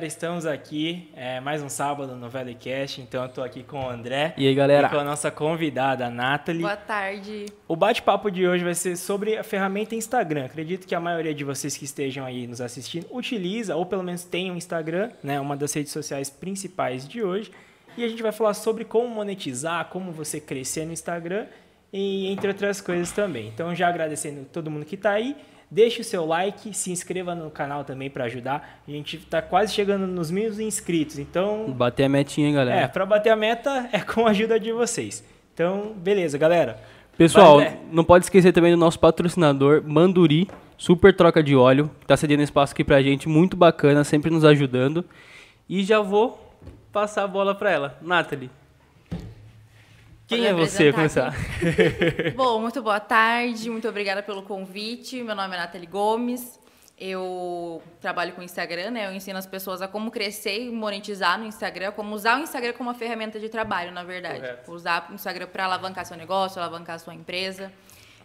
[0.00, 4.32] Estamos aqui, é, mais um sábado no Velecast, então eu tô aqui com o André.
[4.38, 4.86] E aí, galera?
[4.86, 6.62] E com a nossa convidada, a Nathalie.
[6.62, 7.44] Boa tarde.
[7.68, 10.46] O bate-papo de hoje vai ser sobre a ferramenta Instagram.
[10.46, 14.24] Acredito que a maioria de vocês que estejam aí nos assistindo utiliza, ou pelo menos
[14.24, 15.38] tem um Instagram, né?
[15.38, 17.50] Uma das redes sociais principais de hoje.
[17.94, 21.48] E a gente vai falar sobre como monetizar, como você crescer no Instagram
[21.92, 23.48] e entre outras coisas também.
[23.48, 25.36] Então, já agradecendo todo mundo que está aí.
[25.74, 28.82] Deixe o seu like, se inscreva no canal também para ajudar.
[28.86, 31.72] A gente está quase chegando nos mil inscritos, então...
[31.72, 32.80] Bater a metinha, hein, galera?
[32.82, 35.24] É, para bater a meta é com a ajuda de vocês.
[35.54, 36.78] Então, beleza, galera.
[37.16, 40.46] Pessoal, Vai, não pode esquecer também do nosso patrocinador, Manduri,
[40.76, 45.02] super troca de óleo, está cedendo espaço aqui pra gente, muito bacana, sempre nos ajudando.
[45.66, 46.54] E já vou
[46.92, 47.98] passar a bola para ela.
[48.02, 48.50] Nathalie,
[50.32, 51.34] quem é você começar?
[52.34, 55.22] Bom, muito boa tarde, muito obrigada pelo convite.
[55.22, 56.58] Meu nome é Nathalie Gomes.
[56.98, 59.06] Eu trabalho com Instagram, né?
[59.06, 62.72] Eu ensino as pessoas a como crescer e monetizar no Instagram, como usar o Instagram
[62.72, 64.40] como uma ferramenta de trabalho, na verdade.
[64.40, 64.72] Correto.
[64.72, 67.72] Usar o Instagram para alavancar seu negócio, alavancar sua empresa.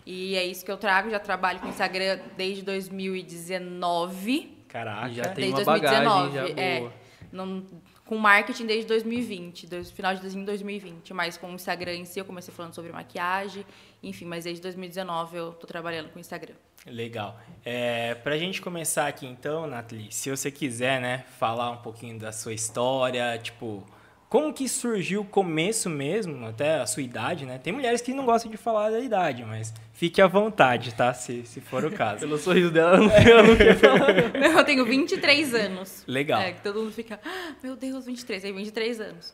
[0.05, 1.09] E é isso que eu trago.
[1.09, 4.57] Já trabalho com Instagram desde 2019.
[4.69, 6.29] Caraca, já tem desde uma 2019.
[6.29, 6.93] bagagem já é, boa.
[7.31, 7.65] Não,
[8.07, 12.25] com marketing desde 2020, do, final de 2020, mas com o Instagram em si eu
[12.25, 13.65] comecei falando sobre maquiagem,
[14.01, 16.55] enfim, mas desde 2019 eu estou trabalhando com o Instagram.
[16.85, 17.37] Legal.
[17.65, 22.17] É, Para a gente começar aqui então, Nathalie, se você quiser, né, falar um pouquinho
[22.17, 23.85] da sua história, tipo,
[24.29, 27.57] como que surgiu o começo mesmo, até a sua idade, né?
[27.57, 31.13] Tem mulheres que não gostam de falar da idade, mas fique à vontade, tá?
[31.13, 32.19] Se, se for o caso.
[32.27, 34.35] Pelo sorriso dela, ela não quer falar.
[34.35, 36.03] eu tenho 23 anos.
[36.05, 36.41] Legal.
[36.41, 39.33] É, que todo mundo fica, ah, meu Deus, 23, tem 23 anos.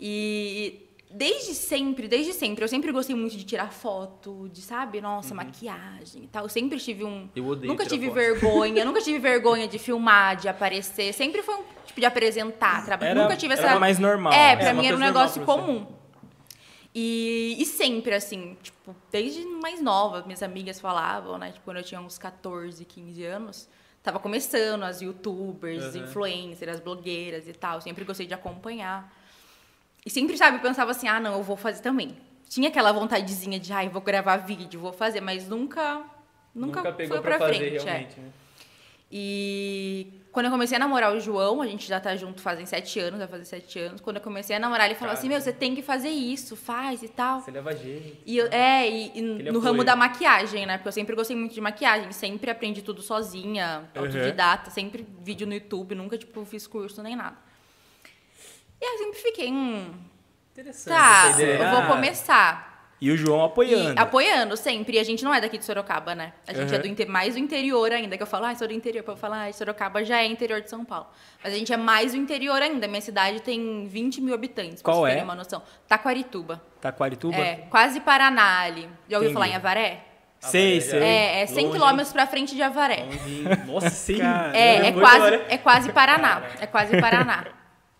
[0.00, 5.30] E desde sempre, desde sempre, eu sempre gostei muito de tirar foto, de, sabe, nossa,
[5.30, 5.36] uhum.
[5.36, 6.44] maquiagem e tal.
[6.44, 7.28] Eu sempre tive um.
[7.36, 8.14] Eu odeio Nunca tive foto.
[8.16, 11.12] vergonha, nunca tive vergonha de filmar, de aparecer.
[11.14, 11.62] Sempre foi um
[11.94, 13.14] tipo de apresentar, trabalhar.
[13.14, 13.66] Nunca tive essa.
[13.66, 14.32] Era mais normal.
[14.32, 15.86] É, pra é, mim era um negócio comum.
[16.94, 21.50] E, e sempre, assim, tipo, desde mais nova, minhas amigas falavam, né?
[21.50, 23.68] Tipo, quando eu tinha uns 14, 15 anos,
[24.02, 26.04] tava começando as youtubers, uhum.
[26.04, 27.80] influencers, as blogueiras e tal.
[27.80, 29.12] Sempre gostei de acompanhar.
[30.06, 32.16] E sempre, sabe, pensava assim, ah, não, eu vou fazer também.
[32.48, 36.04] Tinha aquela vontadezinha de, ai, ah, vou gravar vídeo, vou fazer, mas nunca,
[36.54, 37.78] nunca, nunca pegou foi pra, pra frente.
[37.78, 37.94] Fazer, é.
[37.94, 38.32] né?
[39.10, 42.98] E quando eu comecei a namorar o João, a gente já tá junto fazem sete
[42.98, 44.00] anos, vai fazer sete anos.
[44.00, 46.56] Quando eu comecei a namorar, ele falou Cara, assim: Meu, você tem que fazer isso,
[46.56, 47.40] faz e tal.
[47.40, 48.18] Você leva jeito.
[48.26, 50.76] E eu, é, e, e no ramo da maquiagem, né?
[50.76, 54.74] Porque eu sempre gostei muito de maquiagem, sempre aprendi tudo sozinha, autodidata, uhum.
[54.74, 57.36] sempre vídeo no YouTube, nunca, tipo, fiz curso nem nada.
[58.82, 59.94] E aí eu sempre fiquei, hum.
[60.52, 60.96] Interessante.
[60.96, 62.73] Tá, eu vou começar.
[63.04, 64.00] E o João apoiando.
[64.00, 64.96] E apoiando, sempre.
[64.96, 66.32] E a gente não é daqui de Sorocaba, né?
[66.48, 66.74] A gente uhum.
[66.74, 69.04] é do mais do interior ainda, que eu falo, ah, sou do interior.
[69.06, 71.06] Eu falar, ah, Sorocaba já é interior de São Paulo.
[71.42, 72.88] Mas a gente é mais do interior ainda.
[72.88, 75.22] Minha cidade tem 20 mil habitantes, pra Qual você é?
[75.22, 75.62] uma noção.
[75.86, 76.62] Taquarituba.
[76.80, 77.36] Taquarituba?
[77.36, 78.88] É, quase Paraná ali.
[79.06, 79.34] Já ouviu Entendi.
[79.34, 80.00] falar em Avaré?
[80.40, 81.02] Sei, sei.
[81.02, 83.04] É, é 100 quilômetros pra frente de Avaré.
[83.66, 84.16] Nossa, sim.
[84.54, 86.42] É, é quase, é quase Paraná.
[86.58, 87.48] É quase Paraná.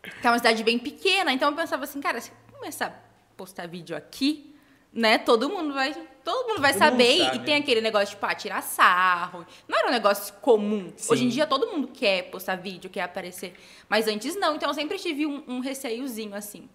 [0.01, 1.31] Que é uma cidade bem pequena.
[1.31, 2.93] Então eu pensava assim, cara, se eu começar a
[3.37, 4.54] postar vídeo aqui
[4.95, 5.19] né?
[5.19, 8.25] Todo mundo vai, todo mundo vai todo saber mundo e tem aquele negócio de, tipo,
[8.25, 9.45] ah, tirar sarro.
[9.69, 10.93] Não era um negócio comum.
[10.97, 11.13] Sim.
[11.13, 13.55] Hoje em dia todo mundo quer postar vídeo, quer aparecer,
[13.89, 14.55] mas antes não.
[14.55, 16.69] Então eu sempre tive um, um receiozinho assim.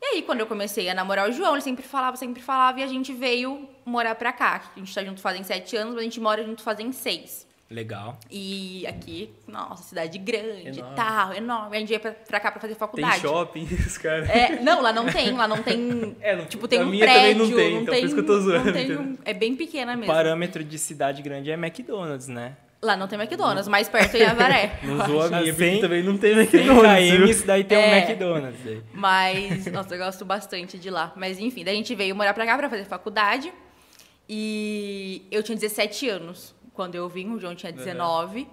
[0.00, 2.84] E aí, quando eu comecei a namorar o João, ele sempre falava, sempre falava, e
[2.84, 4.70] a gente veio morar pra cá.
[4.76, 7.47] A gente tá junto fazem sete anos, mas a gente mora junto fazem seis.
[7.70, 8.18] Legal.
[8.30, 11.76] E aqui, nossa, cidade grande e tal, enorme.
[11.76, 13.20] A gente ia pra, pra cá pra fazer faculdade.
[13.20, 14.30] Tem shopping, os caras.
[14.30, 16.16] É, não, lá não tem, lá não tem.
[16.20, 17.22] É, não, tipo, tem um minha prédio.
[17.22, 18.72] Também não tem, não então tem, por isso que eu tô zoando.
[18.72, 20.10] Tem um, é bem pequena mesmo.
[20.10, 22.56] O parâmetro de cidade grande é McDonald's, né?
[22.80, 24.78] Lá não tem McDonald's, mais perto é Avaré.
[24.84, 27.42] Não zoa a minha, porque também não tem McDonald's.
[27.42, 28.66] Daí tem é, um McDonald's.
[28.66, 28.82] Aí.
[28.94, 31.12] Mas, nossa, eu gosto bastante de lá.
[31.16, 33.52] Mas enfim, daí a gente veio morar pra cá pra fazer faculdade.
[34.28, 38.42] E eu tinha 17 anos quando eu vim, o João tinha 19.
[38.42, 38.46] Uhum.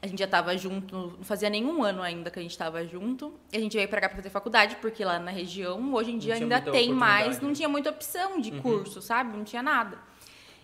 [0.00, 3.34] A gente já estava junto, não fazia nenhum ano ainda que a gente estava junto.
[3.52, 6.16] E a gente veio para cá para fazer faculdade, porque lá na região, hoje em
[6.16, 8.62] dia ainda tem mais, não tinha muita opção de uhum.
[8.62, 9.36] curso, sabe?
[9.36, 9.98] Não tinha nada.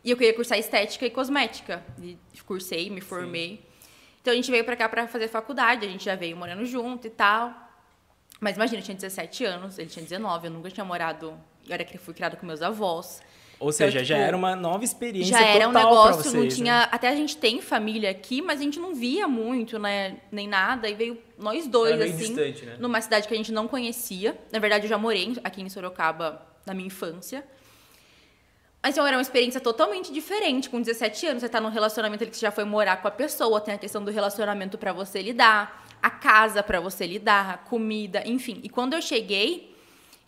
[0.02, 1.84] E eu queria cursar estética e cosmética.
[2.02, 2.16] E
[2.46, 3.56] cursei, me formei.
[3.56, 3.62] Sim.
[4.22, 7.06] Então a gente veio para cá para fazer faculdade, a gente já veio morando junto
[7.06, 7.54] e tal.
[8.40, 11.38] Mas imagina, eu tinha 17 anos, ele tinha 19, eu nunca tinha morado.
[11.68, 13.20] Eu era que fui criada com meus avós.
[13.58, 16.46] Ou seja, então, já tipo, era uma nova experiência Já era um negócio, vocês, não
[16.46, 16.80] tinha.
[16.80, 16.88] Né?
[16.92, 20.18] Até a gente tem família aqui, mas a gente não via muito, né?
[20.30, 20.88] Nem nada.
[20.88, 22.76] E veio nós dois, assim, distante, né?
[22.78, 24.36] numa cidade que a gente não conhecia.
[24.52, 27.44] Na verdade, eu já morei aqui em Sorocaba na minha infância.
[28.82, 30.68] Mas então, era uma experiência totalmente diferente.
[30.68, 33.10] Com 17 anos, você tá num relacionamento ali que você já foi morar com a
[33.10, 35.84] pessoa, tem a questão do relacionamento para você lidar.
[36.02, 38.60] a casa para você lidar, a comida, enfim.
[38.62, 39.74] E quando eu cheguei,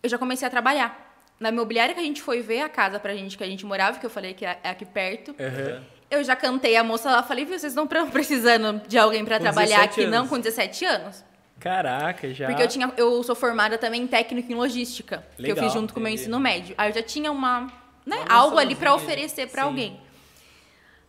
[0.02, 1.07] eu já comecei a trabalhar.
[1.40, 3.99] Na imobiliária que a gente foi ver a casa pra gente que a gente morava,
[3.99, 5.85] que eu falei que é aqui perto, Aham.
[6.11, 9.26] eu já cantei a moça lá, falei, viu, vocês não estão precisando de alguém Com
[9.26, 10.31] trabalhar 17 aqui, não, anos.
[10.31, 11.25] com 17 anos?
[11.61, 12.46] Caraca, já.
[12.46, 15.73] Porque eu tinha, eu sou formada também em técnico em logística, que eu Legal, fiz
[15.73, 16.23] junto com o meu entendi.
[16.23, 16.75] ensino médio.
[16.79, 17.67] Aí eu já tinha uma,
[18.06, 18.94] né, Uma algo ali noçãozinha.
[19.06, 19.61] oferecer Sim.
[19.61, 20.00] alguém.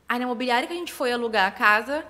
[0.08, 2.04] Aí na imobiliária que a gente foi alugar a casa,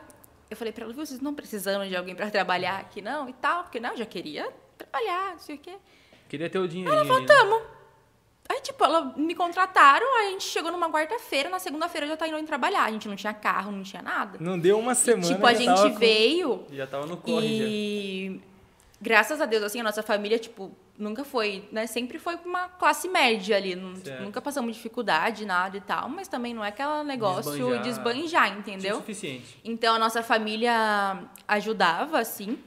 [0.49, 3.33] eu falei pra ela, viu, vocês não precisando de alguém pra trabalhar aqui não e
[3.33, 5.73] tal, porque não, eu já queria trabalhar, não sei o quê.
[6.29, 7.61] Queria ter o dinheirinho Ela falou, Tamo.
[8.51, 12.47] Aí, tipo, ela me contrataram, a gente chegou numa quarta-feira, na segunda-feira já tava indo
[12.47, 12.85] trabalhar.
[12.85, 14.37] A gente não tinha carro, não tinha nada.
[14.41, 15.27] Não deu uma semana.
[15.33, 17.63] tipo, a já gente tava com- veio Já tava no corre, já.
[17.67, 18.41] e
[18.99, 21.85] graças a Deus, assim, a nossa família, tipo, nunca foi, né?
[21.85, 23.75] Sempre foi uma classe média ali.
[24.03, 26.09] tipo, nunca passamos dificuldade, nada e tal.
[26.09, 27.83] Mas também não é aquele negócio Desbanjar.
[27.83, 28.95] de esbanjar, Tinha o entendeu?
[28.95, 29.59] suficiente.
[29.63, 32.57] Então a nossa família ajudava, assim.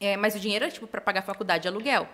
[0.00, 2.08] É, mas o dinheiro era, tipo, pra pagar a faculdade de aluguel.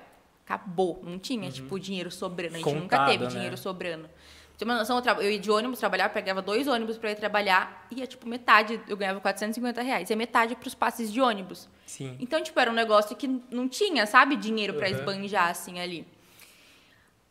[0.46, 1.00] Acabou.
[1.02, 2.54] Não tinha, tipo, dinheiro sobrando.
[2.54, 3.30] A gente nunca Contado, teve né?
[3.30, 4.08] dinheiro sobrando.
[4.56, 7.16] Ter uma noção, eu, tra- eu ia de ônibus trabalhar, pegava dois ônibus pra ir
[7.16, 10.08] trabalhar, e ia, tipo, metade, eu ganhava 450 reais.
[10.08, 11.68] E a metade pros passes de ônibus.
[11.84, 12.16] Sim.
[12.20, 14.94] Então, tipo, era um negócio que não tinha, sabe, dinheiro pra Uhum.
[14.94, 16.06] esbanjar, assim, ali.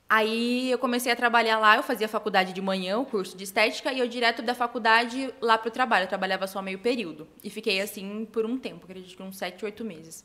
[0.07, 3.91] Aí eu comecei a trabalhar lá, eu fazia faculdade de manhã, o curso de estética,
[3.91, 6.03] e eu direto da faculdade lá pro trabalho.
[6.03, 7.27] Eu trabalhava só meio período.
[7.43, 10.23] E fiquei assim por um tempo, acredito que uns sete, oito meses.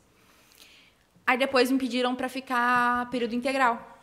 [1.25, 3.99] Aí depois me pediram pra ficar período integral.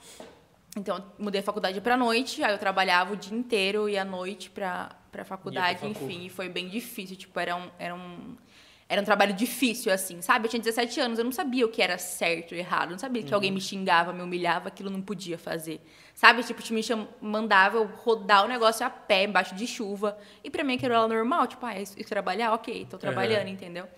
[0.77, 4.05] Então, eu mudei a faculdade pra noite, aí eu trabalhava o dia inteiro e à
[4.05, 6.05] noite pra, pra faculdade, facu.
[6.05, 8.37] enfim, e foi bem difícil, tipo, era um, era um,
[8.89, 10.47] era um trabalho difícil, assim, sabe?
[10.47, 12.99] Eu tinha 17 anos, eu não sabia o que era certo e errado, eu não
[12.99, 15.81] sabia que alguém me xingava, me humilhava, aquilo eu não podia fazer,
[16.15, 16.45] sabe?
[16.45, 20.63] Tipo, me cham- mandava eu rodar o negócio a pé, embaixo de chuva, e pra
[20.63, 22.53] mim aquilo era normal, tipo, ah, é isso- isso trabalhar?
[22.53, 23.89] Ok, tô trabalhando, entendeu?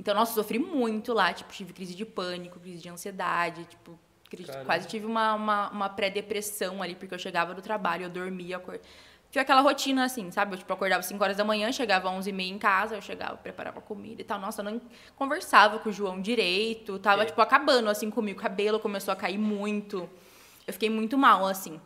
[0.00, 3.98] Então, nossa, sofri muito lá, tipo, tive crise de pânico, crise de ansiedade, tipo,
[4.30, 8.58] crise- quase tive uma, uma, uma pré-depressão ali, porque eu chegava do trabalho, eu dormia.
[9.30, 10.54] Tinha aquela rotina assim, sabe?
[10.54, 13.02] Eu, tipo, acordava 5 horas da manhã, chegava às 11 e meia em casa, eu
[13.02, 14.40] chegava, preparava comida e tal.
[14.40, 14.80] Nossa, eu não
[15.16, 17.26] conversava com o João direito, tava, É.
[17.26, 18.38] tipo, acabando, assim, comigo.
[18.40, 20.08] O cabelo começou a cair muito.
[20.66, 21.78] Eu fiquei muito mal, assim.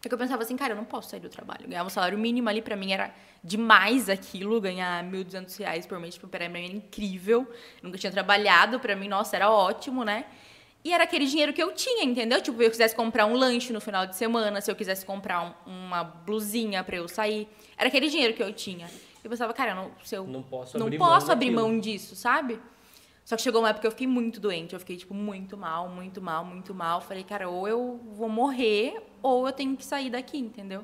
[0.00, 1.62] Porque eu pensava assim, cara, eu não posso sair do trabalho.
[1.64, 3.12] Eu ganhava um salário mínimo ali, pra mim era
[3.42, 7.46] demais aquilo, ganhar 1.200 reais por mês, tipo, pra mim era incrível.
[7.82, 10.24] Nunca tinha trabalhado, pra mim, nossa, era ótimo, né?
[10.84, 12.40] E era aquele dinheiro que eu tinha, entendeu?
[12.40, 15.42] Tipo, se eu quisesse comprar um lanche no final de semana, se eu quisesse comprar
[15.66, 18.88] um- uma blusinha pra eu sair, era aquele dinheiro que eu tinha.
[19.22, 21.80] Eu pensava, cara, eu não, se eu Não posso não abrir posso mão abrir mão
[21.80, 22.60] disso, sabe?
[23.28, 24.72] Só que chegou uma época que eu fiquei muito doente.
[24.72, 27.02] Eu fiquei, tipo, muito mal, muito mal, muito mal.
[27.02, 30.82] Falei, cara, ou eu vou morrer, ou eu tenho que sair daqui, entendeu?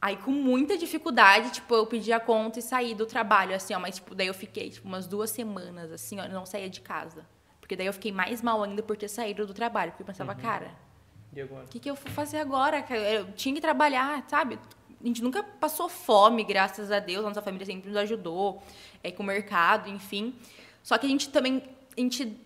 [0.00, 3.78] Aí, com muita dificuldade, tipo, eu pedi a conta e saí do trabalho, assim, ó.
[3.78, 7.26] Mas, tipo, daí eu fiquei, tipo, umas duas semanas, assim, ó, não saía de casa.
[7.60, 9.90] Porque daí eu fiquei mais mal ainda por ter saído do trabalho.
[9.92, 10.70] Porque eu pensava, cara,
[11.34, 11.66] E agora?
[11.66, 12.82] o que, que eu vou fazer agora?
[12.82, 12.98] cara?
[12.98, 14.58] Eu tinha que trabalhar, sabe?
[14.98, 17.26] A gente nunca passou fome, graças a Deus.
[17.26, 18.62] A nossa família sempre nos ajudou
[19.02, 20.34] é, com o mercado, enfim.
[20.82, 21.62] Só que a gente também
[21.96, 22.36] a gente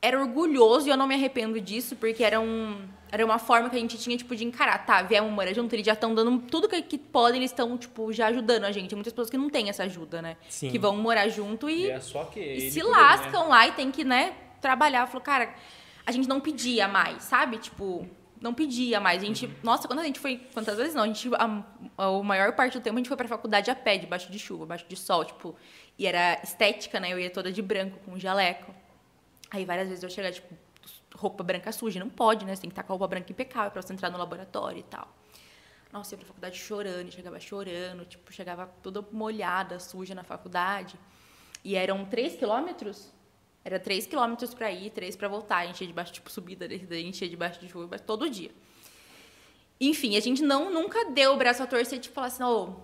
[0.00, 3.76] era orgulhoso e eu não me arrependo disso, porque era, um, era uma forma que
[3.76, 4.84] a gente tinha, tipo, de encarar.
[4.84, 8.12] Tá, viemos morar junto, eles já estão dando tudo que, que podem, eles estão, tipo,
[8.12, 8.90] já ajudando a gente.
[8.90, 10.36] Tem muitas pessoas que não têm essa ajuda, né?
[10.48, 10.70] Sim.
[10.70, 13.48] Que vão morar junto E e é só que e se poder, lascam né?
[13.48, 15.06] lá e tem que, né, trabalhar.
[15.06, 15.54] Falou, cara,
[16.04, 17.56] a gente não pedia mais, sabe?
[17.56, 18.06] Tipo,
[18.44, 19.22] não pedia mais.
[19.22, 21.04] A gente, nossa, quando a gente foi, quantas vezes não?
[21.04, 21.64] A gente, a,
[21.96, 24.64] a, maior parte do tempo a gente foi pra faculdade a pé, debaixo de chuva,
[24.64, 25.56] debaixo de sol, tipo,
[25.98, 27.10] e era estética, né?
[27.10, 28.74] Eu ia toda de branco, com jaleco.
[29.50, 30.54] Aí várias vezes eu chegava, tipo,
[31.16, 31.98] roupa branca suja.
[31.98, 32.54] Não pode, né?
[32.54, 34.82] Você tem que estar com a roupa branca impecável pra você entrar no laboratório e
[34.82, 35.08] tal.
[35.90, 40.98] Nossa, eu ia pra faculdade chorando, chegava chorando, tipo, chegava toda molhada, suja na faculdade.
[41.64, 43.10] E eram três quilômetros?
[43.64, 45.58] Era três quilômetros pra ir, três pra voltar.
[45.58, 48.50] A gente ia debaixo, tipo, subida, a gente ia debaixo de chuva, todo dia.
[49.80, 52.74] Enfim, a gente não, nunca deu o braço a torcer, tipo, falar assim, ô,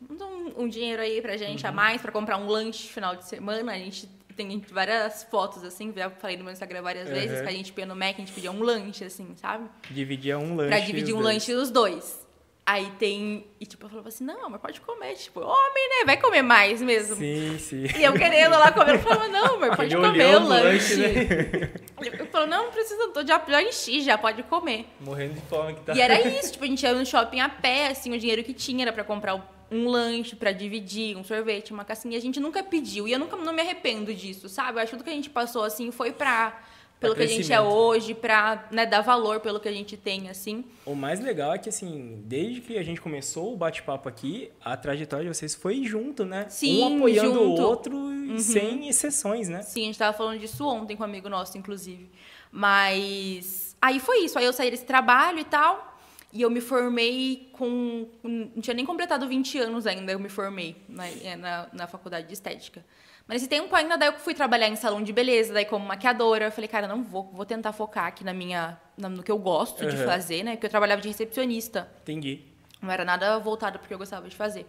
[0.00, 3.16] manda um, um dinheiro aí pra gente a mais, pra comprar um lanche no final
[3.16, 3.72] de semana.
[3.72, 7.14] A gente tem várias fotos, assim, já falei no meu Instagram várias Uhum.
[7.14, 9.68] vezes, que a gente ia no Mac, a gente pedia um lanche, assim, sabe?
[9.90, 10.68] Dividia um lanche.
[10.70, 11.34] Pra dividir um dois.
[11.34, 12.23] lanche os dois.
[12.66, 13.46] Aí tem.
[13.60, 15.14] E tipo, eu falava assim, não, mas pode comer.
[15.14, 16.04] Tipo, homem, né?
[16.06, 17.16] Vai comer mais mesmo.
[17.16, 17.84] Sim, sim.
[17.98, 20.96] E eu querendo lá comer, eu falava, não, amor, pode Aquele comer o lanche.
[20.96, 21.70] né?
[22.18, 24.86] Eu falava, não, não precisa, tô, já, já enchi, já pode comer.
[25.00, 25.94] Morrendo de fome que tá.
[25.94, 28.54] E era isso, tipo, a gente ia no shopping a pé, assim, o dinheiro que
[28.54, 29.34] tinha era pra comprar
[29.70, 32.16] um lanche, pra dividir, um sorvete, uma casquinha.
[32.16, 33.06] A gente nunca pediu.
[33.06, 34.78] E eu nunca não me arrependo disso, sabe?
[34.78, 36.62] Eu acho que tudo que a gente passou, assim, foi pra,
[37.04, 40.28] pelo que a gente é hoje, pra né, dar valor pelo que a gente tem,
[40.28, 40.64] assim.
[40.84, 44.76] O mais legal é que, assim, desde que a gente começou o bate-papo aqui, a
[44.76, 46.46] trajetória de vocês foi junto, né?
[46.48, 47.62] Sim, um apoiando junto.
[47.62, 49.62] o outro sem exceções, né?
[49.62, 52.10] Sim, a gente tava falando disso ontem com um amigo nosso, inclusive.
[52.50, 54.38] Mas aí foi isso.
[54.38, 55.92] Aí eu saí desse trabalho e tal.
[56.32, 58.08] E eu me formei com.
[58.22, 62.26] Não tinha nem completado 20 anos ainda, eu me formei na, é, na, na faculdade
[62.26, 62.84] de estética.
[63.26, 66.46] Mas nesse tempo ainda, daí eu fui trabalhar em salão de beleza, daí como maquiadora.
[66.46, 69.86] Eu falei, cara, não vou, vou tentar focar aqui na minha, no que eu gosto
[69.86, 70.04] de Uhum.
[70.04, 70.52] fazer, né?
[70.52, 71.88] Porque eu trabalhava de recepcionista.
[72.02, 72.40] Entendi.
[72.82, 74.66] Não era nada voltado porque eu gostava de fazer.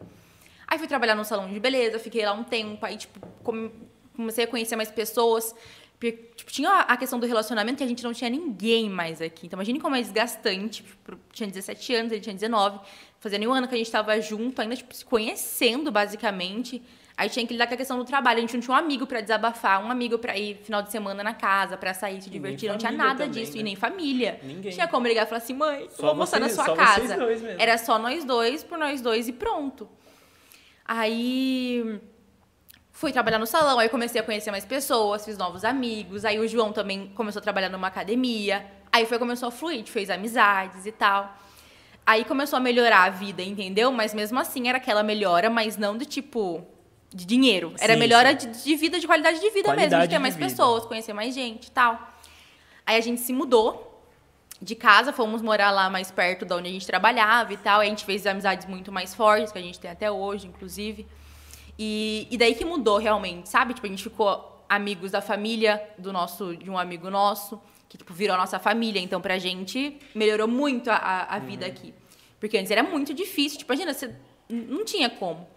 [0.68, 3.72] Aí fui trabalhar no salão de beleza, fiquei lá um tempo, aí, tipo, come-
[4.16, 5.54] comecei a conhecer mais pessoas.
[6.00, 9.48] Porque, tipo, tinha a questão do relacionamento que a gente não tinha ninguém mais aqui.
[9.48, 10.82] Então, imagine como é desgastante.
[10.84, 12.80] Tipo, tinha 17 anos, ele tinha 19.
[13.20, 16.82] Fazia nem um ano que a gente estava junto, ainda, tipo, se conhecendo, basicamente.
[17.18, 18.40] Aí tinha que lidar com a questão do trabalho.
[18.40, 21.24] A gente não tinha um amigo para desabafar, um amigo para ir final de semana
[21.24, 22.68] na casa, para sair, se divertir.
[22.70, 23.54] Não tinha nada também, disso.
[23.54, 23.60] né?
[23.60, 24.40] E nem família.
[24.44, 24.72] Ninguém.
[24.74, 26.76] Tinha como ligar e falar assim, mãe, eu Só vou almoçar na vocês- sua só
[26.76, 27.18] casa.
[27.58, 29.88] Era só nós dois, por nós dois e pronto.
[30.86, 32.00] Aí
[32.92, 36.26] fui trabalhar no salão, aí comecei a conhecer mais pessoas, fiz novos amigos.
[36.26, 38.66] Aí o João também começou a trabalhar numa academia.
[38.92, 41.36] Aí foi começou a fluir, a gente fez amizades e tal.
[42.06, 43.92] Aí começou a melhorar a vida, entendeu?
[43.92, 46.66] Mas mesmo assim era aquela melhora, mas não de tipo
[47.14, 47.74] de dinheiro.
[47.80, 48.00] Era Sim,
[48.42, 48.52] sim.
[48.52, 50.48] de, de vida, de qualidade de vida mesmo, Qualidade de ter de mais vida.
[50.48, 52.14] pessoas, conhecer mais gente e tal.
[52.86, 53.92] Aí a gente se mudou
[54.62, 57.80] de casa, fomos morar lá mais perto da onde a gente trabalhava e tal.
[57.82, 61.06] Aí a gente fez amizades muito mais fortes, que a gente tem até hoje, inclusive.
[61.78, 63.74] E, e daí que mudou realmente, sabe?
[63.74, 68.14] Tipo, a gente ficou amigos da família do nosso, de um amigo nosso, que tipo,
[68.14, 69.00] virou a nossa família.
[69.00, 71.94] Então, pra gente, melhorou muito a, a, a vida aqui.
[72.40, 73.60] Porque antes era muito difícil.
[73.60, 74.14] Tipo, imagina, você
[74.50, 75.48] não tinha como.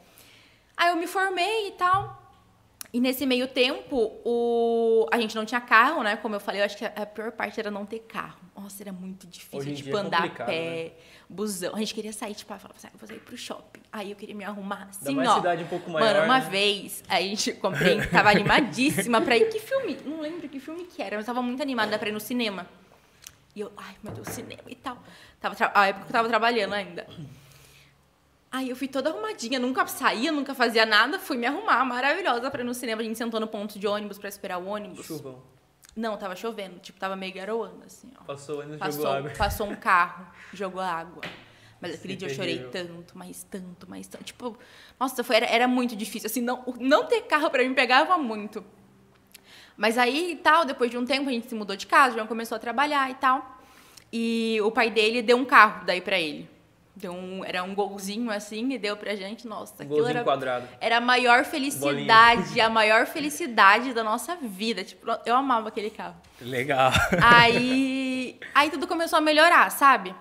[0.78, 2.16] Aí eu me formei e tal.
[2.90, 5.06] E nesse meio tempo, o...
[5.12, 6.16] a gente não tinha carro, né?
[6.16, 8.38] Como eu falei, eu acho que a pior parte era não ter carro.
[8.56, 10.94] Nossa, era muito difícil, Hoje em tipo, é andar a pé,
[11.28, 11.74] busão.
[11.74, 13.80] A gente queria sair, tipo, ah, falava, "Sai, eu vou sair pro shopping.
[13.92, 15.34] Aí eu queria me arrumar assim, ó.
[15.36, 16.48] cidade um pouco maior, Mano, uma né?
[16.48, 19.50] vez, a gente comprei, tava animadíssima pra ir.
[19.50, 19.98] Que filme?
[20.06, 22.66] Não lembro que filme que era, mas tava muito animada pra ir no cinema.
[23.54, 24.96] E eu, ai, meu Deus, cinema e tal.
[25.40, 27.06] Tava tra- a época que eu tava trabalhando ainda.
[28.50, 32.62] Aí eu fui toda arrumadinha, nunca saía, nunca fazia nada, fui me arrumar, maravilhosa pra
[32.62, 33.02] ir no cinema.
[33.02, 35.04] A gente sentou no ponto de ônibus pra esperar o ônibus.
[35.06, 35.42] Chuvão.
[35.94, 38.24] Não, tava chovendo, tipo, tava meio garoando, assim, ó.
[38.24, 39.30] Passou ainda Passou, jogou água.
[39.36, 41.22] passou um carro, jogou água.
[41.80, 42.86] Mas aquele Sim, dia eu chorei terrível.
[42.86, 44.24] tanto, mais tanto, mais tanto.
[44.24, 44.56] Tipo,
[44.98, 46.26] nossa, foi, era, era muito difícil.
[46.26, 48.64] Assim, não, não ter carro pra mim pegava muito.
[49.76, 52.26] Mas aí e tal, depois de um tempo a gente se mudou de casa, João
[52.26, 53.58] começou a trabalhar e tal.
[54.12, 56.48] E o pai dele deu um carro daí pra ele.
[56.98, 59.46] Deu um, era um golzinho assim e deu pra gente.
[59.46, 60.68] Nossa, Um aquilo golzinho era, quadrado.
[60.80, 64.82] era a maior felicidade, a maior felicidade da nossa vida.
[64.82, 66.16] Tipo, eu amava aquele carro.
[66.40, 66.90] Legal.
[67.22, 70.14] Aí, aí tudo começou a melhorar, sabe?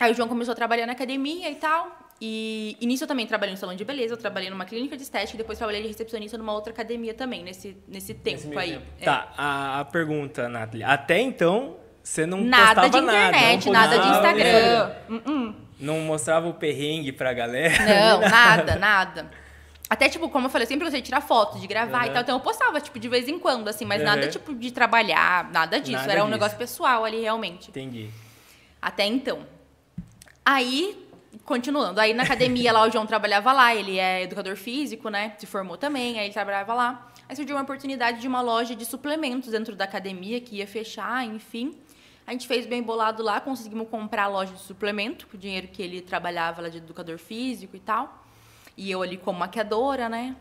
[0.00, 1.96] Aí o João começou a trabalhar na academia e tal.
[2.20, 5.02] E, e nisso eu também trabalhei no salão de beleza, eu trabalhei numa clínica de
[5.02, 8.72] estética e depois trabalhei de recepcionista numa outra academia também, nesse, nesse tempo meio aí.
[8.72, 8.84] tempo.
[9.00, 9.04] É.
[9.04, 10.84] Tá, a, a pergunta, Nathalie.
[10.84, 14.92] Até então, você não Nada de postava internet, nada, nada, de Instagram.
[15.08, 15.69] Uh-uh.
[15.80, 17.74] Não mostrava o perrengue pra galera.
[17.84, 19.30] Não, nada, nada.
[19.88, 22.12] Até, tipo, como eu falei, eu sempre gostei de tirar foto, de gravar e Uhum.
[22.14, 22.22] tal.
[22.22, 24.06] Então eu postava, tipo, de vez em quando, assim, mas Uhum.
[24.06, 25.96] nada, tipo, de trabalhar, nada disso.
[25.96, 26.38] Nada Era um disso.
[26.38, 27.70] negócio pessoal ali, realmente.
[27.70, 28.08] Entendi.
[28.80, 29.44] Até então.
[30.44, 31.06] Aí,
[31.44, 35.32] continuando, aí na academia lá o João trabalhava lá, ele é educador físico, né?
[35.38, 37.06] Se formou também, aí ele trabalhava lá.
[37.28, 41.24] Aí surgiu uma oportunidade de uma loja de suplementos dentro da academia que ia fechar,
[41.24, 41.76] enfim.
[42.26, 45.68] A gente fez bem bolado lá, conseguimos comprar a loja de suplemento, com o dinheiro
[45.68, 48.24] que ele trabalhava lá de educador físico e tal.
[48.76, 50.36] E eu ali como maquiadora, né?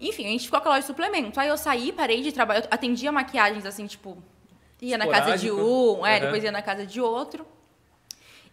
[0.00, 1.40] Enfim, a gente ficou com a loja de suplemento.
[1.40, 4.18] Aí eu saí, parei de trabalhar, eu atendia maquiagens assim, tipo,
[4.82, 5.98] ia na casa de Esporádico.
[6.00, 6.20] um, é, Uhum.
[6.20, 7.46] depois ia na casa de outro.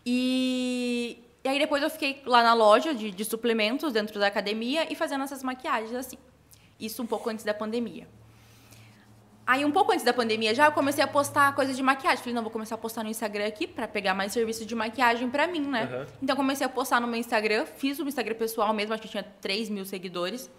[0.05, 4.91] E, e aí depois eu fiquei lá na loja de, de suplementos dentro da academia
[4.91, 6.17] e fazendo essas maquiagens assim.
[6.79, 8.07] Isso um pouco antes da pandemia.
[9.45, 12.17] Aí um pouco antes da pandemia já eu comecei a postar coisas de maquiagem.
[12.17, 15.29] Falei, não, vou começar a postar no Instagram aqui pra pegar mais serviço de maquiagem
[15.29, 15.83] pra mim, né?
[15.83, 16.05] Uhum.
[16.21, 19.23] Então comecei a postar no meu Instagram, fiz o Instagram pessoal mesmo, acho que tinha
[19.23, 20.49] 3 mil seguidores.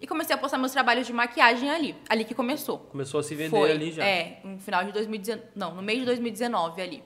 [0.00, 1.94] E comecei a postar meus trabalhos de maquiagem ali.
[2.08, 2.78] Ali que começou.
[2.78, 4.04] Começou a se vender Foi, ali já.
[4.04, 5.50] É, no final de 2019.
[5.54, 7.04] Não, no meio de 2019 ali.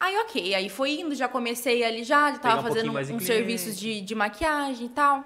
[0.00, 0.54] Aí, ok.
[0.54, 3.24] Aí foi indo, já comecei ali já, já tava um fazendo uns cliente.
[3.24, 5.22] serviços de, de maquiagem e tal.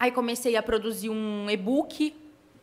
[0.00, 2.16] Aí comecei a produzir um e-book,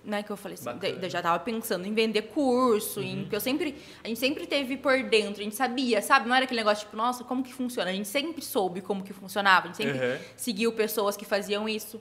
[0.06, 0.22] né?
[0.24, 0.96] Que eu falei assim, Bacana.
[0.98, 3.76] daí já tava pensando em vender curso, em, porque eu sempre.
[4.04, 6.28] A gente sempre teve por dentro, a gente sabia, sabe?
[6.30, 7.90] Não era aquele negócio tipo, nossa, como que funciona?
[7.90, 10.18] A gente sempre soube como que funcionava, a gente sempre Uhum.
[10.38, 12.00] seguiu pessoas que faziam isso.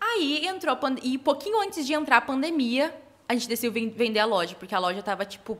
[0.00, 1.10] Aí entrou a pandemia.
[1.14, 2.94] E pouquinho antes de entrar a pandemia,
[3.28, 5.58] a gente decidiu ven- vender a loja, porque a loja tava, tipo,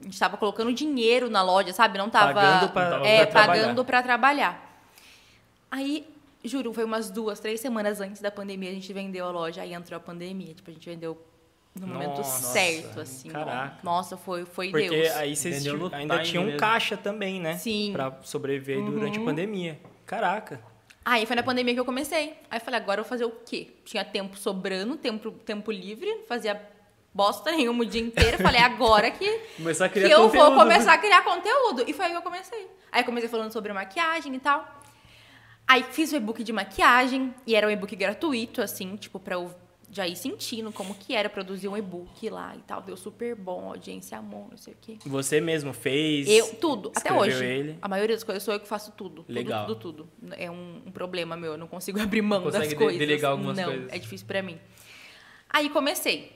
[0.00, 1.96] a gente tava colocando dinheiro na loja, sabe?
[1.98, 2.34] Não tava.
[2.34, 3.62] Pagando pra- é, trabalhar.
[3.62, 4.82] pagando pra trabalhar.
[5.70, 6.06] Aí,
[6.44, 9.72] juro, foi umas duas, três semanas antes da pandemia, a gente vendeu a loja, aí
[9.72, 10.54] entrou a pandemia.
[10.54, 11.20] Tipo, a gente vendeu
[11.78, 13.30] no momento Nossa, certo, assim.
[13.30, 13.32] ó.
[13.32, 13.78] caraca.
[13.82, 15.16] Nossa, foi, foi Porque Deus.
[15.16, 17.56] aí vocês ainda time tinham um caixa também, né?
[17.56, 17.88] Sim.
[17.88, 17.92] Uhum.
[17.92, 19.80] Pra sobreviver durante a pandemia.
[20.04, 20.60] Caraca.
[21.04, 22.34] Aí foi na pandemia que eu comecei.
[22.50, 23.68] Aí eu falei, agora eu vou fazer o quê?
[23.84, 26.60] Tinha tempo sobrando, tempo, tempo livre, não fazia
[27.14, 28.38] bosta nenhuma o dia inteiro.
[28.38, 29.24] Falei, agora que,
[29.58, 30.30] que eu conteúdo.
[30.30, 31.84] vou começar a criar conteúdo.
[31.86, 32.66] E foi aí que eu comecei.
[32.92, 34.79] Aí eu comecei falando sobre maquiagem e tal.
[35.70, 39.54] Aí fiz o e-book de maquiagem, e era um e-book gratuito, assim, tipo, pra eu
[39.88, 42.82] já ir sentindo como que era produzir um e-book lá e tal.
[42.82, 44.98] Deu super bom, a audiência amou, não sei o quê.
[45.06, 46.28] Você mesmo fez?
[46.28, 47.44] Eu, tudo, até hoje.
[47.44, 47.78] ele?
[47.80, 49.24] A maioria das coisas sou eu que faço tudo.
[49.28, 49.64] Legal.
[49.66, 50.34] Tudo, tudo, tudo.
[50.36, 52.98] É um, um problema meu, eu não consigo abrir mão Consegue das coisas.
[52.98, 53.92] delegar algumas não, coisas.
[53.92, 54.58] é difícil pra mim.
[55.48, 56.32] Aí comecei.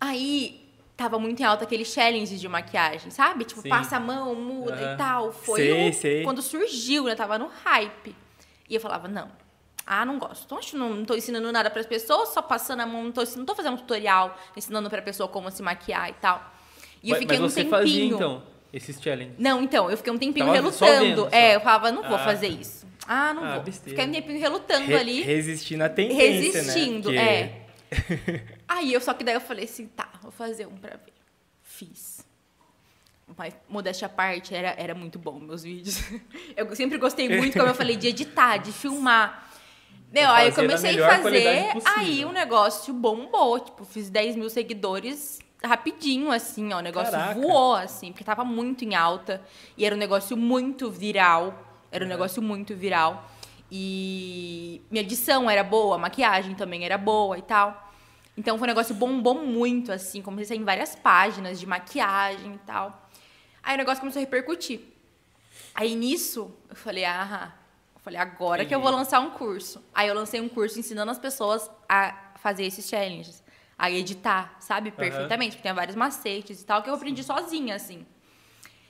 [0.00, 3.44] Aí tava muito em alta aquele challenge de maquiagem, sabe?
[3.44, 3.68] Tipo, Sim.
[3.68, 4.94] passa a mão, muda Aham.
[4.94, 5.32] e tal.
[5.32, 6.22] Foi Sei, sei.
[6.24, 7.14] quando surgiu, né?
[7.14, 8.14] Tava no hype.
[8.68, 9.30] E eu falava, não.
[9.86, 10.44] Ah, não gosto.
[10.44, 13.12] Então, acho que não, tô ensinando nada para as pessoas, só passando a mão, não
[13.12, 16.52] tô fazendo um tutorial ensinando pra pessoa como se maquiar e tal.
[17.02, 17.70] E eu Mas- fiquei Mas um você tempinho.
[17.80, 19.34] fazia, então, esses challenges?
[19.38, 21.00] Não, então, eu fiquei um tempinho Tava relutando.
[21.24, 21.28] vendo.
[21.32, 22.24] É, eu falava, não vou Ah.
[22.24, 22.86] fazer isso.
[23.06, 23.62] Ah, não Ah, vou.
[23.62, 23.98] besteira.
[23.98, 25.22] Fiquei um tempinho relutando Re- ali.
[25.22, 27.48] Resistindo à tendência, Resistindo, né?
[27.88, 28.44] Porque- é.
[28.68, 31.14] Aí eu só que daí eu falei assim, tá, vou fazer um pra ver.
[31.62, 32.18] Fiz.
[33.36, 36.02] Mas, modéstia à parte, era, era muito bom meus vídeos.
[36.56, 39.48] Eu sempre gostei muito, como eu falei, de editar, de filmar.
[40.10, 43.60] Meu, aí eu comecei a fazer, aí o negócio bombou.
[43.60, 46.78] Tipo, fiz 10 mil seguidores rapidinho, assim, ó.
[46.78, 47.38] O negócio Caraca.
[47.38, 49.42] voou, assim, porque tava muito em alta.
[49.76, 51.54] E era um negócio muito viral.
[51.90, 53.28] Era um negócio muito viral.
[53.70, 57.92] E minha edição era boa, a maquiagem também era boa e tal.
[58.36, 60.22] Então foi um negócio bombou muito, assim.
[60.22, 63.07] Comecei a sair em várias páginas de maquiagem e tal.
[63.68, 64.80] Aí o negócio começou a repercutir.
[65.74, 67.52] Aí nisso, eu falei, ah,
[67.94, 69.84] eu falei, agora que eu vou lançar um curso.
[69.94, 73.44] Aí eu lancei um curso ensinando as pessoas a fazer esses challenges,
[73.78, 78.06] a editar, sabe, perfeitamente, porque tem vários macetes e tal, que eu aprendi sozinha, assim.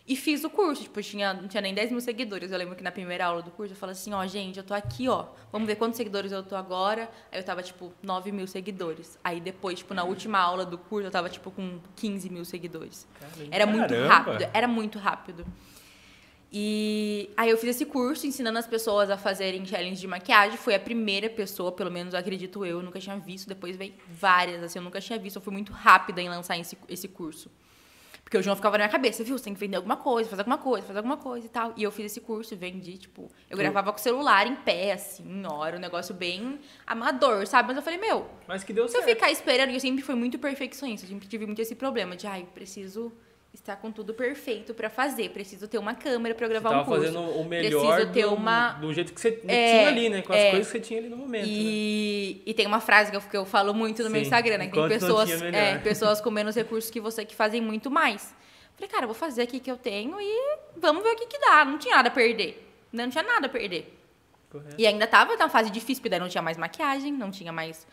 [0.09, 2.51] E fiz o curso, tipo, tinha, não tinha nem 10 mil seguidores.
[2.51, 4.73] Eu lembro que na primeira aula do curso eu falei assim, ó, gente, eu tô
[4.73, 5.27] aqui, ó.
[5.53, 7.11] Vamos ver quantos seguidores eu tô agora.
[7.31, 9.19] Aí eu tava, tipo, 9 mil seguidores.
[9.23, 13.07] Aí depois, tipo, na última aula do curso, eu tava, tipo, com 15 mil seguidores.
[13.51, 14.09] Era muito Caramba!
[14.09, 15.45] rápido, era muito rápido.
[16.51, 20.57] E aí eu fiz esse curso ensinando as pessoas a fazerem challenge de maquiagem.
[20.57, 23.47] Foi a primeira pessoa, pelo menos acredito eu, eu nunca tinha visto.
[23.47, 25.37] Depois veio várias, assim, eu nunca tinha visto.
[25.37, 27.51] Eu fui muito rápida em lançar esse, esse curso.
[28.29, 29.39] Porque o João ficava na minha cabeça, viu?
[29.39, 31.73] Você tem que vender alguma coisa, fazer alguma coisa, fazer alguma coisa e tal.
[31.75, 34.93] E eu fiz esse curso e vendi, tipo, eu gravava com o celular em pé,
[34.93, 37.69] assim, ó, era um negócio bem amador, sabe?
[37.69, 39.15] Mas eu falei, meu, Mas que deu se eu certo.
[39.15, 42.47] ficar esperando, eu sempre fui muito perfeccionista, eu sempre tive muito esse problema de, ai,
[42.53, 43.11] preciso
[43.53, 47.01] estar com tudo perfeito pra fazer, preciso ter uma câmera eu gravar um curso.
[47.03, 50.23] fazendo o melhor preciso ter do, uma do jeito que você É, tinha ali, né?
[50.23, 50.51] Com as é.
[50.51, 51.47] coisas que você tinha ali no momento.
[51.47, 51.53] né?
[51.53, 54.59] E, e tem uma frase que eu, que eu falo muito no meu Sim, Instagram,
[54.59, 54.67] né?
[54.67, 58.35] Que tem enquanto pessoas, é, pessoas com menos recursos que você que fazem muito mais.
[58.77, 61.65] Falei, cara, vou fazer aqui que eu tenho e vamos ver o que, que dá.
[61.65, 62.65] Não tinha nada a perder.
[62.93, 63.95] Não tinha nada a perder.
[64.51, 64.77] Correto.
[64.79, 67.87] E ainda tava na fase difícil, porque daí não tinha mais maquiagem, não tinha mais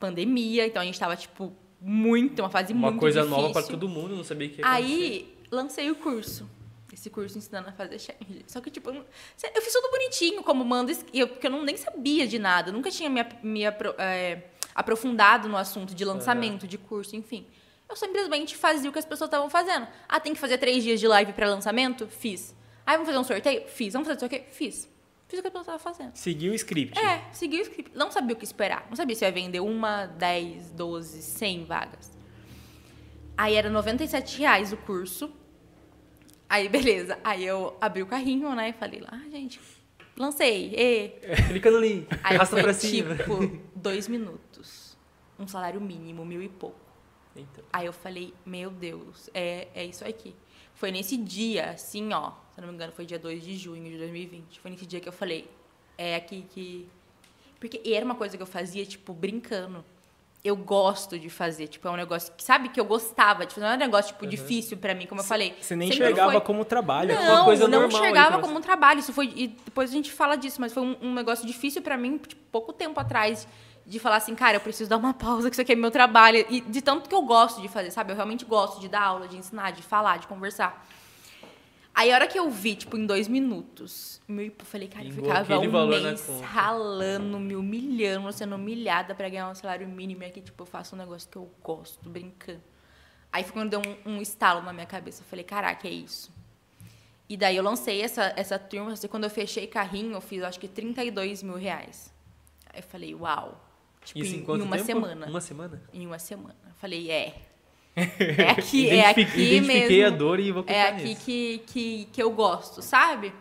[0.00, 0.66] pandemia.
[0.66, 3.42] Então a gente tava, tipo, muito, uma fase Uma muito coisa difícil.
[3.42, 4.86] nova pra todo mundo, não sabia o que ia acontecer.
[4.92, 6.48] Aí, lancei o curso.
[6.92, 7.98] Esse curso ensinando a fazer.
[8.46, 9.04] Só que, tipo, eu não-
[9.54, 12.70] eu fiz tudo bonitinho, como manda, eu, porque eu não, nem sabia de nada.
[12.70, 14.42] Nunca tinha me, me apro- é,
[14.74, 17.46] aprofundado no assunto de lançamento, de curso, enfim.
[17.88, 19.86] Eu simplesmente fazia o que as pessoas estavam fazendo.
[20.08, 22.06] Ah, tem que fazer três dias de live para lançamento?
[22.08, 22.54] Fiz.
[22.86, 23.62] Ah, vamos fazer um sorteio?
[23.68, 23.92] Fiz.
[23.94, 24.44] Vamos fazer isso aqui?
[24.50, 24.88] Fiz.
[25.32, 26.14] Fiz o que pessoas estavam fazendo.
[26.14, 26.98] Seguiu o script.
[26.98, 27.96] É, segui o script.
[27.96, 28.86] Não sabia o que esperar.
[28.90, 32.12] Não sabia se ia vender uma, 10, 12, 100 vagas.
[33.34, 35.32] Aí era 97 reais o curso.
[36.50, 37.18] Aí, beleza.
[37.24, 38.68] Aí eu abri o carrinho, né?
[38.68, 39.58] E falei lá, ah, gente,
[40.18, 40.74] lancei.
[40.76, 41.08] E.
[41.48, 43.16] Clica no link, Aí arrasta foi pra cima.
[43.16, 44.98] tipo dois minutos.
[45.38, 46.78] Um salário mínimo, mil e pouco.
[47.34, 50.36] Então, Aí eu falei, meu Deus, é, é isso aqui.
[50.74, 53.98] Foi nesse dia, assim, ó, eu não me engano, foi dia 2 de junho de
[53.98, 54.60] 2020.
[54.60, 55.48] Foi nesse dia que eu falei,
[55.98, 56.88] é aqui que.
[57.60, 59.84] Porque era uma coisa que eu fazia, tipo, brincando.
[60.44, 63.64] Eu gosto de fazer, tipo, é um negócio que, sabe, que eu gostava de fazer.
[63.64, 65.54] Não é um negócio, tipo, difícil pra mim, como eu falei.
[65.60, 67.14] Você nem Sempre enxergava foi- como trabalho.
[67.14, 68.42] uma não, coisa não normal aí enxergava pra você.
[68.46, 68.98] como um trabalho.
[68.98, 71.96] Isso foi e depois a gente fala disso, mas foi um, um negócio difícil pra
[71.96, 73.46] mim, tipo, pouco tempo atrás,
[73.86, 76.44] de falar assim, cara, eu preciso dar uma pausa, que isso aqui é meu trabalho
[76.50, 78.10] e de tanto que eu gosto de fazer, sabe?
[78.10, 80.84] Eu realmente gosto de dar aula, de ensinar, de falar, de conversar.
[81.94, 85.12] Aí a hora que eu vi, tipo, em dois minutos, meu, eu falei, cara, eu
[85.12, 90.22] ficava um mês ralando, me humilhando, sendo humilhada pra ganhar um salário mínimo.
[90.22, 92.62] E aqui, tipo, eu faço um negócio que eu gosto, brincando.
[93.30, 95.22] Aí foi quando deu um, um estalo na minha cabeça.
[95.22, 96.30] Eu falei, caraca, é isso.
[97.28, 100.58] E daí eu lancei essa, essa turma, assim, quando eu fechei carrinho, eu fiz, acho
[100.60, 102.12] que 32 mil reais.
[102.72, 103.62] Aí eu falei, uau.
[104.04, 104.86] Tipo, Isso em, em em uma tempo?
[104.86, 105.26] semana.
[105.26, 105.82] Uma semana?
[105.92, 106.56] Em uma semana.
[106.66, 107.34] Eu falei, é.
[107.94, 110.06] É aqui, é aqui mesmo.
[110.06, 113.32] a dor e vou É aqui que, que, que eu gosto, sabe?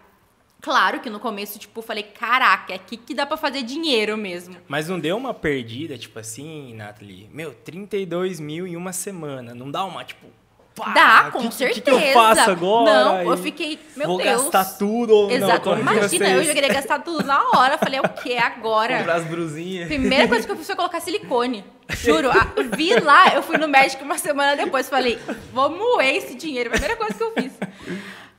[0.62, 4.56] Claro que no começo, tipo, falei, caraca, é aqui que dá pra fazer dinheiro mesmo.
[4.68, 7.28] Mas não deu uma perdida, tipo assim, Nathalie?
[7.34, 9.56] Meu, 32 mil em uma semana.
[9.56, 10.28] Não dá uma, tipo.
[10.76, 11.82] Pá, dá, com que- que- certeza.
[11.82, 13.04] que eu faço agora?
[13.24, 14.44] Não, eu fiquei, meu Vou Deus.
[14.44, 15.32] gastar tudo não?
[15.32, 15.62] Exato.
[15.70, 17.78] Como que Imagina, eu já queria gastar tudo na hora.
[17.78, 18.98] Falei, o que agora?
[19.00, 19.88] Comprar as brusinhas.
[19.88, 21.64] Primeira coisa que eu fiz foi colocar silicone.
[21.90, 25.20] Juro, a- vi lá, eu fui no médico uma semana depois, falei,
[25.54, 26.70] vou moer esse dinheiro.
[26.70, 27.52] Primeira coisa que eu fiz.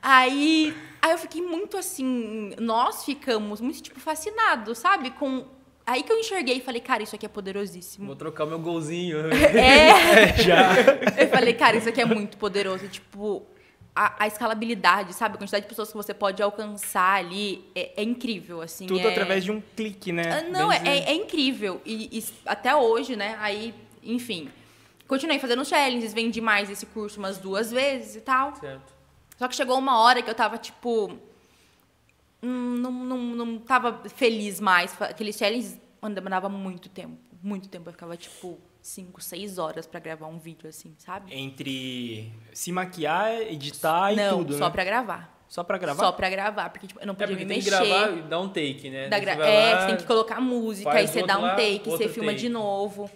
[0.01, 5.11] Aí, aí eu fiquei muito assim, nós ficamos muito, tipo, fascinados, sabe?
[5.11, 5.45] Com...
[5.85, 8.07] Aí que eu enxerguei e falei, cara, isso aqui é poderosíssimo.
[8.07, 9.17] Vou trocar o meu golzinho.
[9.53, 10.73] É, Já.
[11.17, 12.87] eu falei, cara, isso aqui é muito poderoso.
[12.87, 13.45] Tipo,
[13.95, 15.35] a, a escalabilidade, sabe?
[15.35, 18.87] A quantidade de pessoas que você pode alcançar ali é, é incrível, assim.
[18.87, 19.11] Tudo é...
[19.11, 20.23] através de um clique, né?
[20.39, 21.81] Ah, Não, é, é- é incrível.
[21.85, 23.37] E, e até hoje, né?
[23.39, 24.49] Aí, enfim.
[25.07, 28.55] Continuei fazendo challenges, vendi mais esse curso umas duas vezes e tal.
[28.55, 28.93] Certo.
[29.37, 31.11] Só que chegou uma hora que eu tava, tipo.
[32.47, 34.95] Não, não, não tava feliz mais.
[35.01, 35.77] Aqueles challenges
[36.13, 37.17] demorava muito tempo.
[37.41, 37.89] Muito tempo.
[37.89, 41.33] Eu ficava, tipo, 5, 6 horas pra gravar um vídeo, assim, sabe?
[41.33, 44.71] Entre se maquiar, editar e não, tudo, só né?
[44.71, 45.33] pra gravar.
[45.47, 46.03] Só pra gravar?
[46.03, 46.69] Só pra gravar.
[46.69, 47.87] Porque, tipo, eu não É podia porque me tem que mexer.
[47.87, 49.07] gravar e dar um take, né?
[49.07, 51.55] Da gra- você É, lá, você tem que colocar música, aí você dá um lá,
[51.55, 52.41] take, você filma take.
[52.41, 53.09] de novo.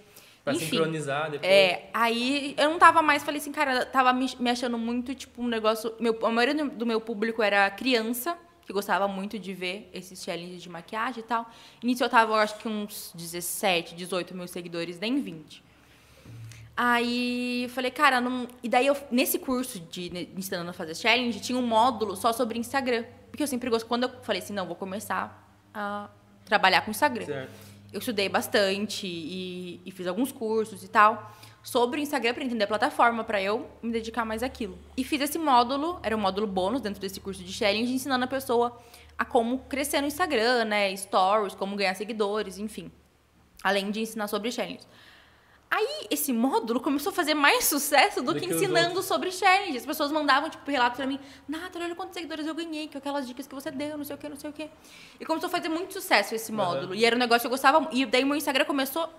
[0.44, 1.52] Pra Enfim, sincronizar depois.
[1.52, 5.42] É, aí eu não tava mais, falei assim, cara, tava me, me achando muito, tipo,
[5.42, 5.94] um negócio.
[6.00, 8.38] Meu, a maioria do meu público era criança,
[8.68, 11.50] que gostava muito de ver esses challenges de maquiagem e tal.
[11.82, 15.64] Início eu tava, eu acho que uns 17, 18 mil seguidores, nem 20.
[16.76, 18.46] Aí eu falei, cara, não.
[18.62, 22.32] E daí eu, nesse curso de ne- ensinando a fazer challenge, tinha um módulo só
[22.34, 23.06] sobre Instagram.
[23.32, 23.88] Porque eu sempre gosto.
[23.88, 26.10] Quando eu falei assim, não, vou começar a
[26.46, 27.26] trabalhar com Instagram.
[27.26, 27.52] Certo.
[27.92, 31.32] Eu estudei bastante e, e fiz alguns cursos e tal
[31.68, 34.80] sobre o Instagram para entender a plataforma, para eu me dedicar mais àquilo.
[34.96, 38.28] E fiz esse módulo, era um módulo bônus dentro desse curso de challenge, ensinando a
[38.28, 38.80] pessoa
[39.18, 42.90] a como crescer no Instagram, né, stories, como ganhar seguidores, enfim.
[43.62, 44.80] Além de ensinar sobre challenge.
[45.70, 49.78] Aí, esse módulo começou a fazer mais sucesso do, Do que, que ensinando sobre challenge.
[49.78, 51.20] As pessoas mandavam, tipo, relatos pra mim.
[51.48, 54.20] Nathalie, olha quantos seguidores eu ganhei, que aquelas dicas que você deu, não sei o
[54.20, 54.70] que, não sei o que.
[55.20, 56.96] E começou a fazer muito sucesso esse módulo.
[56.96, 57.88] E era um negócio que eu gostava.
[57.92, 59.10] E daí meu Instagram começou...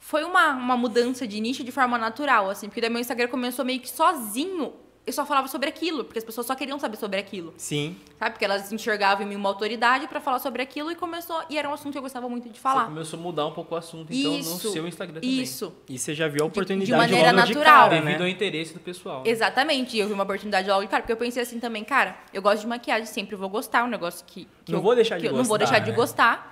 [0.00, 2.66] Foi uma, uma mudança de nicho de forma natural, assim.
[2.66, 4.74] Porque daí meu Instagram começou meio que sozinho.
[5.04, 7.52] Eu só falava sobre aquilo, porque as pessoas só queriam saber sobre aquilo.
[7.56, 7.96] Sim.
[8.20, 8.30] Sabe?
[8.32, 11.42] Porque elas enxergavam em mim uma autoridade pra falar sobre aquilo e começou...
[11.50, 12.84] E era um assunto que eu gostava muito de Você falar.
[12.84, 15.40] começou a mudar um pouco o assunto, então, Isso, no seu Instagram também.
[15.42, 15.72] Isso.
[15.88, 17.88] E você já viu a oportunidade maneira logo de natural.
[17.88, 18.24] cara, Devido né?
[18.24, 19.22] ao interesse do pessoal.
[19.26, 22.16] Exatamente, e eu vi uma oportunidade logo de cara, porque eu pensei assim também, cara,
[22.32, 25.18] eu gosto de maquiagem, sempre vou gostar, um negócio que, que Não eu, vou deixar
[25.18, 25.96] de eu não vou gostar, deixar de né?
[25.96, 26.51] gostar.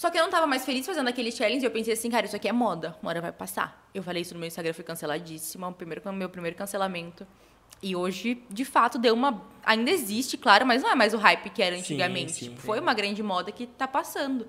[0.00, 2.24] Só que eu não tava mais feliz fazendo aquele challenge, e eu pensei assim, cara,
[2.24, 3.86] isso aqui é moda, uma hora vai passar.
[3.92, 7.26] Eu falei isso no meu Instagram, foi canceladíssima, o primeiro, meu primeiro cancelamento.
[7.82, 9.44] E hoje, de fato, deu uma.
[9.62, 12.32] Ainda existe, claro, mas não é mais o hype que era antigamente.
[12.32, 12.66] sim, Tipo, sim.
[12.66, 14.48] foi uma grande moda que tá passando.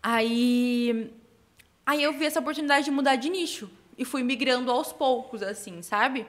[0.00, 1.12] Aí.
[1.84, 3.68] Aí eu vi essa oportunidade de mudar de nicho.
[3.96, 6.24] E fui migrando aos poucos, assim, sabe?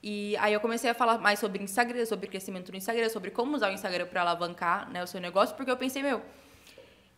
[0.00, 3.56] E aí eu comecei a falar mais sobre Instagram, sobre crescimento no Instagram, sobre como
[3.56, 6.22] usar o Instagram para alavancar né, o seu negócio, porque eu pensei, meu,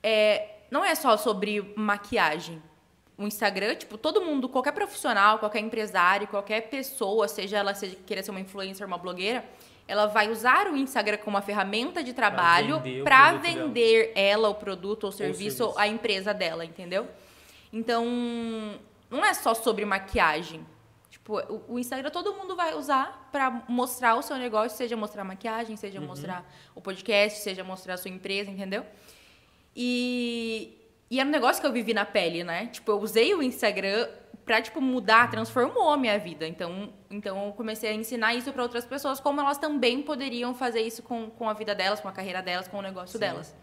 [0.03, 2.63] é, não é só sobre maquiagem.
[3.19, 8.23] O Instagram, tipo, todo mundo, qualquer profissional, qualquer empresário, qualquer pessoa, seja ela seja, queira
[8.23, 9.45] ser uma influencer, uma blogueira,
[9.87, 13.39] ela vai usar o Instagram como uma ferramenta de trabalho vender para dela.
[13.39, 15.79] vender ela, o produto ou serviço, serviço.
[15.79, 17.09] a empresa dela, entendeu?
[17.73, 18.07] Então,
[19.11, 20.65] não é só sobre maquiagem.
[21.11, 25.77] Tipo, o, Instagram todo mundo vai usar para mostrar o seu negócio, seja mostrar maquiagem,
[25.77, 28.87] seja mostrar o podcast, seja mostrar a sua empresa, entendeu?
[29.75, 30.79] E,
[31.11, 32.67] e era um negócio que eu vivi na pele, né?
[32.67, 34.09] Tipo, eu usei o Instagram
[34.45, 36.47] pra, tipo, mudar, transformou a minha vida.
[36.47, 40.81] Então, então eu comecei a ensinar isso para outras pessoas, como elas também poderiam fazer
[40.81, 43.55] isso com, com a vida delas, com a carreira delas, com o negócio delas.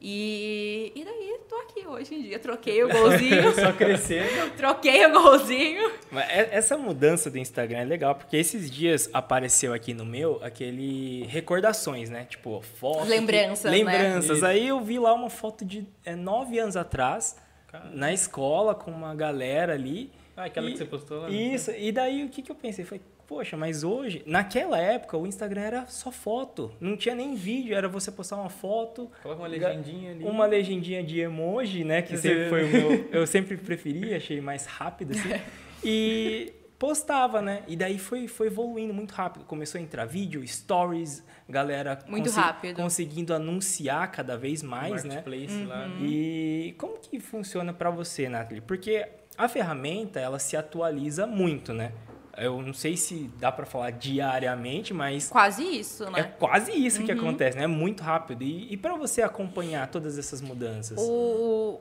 [0.00, 2.38] E, e daí, tô aqui hoje em dia.
[2.38, 4.50] Troquei o golzinho, Só crescendo.
[4.56, 5.90] troquei o golzinho.
[6.10, 10.38] Mas é- essa mudança do Instagram é legal, porque esses dias apareceu aqui no meu
[10.42, 12.24] aquele recordações, né?
[12.30, 13.04] Tipo, foto.
[13.08, 13.78] Lembranças, né?
[13.78, 14.42] Lembranças.
[14.44, 17.90] Aí eu vi lá uma foto de é, nove anos atrás, Cara.
[17.92, 20.10] na escola, com uma galera ali.
[20.36, 21.28] Ah, aquela E- que você postou lá?
[21.28, 21.34] né?
[21.34, 22.84] Isso, e daí o que, que eu pensei?
[22.84, 26.72] Foi, poxa, mas hoje, naquela época, o Instagram era só foto.
[26.80, 29.10] Não tinha nem vídeo, era você postar uma foto.
[29.22, 30.24] Coloca uma legendinha ali.
[30.24, 32.00] Uma legendinha de emoji, né?
[32.00, 33.08] Que sempre foi o meu.
[33.12, 35.28] Eu sempre preferi, achei mais rápido, assim.
[35.84, 37.62] E postava, né?
[37.68, 39.44] E daí foi, foi evoluindo muito rápido.
[39.44, 42.74] Começou a entrar vídeo, stories, galera muito rápido.
[42.74, 45.22] conseguindo anunciar cada vez mais, né?
[45.24, 45.68] Uhum.
[45.68, 45.86] Lá.
[46.00, 48.60] E como que funciona para você, Nathalie?
[48.60, 51.92] Porque a ferramenta, ela se atualiza muito, né?
[52.38, 56.20] Eu não sei se dá para falar diariamente, mas quase isso, né?
[56.20, 57.06] É quase isso uhum.
[57.06, 57.64] que acontece, né?
[57.64, 58.42] É muito rápido.
[58.42, 60.98] E, e para você acompanhar todas essas mudanças?
[61.00, 61.80] O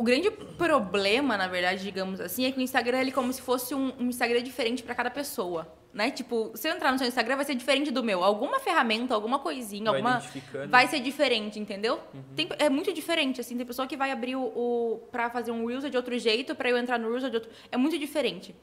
[0.00, 3.42] o grande problema, na verdade, digamos assim, é que o Instagram ele é como se
[3.42, 5.70] fosse um, um Instagram diferente para cada pessoa.
[5.92, 6.10] Né?
[6.10, 8.24] Tipo, se eu entrar no seu Instagram, vai ser diferente do meu.
[8.24, 10.22] Alguma ferramenta, alguma coisinha, vai alguma.
[10.70, 12.00] Vai ser diferente, entendeu?
[12.14, 12.22] Uhum.
[12.34, 13.58] Tem, é muito diferente, assim.
[13.58, 14.40] Tem pessoa que vai abrir o.
[14.42, 17.50] o pra fazer um Reels de outro jeito, para eu entrar no Reels de outro.
[17.70, 18.54] É muito diferente.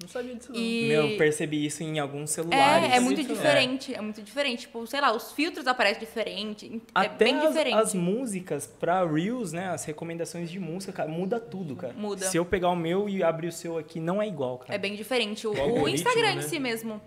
[0.00, 0.60] Não sabia disso, não.
[0.60, 0.88] E...
[0.88, 2.92] Meu, percebi isso em alguns celulares.
[2.92, 3.94] É, é muito diferente.
[3.94, 3.98] É.
[3.98, 4.00] é.
[4.02, 4.60] muito diferente.
[4.60, 6.82] Tipo, sei lá, os filtros aparecem diferente.
[6.94, 7.78] É Até bem as, diferente.
[7.78, 9.70] As músicas pra Reels, né?
[9.70, 11.94] As recomendações de música, cara, muda tudo, cara.
[11.94, 12.26] Muda.
[12.26, 14.74] Se eu pegar o meu e abrir o seu aqui, não é igual, cara.
[14.74, 15.46] É bem diferente.
[15.46, 16.42] O, o Instagram né?
[16.42, 17.00] em si mesmo.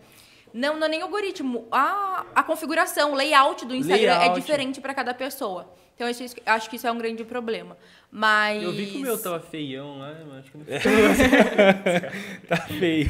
[0.54, 1.68] Não, não é nem algoritmo.
[1.72, 4.38] A, a configuração, o layout do Instagram é layout.
[4.38, 5.74] é diferente para cada pessoa.
[5.96, 7.78] Então, eu acho, acho que isso é um grande problema.
[8.12, 8.64] Mas.
[8.64, 10.66] Eu vi que o meu tava feião lá, mas acho que não
[12.48, 13.10] Tá feio.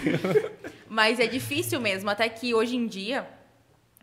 [0.88, 3.28] Mas é difícil mesmo, até que hoje em dia.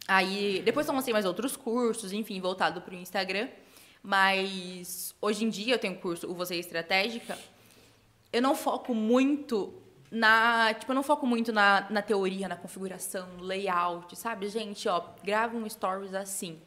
[0.07, 0.62] Aí.
[0.64, 3.49] Depois eu lancei mais outros cursos, enfim, voltado para o Instagram.
[4.03, 7.37] Mas hoje em dia eu tenho curso, o Você é Estratégica.
[8.33, 9.75] Eu não foco muito
[10.11, 10.75] na.
[10.75, 14.49] Tipo, eu não foco muito na, na teoria, na configuração, layout, sabe?
[14.49, 16.59] Gente, ó, grava um stories assim.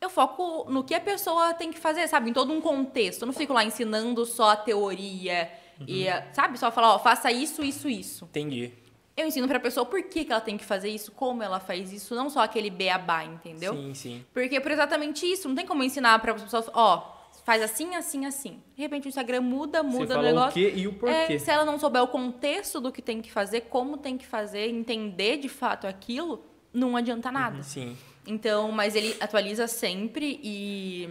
[0.00, 2.30] Eu foco no que a pessoa tem que fazer, sabe?
[2.30, 3.22] Em todo um contexto.
[3.22, 5.86] Eu não fico lá ensinando só a teoria uhum.
[5.86, 6.58] e, sabe?
[6.58, 8.24] Só falar, ó, faça isso, isso, isso.
[8.24, 8.72] Entendi.
[9.14, 11.92] Eu ensino pra pessoa por que, que ela tem que fazer isso, como ela faz
[11.92, 13.74] isso, não só aquele beabá, entendeu?
[13.74, 14.24] Sim, sim.
[14.32, 17.19] Porque por exatamente isso, não tem como ensinar pra pessoa, ó,
[17.50, 18.62] faz assim, assim, assim.
[18.76, 20.50] De repente o Instagram muda, muda o negócio.
[20.50, 21.32] o que e o porquê.
[21.32, 24.24] É, se ela não souber o contexto do que tem que fazer, como tem que
[24.24, 27.56] fazer, entender de fato aquilo, não adianta nada.
[27.56, 27.98] Uhum, sim.
[28.24, 31.08] Então, mas ele atualiza sempre e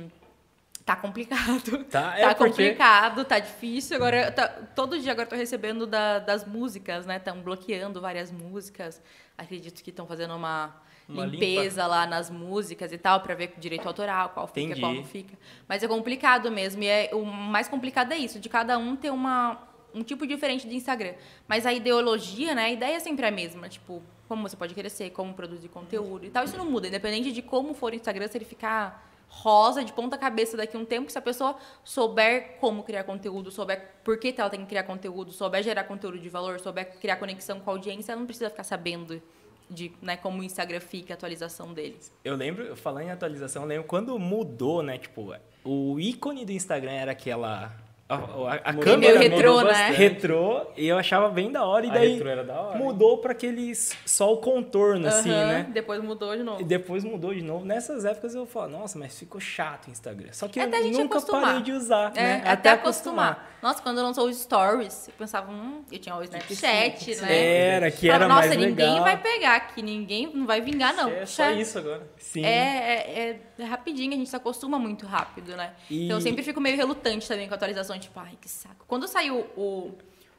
[0.85, 1.85] tá complicado.
[1.91, 3.97] Tá, é tá complicado, tá difícil.
[3.97, 7.17] Agora, tá, todo dia agora eu tô recebendo da, das músicas, né?
[7.17, 9.01] Estão bloqueando várias músicas.
[9.37, 10.73] Acredito que estão fazendo uma
[11.09, 11.87] uma limpeza limpa.
[11.87, 14.79] lá nas músicas e tal, para ver direito autoral, qual fica, Entendi.
[14.79, 15.37] qual não fica.
[15.67, 16.83] Mas é complicado mesmo.
[16.83, 19.59] E é, o mais complicado é isso, de cada um ter uma,
[19.93, 21.13] um tipo diferente de Instagram.
[21.47, 22.65] Mas a ideologia, né?
[22.65, 23.67] A ideia é sempre a mesma.
[23.67, 26.43] Tipo, como você pode crescer, como produzir conteúdo e tal.
[26.43, 30.17] Isso não muda, independente de como for o Instagram, se ele ficar rosa de ponta
[30.17, 34.33] cabeça daqui a um tempo, se a pessoa souber como criar conteúdo, souber por que
[34.37, 37.73] ela tem que criar conteúdo, souber gerar conteúdo de valor, souber criar conexão com a
[37.73, 39.21] audiência, ela não precisa ficar sabendo
[39.69, 42.11] de né, como o Instagram fica, a atualização deles.
[42.23, 44.97] Eu lembro, falando em atualização, eu lembro quando mudou, né?
[44.97, 47.75] Tipo, o ícone do Instagram era aquela
[48.09, 49.91] a, a, a câmera retrô, né?
[49.91, 51.85] Retrô, e eu achava bem da hora.
[51.85, 55.67] E daí hora, mudou para aqueles só o contorno, uhum, assim, né?
[55.71, 56.59] Depois mudou de novo.
[56.59, 57.63] E depois mudou de novo.
[57.65, 60.29] Nessas épocas eu falo, nossa, mas ficou chato o Instagram.
[60.31, 61.41] Só que até eu nunca acostumar.
[61.43, 62.35] parei de usar, é, né?
[62.37, 63.31] Até, até acostumar.
[63.31, 63.59] acostumar.
[63.61, 67.75] Nossa, quando lançou os stories, eu pensava, hum, eu tinha o Snapchat, né?
[67.75, 68.69] Era, que era Nossa, mais legal.
[68.69, 71.09] Nossa, ninguém vai pegar aqui, ninguém não vai vingar, não.
[71.09, 72.09] É só isso agora.
[72.17, 72.45] Sim.
[72.45, 75.73] É, é, é, rapidinho, a gente se acostuma muito rápido, né?
[75.89, 76.05] E...
[76.05, 77.57] Então eu sempre fico meio relutante também com a
[77.99, 78.85] atualização, tipo, ai, que saco.
[78.87, 79.91] Quando saiu o,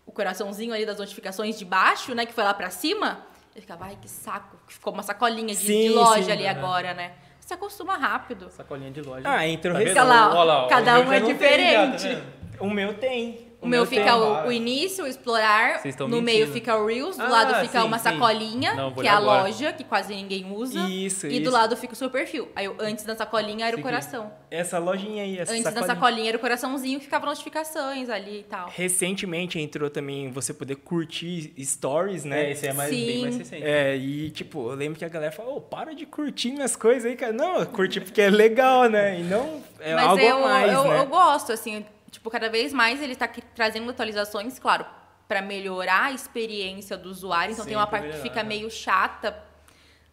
[0.07, 3.85] o coraçãozinho ali das notificações de baixo, né, que foi lá pra cima, eu ficava,
[3.85, 4.57] ai, que saco.
[4.67, 7.13] Ficou uma sacolinha de, sim, de loja sim, ali agora, né?
[7.39, 8.51] Você acostuma rápido.
[8.51, 9.23] Sacolinha de loja.
[9.25, 12.03] Ah, entrou tá Fica lá, lá, cada um é diferente.
[12.03, 13.50] Tem, tá o meu tem.
[13.63, 15.83] O, meu, fica o, o, início, o explorar.
[15.85, 16.23] No mentindo.
[16.23, 19.19] meio fica o Reels, do ah, lado fica sim, uma sacolinha, Não, que é a
[19.19, 19.43] agora.
[19.43, 20.81] loja, que quase ninguém usa.
[20.89, 21.45] Isso, E isso.
[21.45, 22.49] do lado fica o seu perfil.
[22.57, 24.33] Aí eu, antes da sacolinha era o coração.
[24.51, 25.87] Essa lojinha aí, essa Antes sacolinha.
[25.87, 28.71] da sacolinha era o coraçãozinho que ficava notificações ali e tal.
[28.75, 32.47] Recentemente entrou também você poder curtir stories, né?
[32.47, 33.63] É, esse é mais, bem mais recente.
[33.63, 37.05] É, e tipo, eu lembro que a galera falou, oh, para de curtir minhas coisas
[37.05, 37.33] aí, cara.
[37.33, 39.21] Não, curtir porque é legal, né?
[39.21, 40.99] E não é Mas algo eu, a mais, eu, né?
[40.99, 44.85] eu gosto, assim, tipo, cada vez mais ele está trazendo atualizações, claro,
[45.29, 47.53] para melhorar a experiência do usuário.
[47.53, 48.49] Então Sim, tem uma parte melhorar, que fica né?
[48.49, 49.37] meio chata.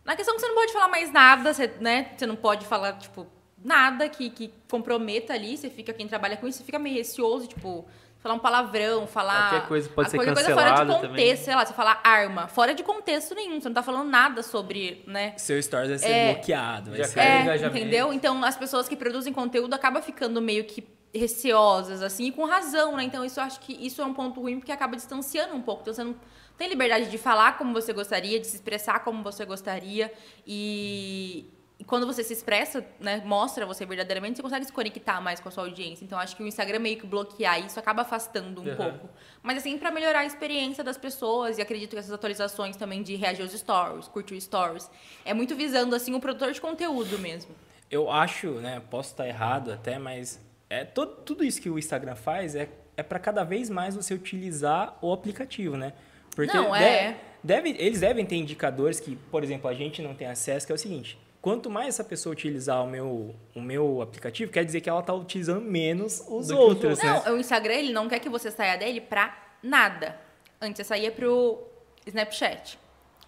[0.05, 2.11] Na questão que você não pode falar mais nada, você, né?
[2.15, 3.27] Você não pode falar, tipo,
[3.63, 5.57] nada que, que comprometa ali.
[5.57, 7.85] Você fica, quem trabalha com isso, você fica meio receoso, tipo,
[8.19, 9.49] falar um palavrão, falar.
[9.49, 11.35] Qualquer coisa pode ser cancelada coisa fora de contexto, também.
[11.37, 15.03] sei lá, você falar arma, fora de contexto nenhum, você não tá falando nada sobre,
[15.07, 15.33] né?
[15.37, 16.33] Seu stories vai ser É.
[16.33, 16.91] bloqueado.
[16.91, 17.19] Vai Já ser...
[17.19, 17.77] É, engajamento.
[17.77, 18.13] entendeu?
[18.13, 20.81] Então as pessoas que produzem conteúdo acabam ficando meio que
[21.13, 23.03] receosas, assim, e com razão, né?
[23.03, 25.81] Então, isso eu acho que isso é um ponto ruim, porque acaba distanciando um pouco.
[25.81, 26.15] Então, você não
[26.57, 30.11] tem liberdade de falar como você gostaria, de se expressar como você gostaria,
[30.45, 31.45] e,
[31.79, 35.49] e quando você se expressa, né, mostra você verdadeiramente, você consegue se conectar mais com
[35.49, 36.03] a sua audiência.
[36.03, 38.75] Então, acho que o Instagram meio que bloquear isso acaba afastando um Uhum.
[38.75, 39.09] pouco.
[39.43, 43.15] Mas, assim, para melhorar a experiência das pessoas, e acredito que essas atualizações também de
[43.15, 44.89] reagir aos stories, curtir stories,
[45.23, 47.55] é muito visando, assim, o produtor de conteúdo mesmo.
[47.89, 48.81] Eu acho, né?
[48.89, 53.03] Posso estar errado até, mas é todo, tudo isso que o Instagram faz é, é
[53.03, 55.93] para cada vez mais você utilizar o aplicativo, né?
[56.35, 57.17] Porque Não, de- é.
[57.43, 60.75] deve, eles devem ter indicadores que, por exemplo, a gente não tem acesso, que é
[60.75, 61.17] o seguinte.
[61.41, 65.13] Quanto mais essa pessoa utilizar o meu, o meu aplicativo, quer dizer que ela está
[65.13, 67.21] utilizando menos os Do que os outros, né?
[67.25, 70.19] Não, o Instagram, ele não quer que você saia dele pra nada.
[70.59, 71.63] Antes você saía pro
[72.05, 72.77] Snapchat,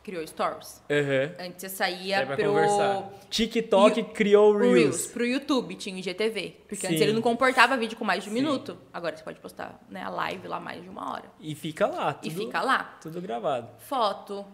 [0.03, 0.81] criou Stories.
[0.89, 1.45] Aham.
[1.47, 3.09] Antes você saía pro conversar.
[3.29, 4.73] TikTok criou Reels.
[4.73, 5.07] Reels.
[5.07, 6.55] pro YouTube, tinha o IGTV.
[6.67, 7.03] Porque antes Sim.
[7.03, 8.77] ele não comportava vídeo com mais de um minuto.
[8.93, 11.25] Agora você pode postar né, a live lá mais de uma hora.
[11.39, 12.17] E fica lá.
[12.23, 12.97] E Tudo, fica lá.
[13.01, 13.69] Tudo gravado.
[13.79, 14.45] Foto,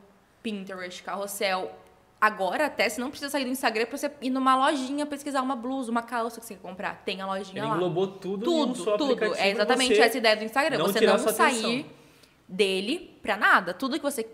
[0.43, 1.71] Pinterest, carrossel.
[2.19, 5.55] Agora até você não precisa sair do Instagram pra você ir numa lojinha pesquisar uma
[5.55, 7.03] blusa, uma calça que você quer comprar.
[7.05, 7.75] Tem a lojinha Ele lá.
[7.75, 9.35] englobou tudo, Tudo, só tudo.
[9.35, 10.77] É exatamente essa ideia do Instagram.
[10.77, 11.85] não você não sair
[12.47, 13.73] dele pra nada.
[13.73, 14.25] Tudo que você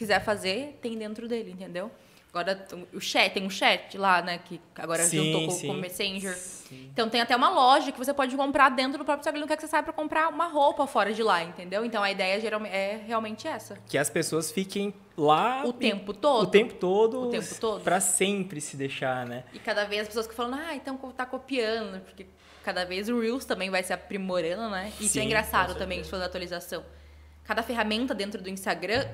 [0.00, 1.90] quiser fazer tem dentro dele, entendeu?
[2.32, 4.38] Agora o chat, tem um chat lá, né?
[4.44, 5.66] Que agora Sim, juntou com, sim.
[5.66, 6.38] com o Messenger.
[6.70, 9.40] Então tem até uma loja que você pode comprar dentro do próprio Instagram.
[9.40, 11.84] Não quer que você saia pra comprar uma roupa fora de lá, entendeu?
[11.84, 13.76] Então a ideia geralmente é realmente essa.
[13.88, 16.44] Que as pessoas fiquem lá O tempo todo.
[16.44, 17.82] o tempo todo, O tempo todo.
[17.82, 19.42] pra sempre se deixar, né?
[19.52, 22.26] E cada vez as pessoas que falam, ah, então tá copiando, porque
[22.62, 24.92] cada vez o Reels também vai se aprimorando, né?
[25.00, 26.84] Isso é Sim, engraçado também de fazer atualização.
[27.42, 29.04] Cada ferramenta dentro do Instagram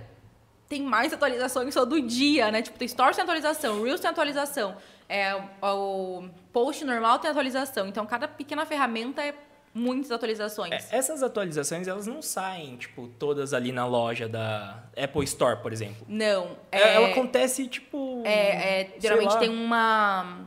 [0.68, 2.62] tem mais atualizações todo dia, né?
[2.62, 4.76] Tipo, tem Stories tem atualização, Reels tem atualização,
[5.08, 7.86] é, o post normal tem atualização.
[7.86, 9.34] Então, cada pequena ferramenta é
[9.72, 10.72] muitas atualizações.
[10.72, 15.72] É, essas atualizações, elas não saem, tipo, todas ali na loja da Apple Store, por
[15.72, 16.04] exemplo.
[16.08, 18.22] Não, É, é, Ela acontece, tipo...
[18.24, 20.46] É, é, geralmente tem uma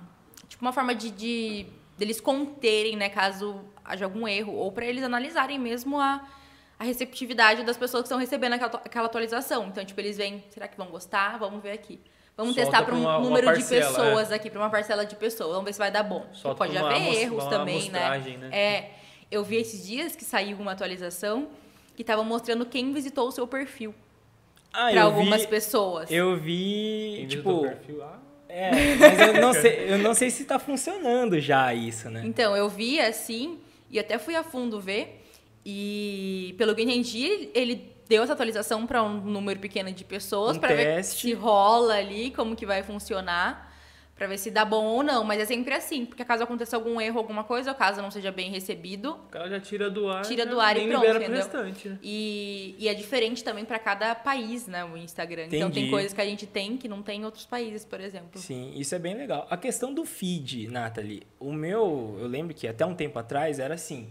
[0.49, 1.65] tipo uma forma de, de
[1.97, 6.21] deles conterem, né, caso haja algum erro ou para eles analisarem mesmo a,
[6.80, 9.68] a receptividade das pessoas que estão recebendo aquela, aquela atualização.
[9.68, 11.38] Então, tipo, eles veem, será que vão gostar?
[11.38, 12.00] Vamos ver aqui.
[12.38, 15.06] Vamos Solta testar para um uma- uma número de parcela, pessoas aqui, para uma parcela
[15.06, 15.50] de pessoas.
[15.50, 16.26] Vamos ver se vai dar bom.
[16.32, 18.18] Solta Pode uma haver erros uma também, né?
[18.39, 18.50] né?
[18.58, 18.89] É,
[19.30, 21.50] eu vi esses dias que saiu uma atualização
[21.98, 23.94] que estava mostrando quem visitou o seu perfil
[24.72, 26.10] Ah, para eu algumas vi, pessoas.
[26.10, 27.65] Eu vi, Quem visitou tipo...
[27.65, 31.74] o perfil, ah, É, mas eu não, sei, eu não sei se tá funcionando já
[31.74, 32.22] isso, né?
[32.24, 33.60] Então, eu vi assim,
[33.92, 35.18] e até fui a fundo ver,
[35.65, 40.58] e pelo que eu entendi, ele deu essa atualização para um número pequeno de pessoas
[40.58, 43.72] Um para ver se rola ali, como que vai funcionar,
[44.15, 45.24] para ver se dá bom ou não.
[45.24, 48.32] Mas é sempre assim, porque caso aconteça algum erro, alguma coisa, ou caso não seja
[48.32, 50.24] bem recebido, o cara já tira do ar.
[50.24, 52.00] Tira do ar e pronto, libera restante, né?
[52.02, 55.43] e, e é diferente também para cada país, né, o Instagram.
[55.43, 55.91] Então tem Entendi.
[55.91, 58.41] coisas que a gente tem que não tem em outros países, por exemplo.
[58.41, 59.45] Sim, isso é bem legal.
[59.52, 63.76] A questão do feed, Nathalie, o meu, eu lembro que até um tempo atrás era
[63.76, 64.10] assim,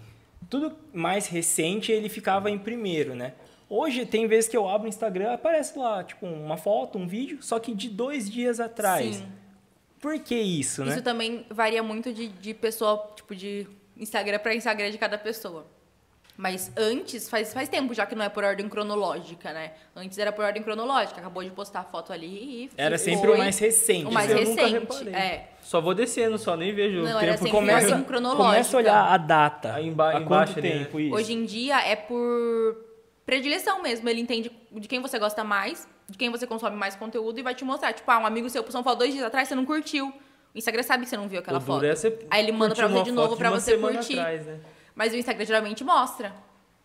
[0.49, 3.35] tudo mais recente ele ficava em primeiro, né?
[3.69, 7.39] Hoje tem vezes que eu abro o Instagram, aparece lá, tipo, uma foto, um vídeo,
[7.43, 9.17] só que de dois dias atrás.
[9.17, 9.29] Sim.
[10.01, 10.93] Por que isso, né?
[10.93, 15.67] Isso também varia muito de, de pessoa, tipo, de Instagram para Instagram de cada pessoa.
[16.41, 19.73] Mas antes, faz, faz tempo já que não é por ordem cronológica, né?
[19.97, 22.27] Antes era por ordem cronológica, acabou de postar a foto ali
[22.67, 22.71] e.
[22.77, 24.07] Era e sempre foi o mais recente.
[24.07, 25.09] O mais eu nunca recente.
[25.09, 25.49] É.
[25.61, 27.39] Só vou descendo, só nem vejo Não, o era tempo.
[27.39, 28.45] sempre Começa, ordem cronológica.
[28.51, 29.75] começa a olhar a data.
[29.75, 30.85] Aí emba- há embaixo quanto ali, né?
[30.85, 31.15] tempo isso?
[31.17, 32.77] Hoje em dia é por
[33.27, 34.09] predileção mesmo.
[34.09, 37.55] Ele entende de quem você gosta mais, de quem você consome mais conteúdo e vai
[37.57, 37.93] te mostrar.
[37.93, 40.07] Tipo, ah, um amigo seu postou uma foto dois dias atrás, você não curtiu.
[40.55, 41.85] O Instagram sabe que você não viu aquela O foto.
[41.85, 41.93] é
[42.31, 44.21] Aí ele manda pra você de novo pra você curtir.
[44.21, 44.61] Atrás, né?
[44.99, 46.35] Mas o Instagram geralmente mostra.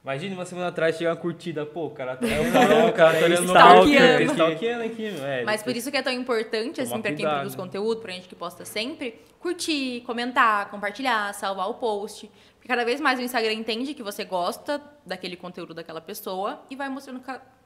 [0.03, 2.93] Imagina uma semana atrás chegar uma curtida, pô, o cara tá, É, o cara, o
[2.93, 4.17] cara tá olhando Stalkeando.
[4.17, 5.25] perfil, stalkeando aqui, meu.
[5.25, 7.63] É, Mas por isso que é tão importante, assim, pra quem produz né?
[7.63, 12.29] conteúdo, pra gente que posta sempre, curtir, comentar, compartilhar, salvar o post.
[12.55, 16.75] Porque cada vez mais o Instagram entende que você gosta daquele conteúdo daquela pessoa e
[16.75, 17.19] vai mostrando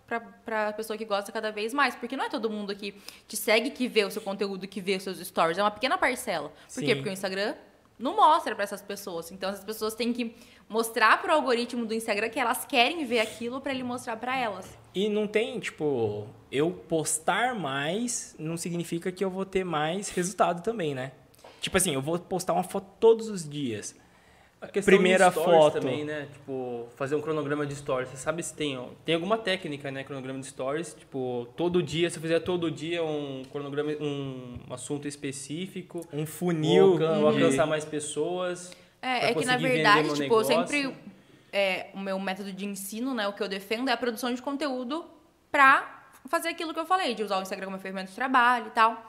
[0.08, 1.94] pra, pra pessoa que gosta cada vez mais.
[1.94, 2.94] Porque não é todo mundo que
[3.28, 5.58] te segue que vê o seu conteúdo, que vê os seus stories.
[5.58, 6.50] É uma pequena parcela.
[6.74, 6.88] Por quê?
[6.90, 6.96] Sim.
[6.96, 7.54] Porque o Instagram
[7.98, 9.32] não mostra pra essas pessoas.
[9.32, 10.36] Então essas pessoas têm que
[10.70, 14.78] mostrar pro algoritmo do Instagram que elas querem ver aquilo pra ele mostrar pra elas.
[14.94, 20.62] E não tem, tipo, eu postar mais não significa que eu vou ter mais resultado
[20.62, 21.12] também, né?
[21.62, 23.96] Tipo assim, eu vou postar uma foto todos os dias.
[24.60, 25.74] A questão Primeira de stories foto.
[25.74, 26.28] também, né?
[26.34, 28.10] Tipo, fazer um cronograma de stories.
[28.10, 30.04] Você sabe se tem, ó, tem alguma técnica, né?
[30.04, 30.96] Cronograma de stories.
[30.96, 36.98] Tipo, todo dia, se eu fizer todo dia um cronograma, um assunto específico, Um funil.
[36.98, 38.72] vou alcançar mais pessoas.
[39.00, 40.56] É, é que na verdade, tipo, negócio.
[40.56, 40.96] sempre.
[41.54, 43.28] É, o meu método de ensino, né?
[43.28, 45.06] O que eu defendo é a produção de conteúdo
[45.52, 48.72] pra fazer aquilo que eu falei, de usar o Instagram como ferramenta de trabalho e
[48.72, 49.07] tal.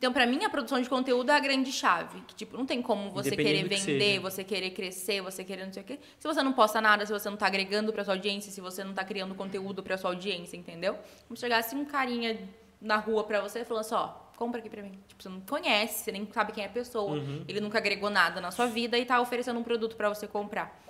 [0.00, 2.22] Então, pra mim, a produção de conteúdo é a grande chave.
[2.22, 4.20] Que, tipo, não tem como você querer que vender, seja.
[4.20, 5.98] você querer crescer, você querer não sei o quê.
[6.18, 8.82] Se você não posta nada, se você não tá agregando pra sua audiência, se você
[8.82, 10.96] não tá criando conteúdo pra sua audiência, entendeu?
[11.28, 12.48] Como se chegasse um carinha
[12.80, 14.98] na rua pra você falando assim, ó, compra aqui pra mim.
[15.06, 17.18] Tipo, você não conhece, você nem sabe quem é a pessoa.
[17.18, 17.44] Uhum.
[17.46, 20.80] Ele nunca agregou nada na sua vida e tá oferecendo um produto pra você comprar.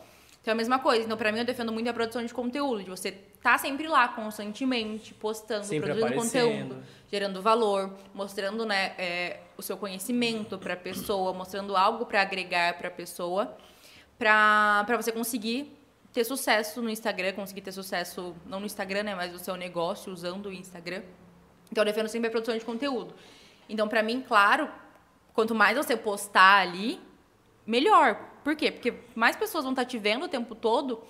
[0.41, 1.05] Então é a mesma coisa.
[1.05, 3.13] Então, pra mim, eu defendo muito a produção de conteúdo, de você
[3.43, 6.59] tá sempre lá, constantemente, postando, Sempre produzindo aparecendo.
[6.69, 12.79] conteúdo, gerando valor, mostrando né, é, o seu conhecimento pra pessoa, mostrando algo pra agregar
[12.79, 13.55] pra pessoa,
[14.19, 15.77] pra, pra você conseguir
[16.13, 20.13] ter sucesso no Instagram, conseguir ter sucesso, não no Instagram, né, mas no seu negócio
[20.13, 21.03] usando o Instagram.
[21.71, 23.15] Então, eu defendo sempre a produção de conteúdo.
[23.69, 24.69] Então, pra mim, claro,
[25.35, 26.99] quanto mais você postar ali,
[27.67, 28.30] melhor.
[28.43, 28.71] Por quê?
[28.71, 31.03] Porque mais pessoas vão estar te vendo o tempo todo.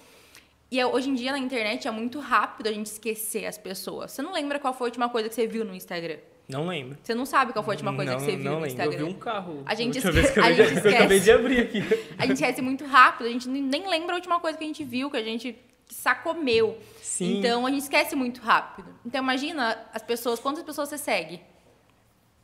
[0.71, 4.13] E é- hoje em dia na internet é muito rápido a gente esquecer as pessoas.
[4.13, 6.19] Você não lembra qual foi a última coisa que você viu no Instagram?
[6.49, 6.99] Não lembro.
[7.03, 8.83] Você não sabe qual foi a última coisa Não, que você viu não no lembro.
[8.83, 9.07] Eu Instagram.
[9.07, 9.63] vi um carro.
[9.67, 11.25] A gente última vez que eu, esque- a gente que eu acabei esquece.
[11.25, 11.79] de abrir aqui.
[12.19, 14.67] A gente esquece muito rápido, a gente nem nem lembra a última coisa que a
[14.67, 15.57] gente viu, que a gente
[15.89, 16.77] sacomeu.
[17.03, 17.39] Sim.
[17.39, 18.89] Então a gente esquece muito rápido.
[19.07, 21.41] Então imagina as pessoas, quantas pessoas você segue?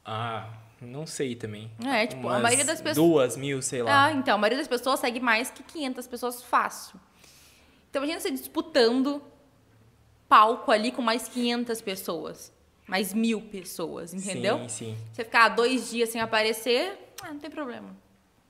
[0.05, 0.49] Ah,
[0.81, 1.70] não sei também.
[1.85, 2.97] É, tipo, a Umas maioria das pessoas.
[2.97, 4.07] Duas mil, sei lá.
[4.07, 7.01] Ah, então, a maioria das pessoas segue mais que 500 pessoas fácil.
[7.89, 9.22] Então, imagina você disputando
[10.29, 12.53] palco ali com mais 500 pessoas.
[12.87, 14.59] Mais mil pessoas, entendeu?
[14.61, 14.97] Sim, sim.
[15.12, 17.97] Você ficar dois dias sem aparecer, ah, não tem problema.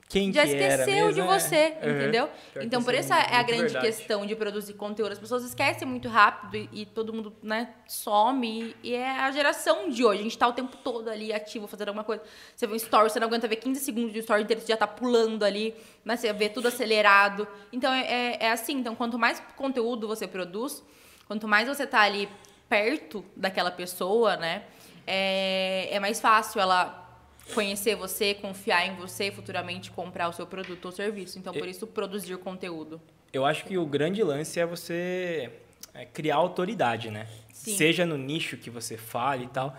[0.09, 1.25] Quem Já que era esqueceu de é?
[1.25, 1.91] você, Uhum.
[1.91, 2.31] entendeu?
[2.61, 3.87] Então, por isso é a grande verdade.
[3.87, 5.11] questão de produzir conteúdo.
[5.11, 8.75] As pessoas esquecem muito rápido e, e todo mundo, né, some.
[8.83, 10.21] E, e é a geração de hoje.
[10.21, 12.23] A gente tá o tempo todo ali ativo, fazendo alguma coisa.
[12.55, 14.77] Você vê um story, você não aguenta ver 15 segundos de story inteiro, você já
[14.77, 16.17] tá pulando ali, né?
[16.17, 17.47] Você vê tudo acelerado.
[17.73, 18.75] Então, é, é, é assim.
[18.75, 20.85] Então, quanto mais conteúdo você produz,
[21.27, 22.29] quanto mais você tá ali
[22.69, 24.63] perto daquela pessoa, né?
[25.05, 27.06] É, é mais fácil ela
[27.55, 31.39] conhecer você, confiar em você e futuramente comprar o seu produto ou serviço.
[31.39, 33.01] Então, por isso, produzir conteúdo.
[33.33, 35.51] Eu acho que o grande lance é você
[35.95, 37.27] é, criar autoridade, né?
[37.53, 37.77] Sim.
[37.77, 39.77] Seja no nicho que você fale e tal.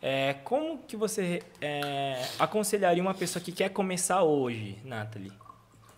[0.00, 5.32] É, como que você é, aconselharia uma pessoa que quer começar hoje, Nathalie?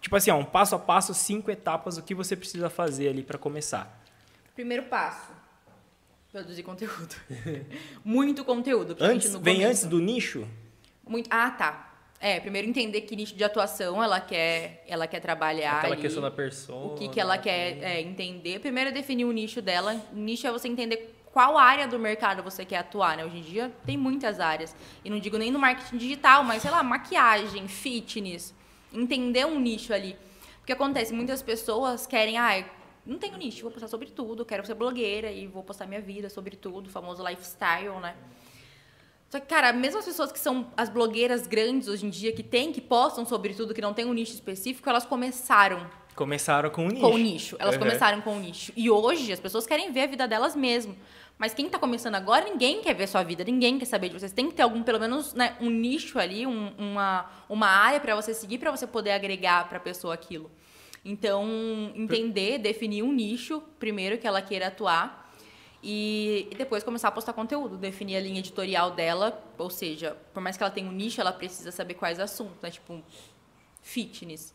[0.00, 3.24] Tipo assim, ó, um passo a passo, cinco etapas, o que você precisa fazer ali
[3.24, 4.00] para começar.
[4.54, 5.32] Primeiro passo.
[6.30, 7.16] Produzir conteúdo.
[8.04, 8.96] Muito conteúdo.
[9.00, 10.46] Antes, vem antes do nicho?
[11.06, 11.28] Muito...
[11.30, 11.92] Ah, tá.
[12.18, 16.02] É, primeiro entender que nicho de atuação ela quer, ela quer trabalhar Aquela ali.
[16.02, 16.92] questão da persona.
[16.92, 18.58] o que, que ela quer é, entender.
[18.58, 20.00] Primeiro é definir o nicho dela.
[20.12, 23.24] Nicho é você entender qual área do mercado você quer atuar, né?
[23.24, 24.74] Hoje em dia tem muitas áreas.
[25.04, 28.54] E não digo nem no marketing digital, mas sei lá, maquiagem, fitness.
[28.92, 30.16] Entender um nicho ali.
[30.56, 32.64] Porque acontece, muitas pessoas querem, ah,
[33.04, 36.28] não tenho nicho, vou postar sobre tudo, quero ser blogueira e vou postar minha vida
[36.28, 38.16] sobre tudo, famoso lifestyle, né?
[39.36, 42.42] Só que, cara, mesmo as pessoas que são as blogueiras grandes hoje em dia, que
[42.42, 46.86] tem, que postam sobre tudo, que não tem um nicho específico, elas começaram Começaram com
[46.86, 47.00] o nicho.
[47.02, 47.56] com o nicho.
[47.58, 47.80] Elas Uhum.
[47.80, 48.72] começaram com o nicho.
[48.74, 50.96] E hoje as pessoas querem ver a vida delas mesmo.
[51.36, 54.32] Mas quem tá começando agora, ninguém quer ver sua vida, ninguém quer saber de vocês.
[54.32, 58.16] Tem que ter algum, pelo menos, né, um nicho ali, um- uma, uma área para
[58.16, 60.50] você seguir, para você poder agregar para a pessoa aquilo.
[61.04, 61.46] Então,
[61.94, 65.25] entender, definir um nicho, primeiro que ela queira atuar,
[65.88, 70.56] e, depois começar a postar conteúdo, definir a linha editorial dela, ou seja, por mais
[70.56, 72.72] que ela tenha um nicho, ela precisa saber quais assuntos, né?
[72.72, 73.00] Tipo,
[73.82, 74.52] fitness.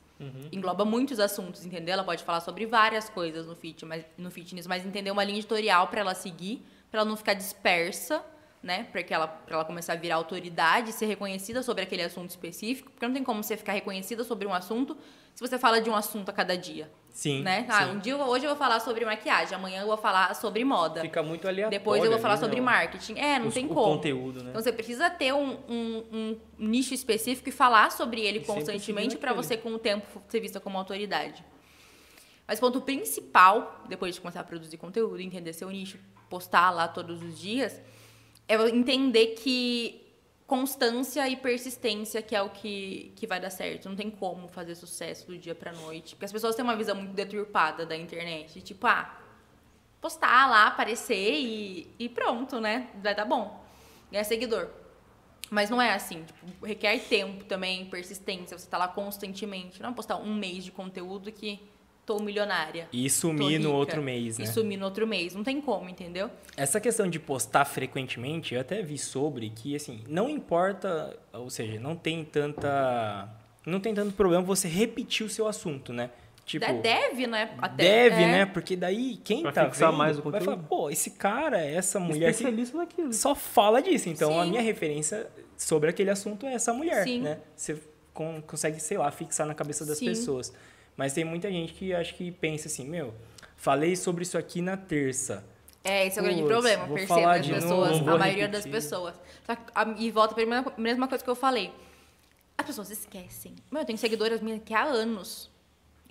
[0.51, 1.93] Engloba muitos assuntos, entendeu?
[1.93, 5.39] Ela pode falar sobre várias coisas no fitness, mas, no fitness, mas entender uma linha
[5.39, 8.21] editorial para ela seguir, para ela não ficar dispersa,
[8.61, 8.84] né?
[8.91, 13.07] Para ela, pra ela começar a virar autoridade, ser reconhecida sobre aquele assunto específico, porque
[13.07, 14.97] não tem como você ficar reconhecida sobre um assunto
[15.34, 17.41] se você fala de um assunto a cada dia, Sim.
[17.43, 17.66] né?
[17.70, 17.91] Ah, sim.
[17.91, 21.01] um dia hoje eu vou falar sobre maquiagem, amanhã eu vou falar sobre moda.
[21.01, 21.78] Fica muito aleatório.
[21.78, 22.62] Depois eu vou falar ali, sobre né?
[22.62, 23.18] marketing.
[23.20, 23.82] É, não Os- tem como.
[23.95, 24.49] conteúdo, né?
[24.51, 29.18] Então você precisa ter um, um- um nicho específico e falar sobre ele E constantemente
[29.18, 31.43] para você, com o tempo, ser vista como autoridade.
[32.47, 35.97] Mas o ponto principal, depois de começar a produzir conteúdo, entender seu nicho,
[36.30, 37.80] postar lá todos os dias,
[38.47, 40.01] é entender que
[40.52, 43.88] constância e persistência que é o que, que vai dar certo.
[43.88, 46.14] Não tem como fazer sucesso do dia pra noite.
[46.14, 48.62] Porque as pessoas têm uma visão muito deturpada da internet.
[48.62, 49.18] Tipo, ah,
[50.02, 52.89] postar lá, aparecer e, e pronto, né?
[53.02, 53.64] Vai dar bom.
[54.12, 54.68] Ganhar seguidor.
[55.49, 56.26] Mas não é assim.
[56.26, 58.60] Tipo, requer tempo também, persistência.
[58.60, 59.82] Você tá lá constantemente.
[59.82, 61.62] Não é postar um mês de conteúdo que
[62.06, 62.88] tô milionária.
[62.91, 64.45] E sumir no outro mês, né?
[64.45, 65.34] E sumir no outro mês.
[65.36, 66.30] Não tem como, entendeu?
[66.58, 71.80] Essa questão de postar frequentemente, eu até vi sobre que, assim, não importa, ou seja,
[71.80, 73.30] não tem tanta
[73.66, 76.10] não tem tanto problema você repetir o seu assunto, né?
[76.43, 77.54] Tipo, De- deve, né?
[77.60, 78.28] Até, deve, é.
[78.32, 78.45] né?
[78.47, 80.45] Porque daí quem Pra tá fixar vendo mais o vai conteúdo.
[80.45, 83.14] falar, pô, esse cara, essa mulher Especialista naquilo.
[83.14, 84.10] só fala disso.
[84.10, 84.49] Então a Sim.
[84.49, 87.22] minha referência sobre aquele assunto é essa mulher, Sim.
[87.22, 87.38] né?
[87.56, 87.78] Você
[88.12, 90.08] con- consegue, sei lá, fixar na cabeça das Sim.
[90.08, 90.52] pessoas.
[90.98, 93.14] Mas tem muita gente que acho que pensa assim, meu,
[93.58, 95.44] falei sobre isso aqui na terça.
[95.84, 98.72] É, esse é o grande problema, percebo as pessoas, novo, a maioria das repetir.
[98.72, 99.16] pessoas.
[99.46, 101.74] Que, a- e volta para a mesma- mesma coisa que eu falei.
[102.58, 103.56] As pessoas esquecem.
[103.72, 105.50] Meu, eu tenho seguidoras minhas que há anos.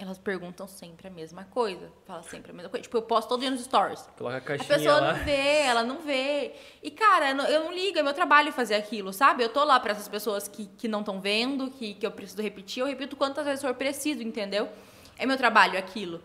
[0.03, 1.93] Elas perguntam sempre a mesma coisa.
[2.07, 2.83] Fala sempre a mesma coisa.
[2.83, 4.01] Tipo, eu posto todo dia nos stories.
[4.17, 5.13] Coloca a A caixinha pessoa lá.
[5.13, 6.55] não vê, ela não vê.
[6.83, 9.45] E, cara, eu não- ligo, é meu trabalho fazer aquilo, sabe?
[9.45, 12.41] Eu tô lá pra essas pessoas que, que não estão vendo, que, que eu preciso
[12.41, 14.71] repetir, eu repito quantas vezes for preciso, entendeu?
[15.19, 16.23] É meu trabalho aquilo.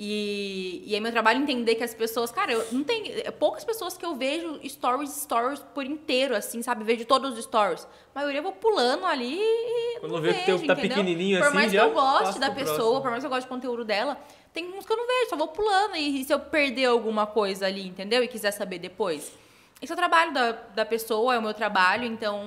[0.00, 3.64] E, e é meu trabalho entender que as pessoas, cara, eu não tem é poucas
[3.64, 6.84] pessoas que eu vejo stories, stories por inteiro, assim, sabe?
[6.84, 7.84] Vejo todos os stories.
[8.14, 10.74] A maioria eu vou pulando ali e Quando não vê que o teu vejo, tá
[10.74, 10.96] entendeu?
[10.98, 13.00] pequenininho Por assim, mais já que eu goste da pessoa, próximo.
[13.00, 14.16] por mais que eu goste do conteúdo dela,
[14.54, 15.96] tem uns que eu não vejo, só vou pulando.
[15.96, 18.22] E, se eu perder alguma coisa ali, entendeu?
[18.22, 19.32] E quiser saber depois.
[19.80, 22.42] Esse é o trabalho da, da pessoa, é o meu trabalho, então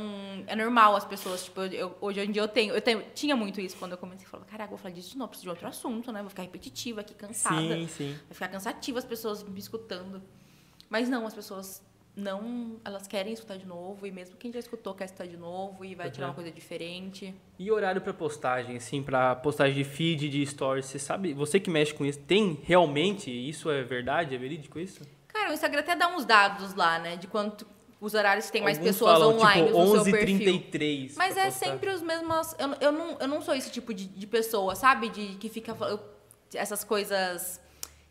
[0.47, 3.61] é normal as pessoas, tipo, eu- hoje em dia eu tenho, eu tenho, tinha muito
[3.61, 5.67] isso quando eu comecei a falar, caraca, vou falar disso de novo, preciso de outro
[5.67, 6.19] assunto, né?
[6.21, 7.55] Vou ficar repetitiva aqui, cansada.
[7.75, 8.13] Sim, sim.
[8.27, 10.21] Vai ficar cansativo as pessoas me escutando.
[10.89, 11.81] Mas não, as pessoas
[12.13, 15.85] não, elas querem escutar de novo, e mesmo quem já escutou quer escutar de novo,
[15.85, 17.33] e vai tirar uma coisa diferente.
[17.57, 21.69] E horário pra postagem, assim, pra postagem de feed, de stories, você sabe, você que
[21.69, 24.99] mexe com isso, tem realmente, isso é verdade, é verídico isso?
[25.51, 27.15] O Instagram até dá uns dados lá, né?
[27.15, 27.67] De quanto
[28.01, 31.09] os horários que tem mais Alguns pessoas falam, online tipo, no seu 11h33 perfil.
[31.17, 31.65] Mas pra é postar.
[31.65, 32.55] sempre os mesmos.
[32.57, 35.09] Eu, eu, não, eu não sou esse tipo de, de pessoa, sabe?
[35.09, 36.01] De que fica falando
[36.53, 37.61] essas coisas.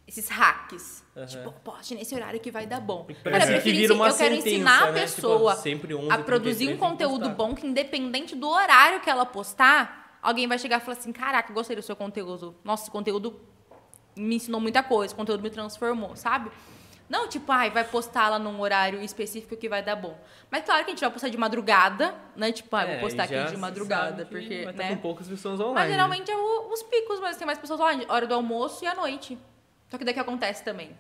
[0.07, 1.05] Esses hacks.
[1.17, 1.27] Aham.
[1.27, 3.07] Tipo, poste nesse horário que vai dar bom.
[3.23, 5.01] Parece eu, que vira uma eu quero ensinar a né?
[5.03, 9.09] pessoa Tipo, sempre 11, a produzir 33 um conteúdo bom que, independente do horário que
[9.09, 12.57] ela postar, alguém vai chegar e falar assim: caraca, gostei do seu conteúdo.
[12.65, 13.41] Nossa, esse conteúdo
[14.17, 16.51] me ensinou muita coisa, esse conteúdo me transformou, sabe?
[17.11, 20.17] Não, tipo, ai, vai postar lá num horário específico que vai dar bom.
[20.49, 22.53] Mas claro que a gente vai postar de madrugada, né?
[22.53, 24.89] Tipo, ah, É, vou postar aqui de madrugada, porque, vai estar né?
[24.91, 25.75] com poucas pessoas online.
[25.75, 25.91] Mas né?
[25.91, 28.95] geralmente é o- os picos, mas tem mais pessoas online, hora do almoço e à
[28.95, 29.37] noite.
[29.89, 30.97] Só que daí que acontece também.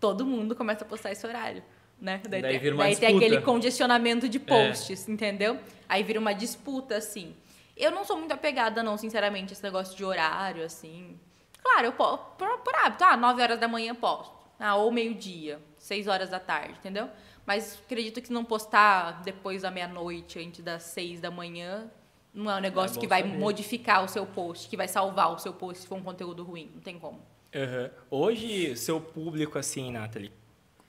[0.00, 1.62] Todo mundo começa a postar esse horário,
[2.00, 2.20] né?
[2.28, 5.60] Daí tem, vira uma daí tem aquele congestionamento de posts, entendeu?
[5.88, 7.36] Aí vira uma disputa, assim.
[7.76, 11.16] Eu não sou muito apegada, não, sinceramente, a esse negócio de horário, assim.
[11.62, 13.04] Claro, eu posto por, por hábito.
[13.04, 14.39] Ah, 9 horas da manhã posto.
[14.60, 17.08] Ah, ou meio-dia, 6 horas da tarde, entendeu?
[17.46, 21.90] Mas acredito que se não postar depois da meia-noite, antes das 6 da manhã,
[22.32, 23.38] não é um negócio bom que vai saber.
[23.38, 26.70] modificar o seu post, que vai salvar o seu post se for um conteúdo ruim.
[26.74, 27.20] Não tem como.
[27.54, 27.90] Aham.
[28.10, 30.30] Hoje, seu público, assim, Nathalie,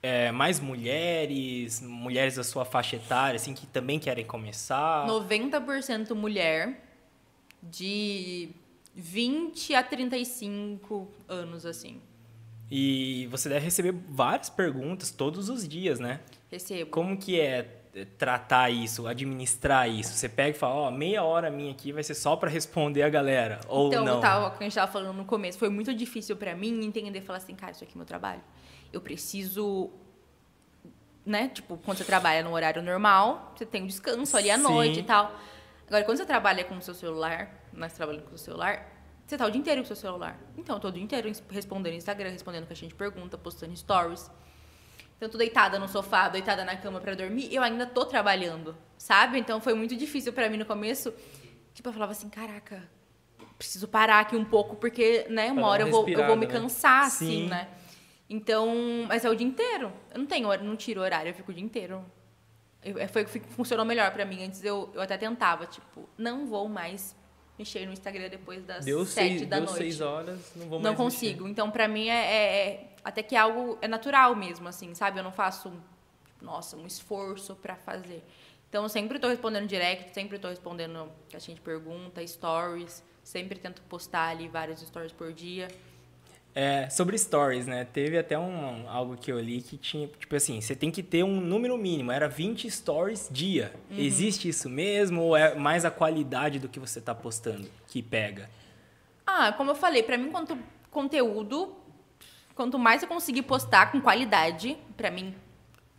[0.04, 5.08] é mais mulheres, mulheres da sua faixa etária, assim, que também querem começar.
[5.08, 6.84] 90% mulher
[7.64, 8.50] de
[8.94, 12.02] 20 a 35 anos, assim.
[12.72, 16.22] E você deve receber várias perguntas todos os dias, né?
[16.50, 16.90] Recebo.
[16.90, 20.14] Como que é é, tratar isso, administrar isso?
[20.14, 23.10] Você pega e fala, ó, meia hora minha aqui vai ser só pra responder a
[23.10, 24.16] galera, ou então, não?
[24.16, 27.20] eu tava, como a gente tava falando no começo, foi muito difícil pra mim entender,
[27.20, 28.42] falar assim, cara, isso aqui é meu trabalho.
[28.94, 29.90] Eu preciso,
[31.26, 31.50] né?
[31.50, 34.64] Tipo, quando você trabalha no horário normal, você tem um descanso ali à Sim.
[34.64, 35.36] noite e tal.
[35.88, 38.90] Agora, quando você trabalha com o seu celular, nós trabalhamos com o seu celular,
[39.32, 40.38] você tá o dia inteiro com o seu celular.
[40.58, 44.30] Então, eu tô o dia inteiro respondendo Instagram, respondendo caixinha de pergunta, postando stories.
[45.16, 48.76] Então, eu tô deitada no sofá, deitada na cama pra dormir, eu ainda tô trabalhando,
[48.98, 49.40] sabe?
[49.40, 51.14] Então, foi muito difícil pra mim no começo.
[51.74, 52.84] Tipo, eu falava assim, caraca,
[53.58, 56.46] preciso parar aqui um pouco, porque, né, uma hora uma eu vou, eu vou me
[56.46, 56.52] né?
[56.52, 57.26] cansar, Sim.
[57.26, 57.70] assim, né?
[58.30, 59.94] Então, mas é o dia inteiro.
[60.14, 62.04] Eu não tenho hora, não tiro horário, eu fico o dia inteiro.
[62.84, 64.44] Eu- é, foi o que funcionou melhor pra mim.
[64.44, 67.16] Antes eu, eu até tentava, tipo, não vou mais
[67.62, 69.78] mexer no Instagram depois das Deu sete seis, da deu noite.
[69.78, 71.48] seis horas, não vou Não consigo.
[71.48, 75.20] Então, pra mim, é, é- é- até que é algo é natural mesmo, assim, sabe?
[75.20, 75.80] Eu não faço, um,
[76.42, 78.24] nossa, um esforço pra fazer.
[78.70, 83.04] Então, eu sempre tô respondendo direct, sempre tô respondendo caixinha de pergunta, stories.
[83.24, 85.68] Sempre tento postar ali vários stories por dia.
[86.54, 87.86] É, sobre stories, né?
[87.86, 91.24] Teve até um, algo que eu li que tinha, tipo assim, você tem que ter
[91.24, 93.72] um número mínimo, era 20 stories dia.
[93.90, 93.98] Uhum.
[93.98, 98.50] Existe isso mesmo ou é mais a qualidade do que você tá postando que pega?
[99.26, 100.58] Ah, como eu falei, pra mim, quanto
[100.90, 101.74] conteúdo,
[102.54, 105.34] quanto mais eu conseguir postar com qualidade, pra mim,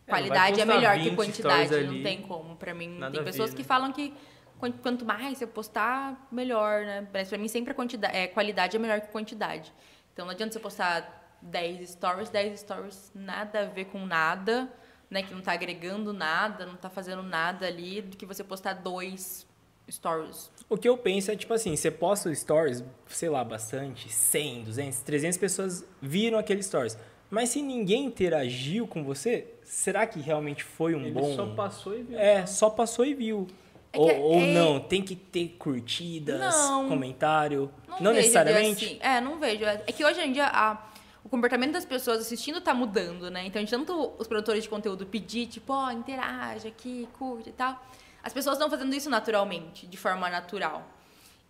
[0.05, 1.65] É, qualidade é postar melhor 20 que quantidade.
[1.67, 2.55] stories Não ali, tem como.
[2.57, 3.57] Pra mim, tem a ver, pessoas né?
[3.57, 4.13] que falam que
[4.59, 7.07] quan- quanto mais eu postar, melhor, né?
[7.11, 9.73] Mas pra mim, sempre a quantidade, é, qualidade é melhor que quantidade.
[10.13, 14.71] Então, não adianta você postar 10 stories, 10 stories nada a ver com nada,
[15.09, 15.23] né?
[15.23, 19.45] Que não tá agregando nada, não tá fazendo nada ali, do que você postar dois
[19.89, 20.51] stories.
[20.69, 24.99] O que eu penso é, tipo assim, você posta stories, sei lá, bastante, 100, 200,
[24.99, 26.97] 300 pessoas viram aquele stories.
[27.29, 31.35] Mas se ninguém interagiu com você, será que realmente foi um Ele bom...
[31.35, 32.19] só passou e viu.
[32.19, 33.47] É, só passou e viu.
[33.93, 36.89] É ou ou é- não, tem que ter curtidas, Não.
[36.89, 37.71] comentário.
[37.99, 38.85] Não, de necessariamente.
[38.85, 38.97] assim.
[38.99, 39.63] É, não vejo.
[39.65, 40.83] É que hoje em dia a-
[41.23, 43.45] o comportamento das pessoas assistindo tá mudando, né?
[43.45, 47.81] Então, de tanto os produtores de conteúdo pedir, tipo, ó, interage aqui, curte e tal.
[48.23, 50.87] As pessoas estão fazendo isso naturalmente, de forma natural.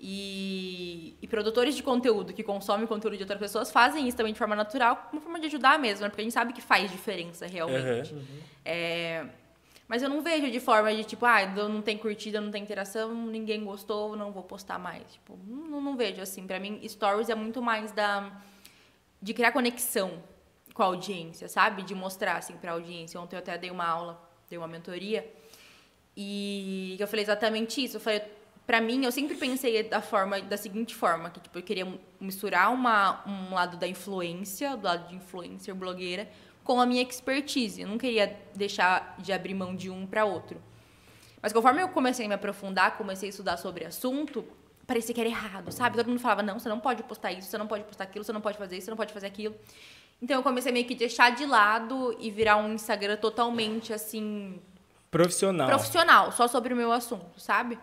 [0.05, 4.37] E, e produtores de conteúdo que consomem conteúdo de outras pessoas fazem isso também de
[4.37, 6.09] forma natural, uma forma de ajudar mesmo, né?
[6.09, 8.13] Porque a gente sabe que faz diferença realmente.
[8.65, 9.25] É,
[9.93, 13.13] mas eu não vejo de forma de tipo, ah, não tem curtida, não tem interação,
[13.13, 15.03] ninguém gostou, não vou postar mais.
[15.11, 16.47] Tipo, não, não vejo assim.
[16.47, 18.41] Pra mim, stories é muito mais da
[19.21, 20.23] de criar conexão
[20.73, 21.83] com a audiência, sabe?
[21.83, 23.21] De mostrar assim pra audiência.
[23.21, 24.19] Ontem eu até dei uma aula,
[24.49, 25.31] dei uma mentoria
[26.17, 27.97] e eu falei exatamente isso.
[27.97, 28.23] Eu falei,
[28.65, 32.73] pra mim, eu sempre pensei da forma da seguinte forma, que tipo, eu queria misturar
[32.73, 36.27] uma, um lado da influência, do lado de influencer, blogueira,
[36.63, 37.81] com a minha expertise.
[37.81, 40.61] Eu não queria deixar de abrir mão de um para outro.
[41.41, 44.45] Mas conforme eu comecei a me aprofundar, comecei a estudar sobre o assunto,
[44.87, 45.97] parecia que era errado, sabe?
[45.97, 48.31] Todo mundo falava, não, você não pode postar isso, você não pode postar aquilo, você
[48.31, 49.53] não pode fazer isso, você não pode fazer aquilo.
[50.21, 54.61] Então eu comecei meio que deixar de lado e virar um Instagram totalmente assim,
[55.11, 55.67] Profissional.
[55.67, 57.77] profissional, só sobre o meu assunto, sabe?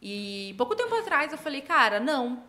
[0.00, 2.42] E pouco tempo atrás eu falei, cara, não,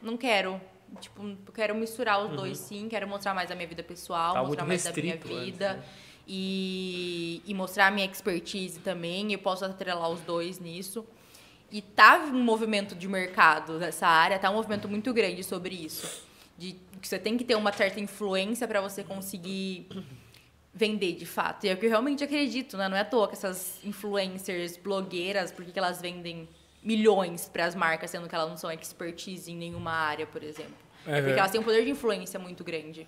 [0.00, 0.58] não quero.
[0.98, 4.64] Tipo, quero misturar os dois sim, quero mostrar mais da minha vida pessoal, Tá mostrar
[4.66, 5.74] mais da minha restrito antes, vida.
[5.74, 5.84] né?
[6.26, 11.04] E, e mostrar a minha expertise também, eu posso atrelar os dois nisso.
[11.72, 16.24] E tá um movimento de mercado nessa área, tá um movimento muito grande sobre isso.
[16.58, 19.88] De que você tem que ter uma certa influência para você conseguir
[20.74, 21.64] vender de fato.
[21.64, 22.88] E é o que eu realmente acredito, né?
[22.88, 26.48] Não é à toa que essas influencers, blogueiras, porque que elas vendem
[26.82, 30.74] milhões para as marcas, sendo que elas não são expertise em nenhuma área, por exemplo.
[31.06, 31.22] É Uhum.
[31.24, 33.06] porque elas têm um poder de influência muito grande.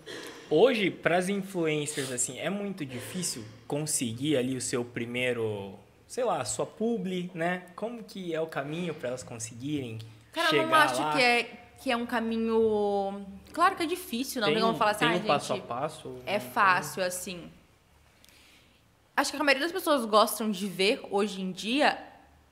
[0.48, 5.74] Hoje, para as influencers, assim, é muito difícil conseguir ali o seu primeiro,
[6.08, 7.64] sei lá, a sua publi, né?
[7.76, 9.98] Como que é o caminho para elas conseguirem
[10.32, 11.12] Cara, eu chegar não acho lá?
[11.12, 11.42] que é,
[11.82, 13.26] que é um caminho.
[13.52, 15.58] Claro que é difícil, não tem, como falar assim, tem ah, um gente, passo a
[15.58, 16.16] passo.
[16.24, 17.50] é fácil, assim.
[19.14, 21.98] Acho que a maioria das pessoas gostam de ver hoje em dia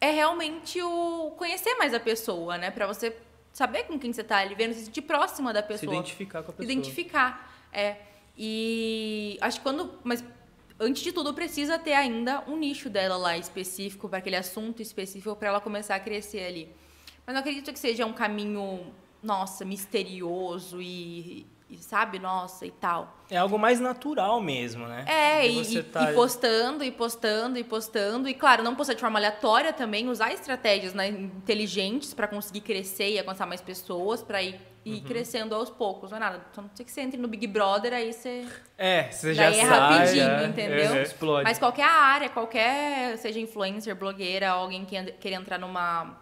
[0.01, 2.71] é realmente o conhecer mais a pessoa, né?
[2.71, 3.15] Pra você
[3.53, 5.95] saber com quem você tá ali vendo, se sentir próxima da Se pessoa.
[5.95, 6.73] identificar com a pessoa.
[6.73, 7.53] Identificar.
[7.73, 7.97] É.
[8.37, 9.99] E acho que quando.
[10.03, 10.25] Mas
[10.79, 15.37] antes de tudo, precisa ter ainda um nicho dela lá específico, para aquele assunto específico,
[15.37, 16.75] para ela começar a crescer ali.
[17.27, 18.93] Mas não acredito que seja um caminho,
[19.23, 23.17] nossa, misterioso e, e sabe, nossa, e tal.
[23.31, 25.05] É algo mais natural mesmo, né?
[25.07, 28.29] É, e, tá- e postando, e postando, e postando.
[28.29, 33.11] E, claro, não postar de forma aleatória também, usar estratégias né, inteligentes para conseguir crescer
[33.13, 35.05] e alcançar mais pessoas, para ir, ir Uhum.
[35.05, 36.11] crescendo aos poucos.
[36.11, 36.41] Não é nada.
[36.53, 38.45] Só não sei que você entre no Big Brother, aí você.
[38.77, 39.79] É, você já Daí é sai.
[39.79, 40.95] rapidinho, é, entendeu?
[40.95, 41.03] é.
[41.03, 41.45] Explode.
[41.45, 46.19] Mas qualquer área, qualquer, seja influencer, blogueira, alguém que queira entrar numa,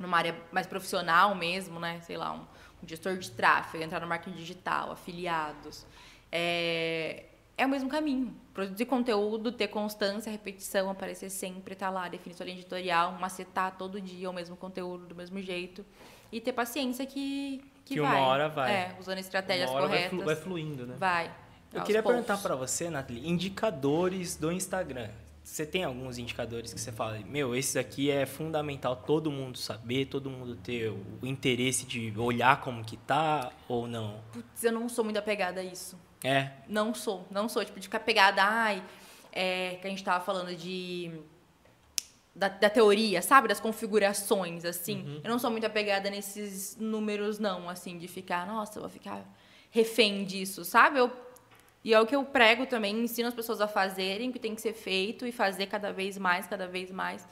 [0.00, 2.00] numa área mais profissional mesmo, né?
[2.02, 2.49] Sei lá, um
[2.86, 5.84] gestor de tráfego, entrar no marketing digital, afiliados.
[6.32, 7.24] É,
[7.56, 8.34] é o mesmo caminho.
[8.54, 14.00] Produzir conteúdo, ter constância, repetição, aparecer sempre, estar lá, definir sua linha editorial, macetar todo
[14.00, 15.84] dia o mesmo conteúdo, do mesmo jeito.
[16.32, 18.20] E ter paciência que, que, Que uma vai.
[18.20, 18.72] hora vai.
[18.72, 20.16] É, usando estratégias Uma hora vai, corretas.
[20.16, 20.94] flu- vai fluindo, né?
[20.98, 21.30] Vai.
[21.72, 22.24] Eu queria poucos.
[22.24, 25.08] perguntar para você, Nathalie, indicadores do Instagram.
[25.50, 30.06] Você tem alguns indicadores que você fala, meu, esse aqui é fundamental todo mundo saber,
[30.06, 34.20] todo mundo ter o interesse de olhar como que tá ou não?
[34.32, 35.98] Putz, eu não sou muito apegada a isso.
[36.22, 37.64] É, Não sou, não sou.
[37.64, 38.80] Tipo, de ficar pegada, ai,
[39.32, 41.10] é, que a gente tava falando de.
[42.32, 43.48] Da, da teoria, sabe?
[43.48, 45.20] Das configurações, assim.
[45.24, 49.24] Eu não sou muito apegada nesses números, não, assim, de ficar, nossa, eu vou ficar
[49.68, 51.00] refém disso, sabe?
[51.00, 51.10] Eu,
[51.82, 54.54] e é o que eu prego também, ensino as pessoas a fazerem o que tem
[54.54, 57.26] que ser feito e fazer cada vez mais, cada vez mais.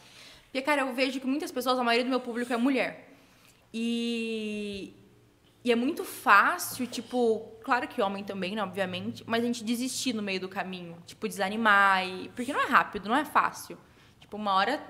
[0.45, 3.15] Porque, cara, eu vejo que muitas pessoas, a maioria do meu público é mulher.
[3.73, 4.95] E,
[5.63, 10.15] e é muito fácil, tipo, claro que homem também, né, obviamente, mas a gente desistir
[10.15, 13.77] no meio do caminho, tipo, desanimar, e, porque não é rápido, não é fácil.
[14.19, 14.83] Tipo, uma hora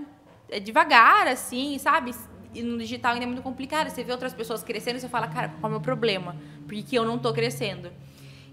[0.48, 2.14] é devagar, assim, sabe?
[2.54, 3.90] E no digital ainda é muito complicado.
[3.90, 6.36] Você vê outras pessoas crescendo e você fala, cara, qual é o meu problema?
[6.66, 7.92] Por que eu não tô crescendo?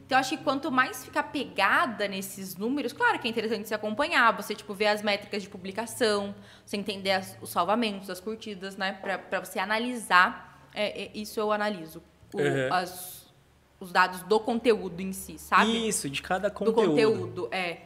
[0.06, 3.74] Então, eu acho que quanto mais ficar pegada nesses números, claro que é interessante se
[3.74, 8.78] acompanhar, você, tipo, ver as métricas de publicação, você entender as- os salvamentos, as curtidas,
[8.78, 8.94] né?
[9.02, 12.04] Pra, pra você analisar, é, é, isso eu analiso.
[12.34, 12.74] O- Uhum.
[12.74, 13.26] as-
[13.80, 15.88] os dados do conteúdo em si, sabe?
[15.88, 16.88] isso, de cada do conteúdo.
[16.90, 17.82] conteúdo, é.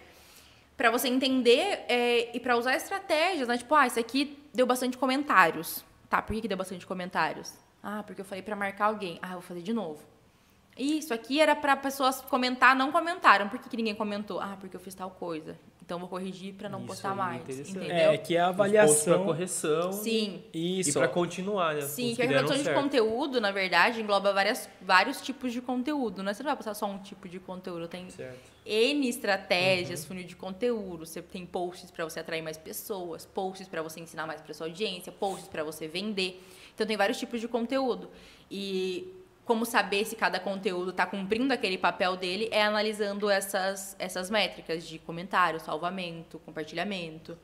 [0.76, 3.58] Pra você entender é, e pra usar estratégias, né?
[3.58, 5.84] Tipo, ah, isso aqui deu bastante comentários.
[6.10, 7.54] Tá, por que, que deu bastante comentários?
[7.84, 9.20] Ah, porque eu falei pra marcar alguém.
[9.22, 10.00] Ah, eu vou fazer de novo.
[10.80, 13.50] Isso aqui era pra pessoas comentar, não comentaram.
[13.50, 14.40] Por que, que ninguém comentou?
[14.40, 15.58] Ah, porque eu fiz tal coisa.
[15.90, 17.60] Então vou corrigir pra não Isso postar aí, mais.
[17.60, 18.12] Entendeu?
[18.12, 19.16] É, que é a avaliação.
[19.16, 19.92] pra correção.
[19.92, 20.44] Sim.
[20.54, 20.92] Isso.
[20.92, 21.82] E pra continuar, né?
[21.82, 22.80] Sim, que a deram redação de certo.
[22.80, 26.22] conteúdo, na verdade, engloba várias, vários tipos de conteúdo.
[26.22, 27.88] Não é você não vai postar só um tipo de conteúdo.
[27.88, 28.40] Tem Certo.
[28.66, 31.08] N estratégias, funil de conteúdo.
[31.08, 34.68] Você tem posts para você atrair mais pessoas, posts para você ensinar mais para sua
[34.68, 36.40] audiência, posts para você vender.
[36.76, 38.12] Então tem vários tipos de conteúdo.
[38.52, 39.12] E
[39.50, 44.88] como saber se cada conteúdo está cumprindo aquele papel dele é analisando essas, essas métricas
[44.88, 47.36] de comentário, salvamento, compartilhamento.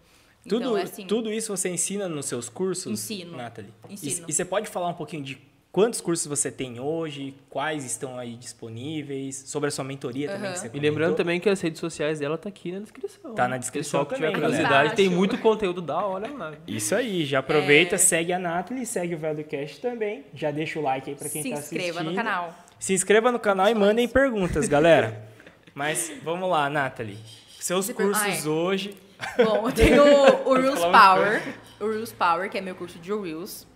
[0.47, 3.35] Tudo, então, é assim, tudo isso você ensina nos seus cursos, Ensino.
[3.35, 3.73] Nathalie?
[3.89, 4.27] Ensino.
[4.27, 5.41] E, e você pode falar um pouquinho de
[5.75, 10.59] quantos cursos você tem hoje, quais estão aí disponíveis, sobre a sua mentoria também que
[10.59, 11.15] você E lembrando comentou?
[11.17, 13.33] também que as redes sociais dela tá aqui na descrição.
[13.35, 16.53] Tá na descrição Pessoal que tiver também, curiosidade, tem muito conteúdo da hora lá.
[16.65, 17.97] Isso aí, já aproveita, É.
[17.97, 21.49] segue a Nathalie, segue o Veldocast também, já deixa o like aí pra quem se
[21.49, 21.79] tá assistindo.
[21.81, 22.55] inscreva no canal.
[22.79, 25.27] Se inscreva no canal e mandem perguntas, galera.
[25.75, 27.17] Mas vamos lá, Nathalie.
[27.59, 28.47] Seus Você per- cursos Ai.
[28.47, 28.97] hoje.
[29.37, 31.41] Bom, eu tenho o, o Reels Power.
[31.81, 33.67] O Reels Power, que é meu curso de Reels.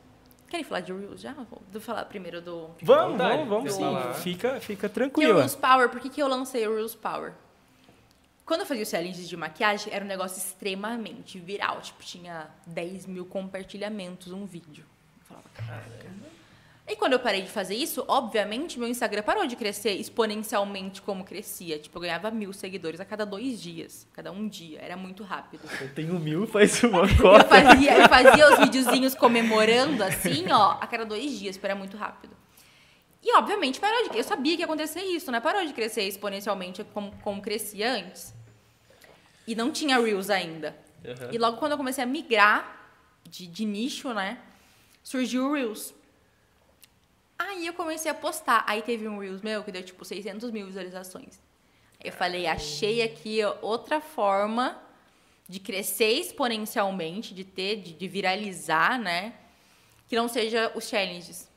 [0.50, 1.34] Querem falar de Reels já?
[1.72, 2.72] Vou falar primeiro do...
[2.82, 3.82] Vamos, vamos, vamos sim.
[3.82, 4.14] falar?
[4.16, 5.36] Fica, fica Que o tranquila.
[5.36, 7.34] Reels Power, por que, que eu lancei o Reels Power?
[8.46, 11.82] Quando eu fazia os challenges de maquiagem, era um negócio extremamente viral.
[11.82, 14.84] Tipo, tinha 10 mil compartilhamentos um vídeo.
[15.20, 16.10] Eu falava, caraca.
[16.90, 21.24] E quando eu parei de fazer isso, obviamente, meu Instagram parou de crescer exponencialmente como
[21.24, 21.78] crescia.
[21.78, 24.08] Tipo, eu ganhava mil seguidores a cada dois dias.
[24.12, 24.80] Cada um dia.
[24.82, 25.62] Era muito rápido.
[25.80, 27.46] Eu tenho mil, faz uma Eu cota.
[27.46, 31.96] fazia, eu fazia os videozinhos comemorando assim, ó, a cada dois dias, porque era muito
[31.96, 32.36] rápido.
[33.22, 35.40] E, obviamente, parou de Eu sabia que ia acontecer isso, né?
[35.40, 38.34] Parou de crescer exponencialmente como, como crescia antes.
[39.46, 40.76] E não tinha Reels ainda.
[41.06, 41.30] Uhum.
[41.32, 42.90] E logo quando eu comecei a migrar
[43.30, 44.40] de, de nicho, né?
[45.04, 45.99] Surgiu o Reels.
[47.50, 48.64] Aí eu comecei a postar.
[48.68, 51.40] Aí teve um Reels meu que deu tipo 600 mil visualizações.
[52.02, 54.80] Eu falei, achei aqui outra forma
[55.48, 59.34] de crescer exponencialmente, de ter, de, de viralizar, né?
[60.08, 61.50] Que não seja os challenges.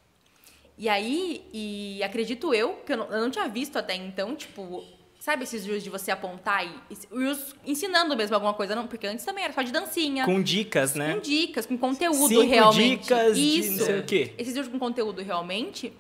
[0.79, 4.83] E aí, e acredito eu, que eu não, eu não tinha visto até então, tipo,
[5.23, 8.89] sabe esses reels de você apontar e, reels ensinando mesmo alguma coisa, não?
[8.89, 10.25] Porque antes também era só de dancinha.
[10.25, 11.15] Com dicas, né?
[11.15, 13.03] Com dicas, com conteúdo Cinco realmente.
[13.03, 13.79] dicas de Isso.
[13.79, 14.35] não sei o quê.
[14.37, 15.93] Esses vídeos com conteúdo realmente.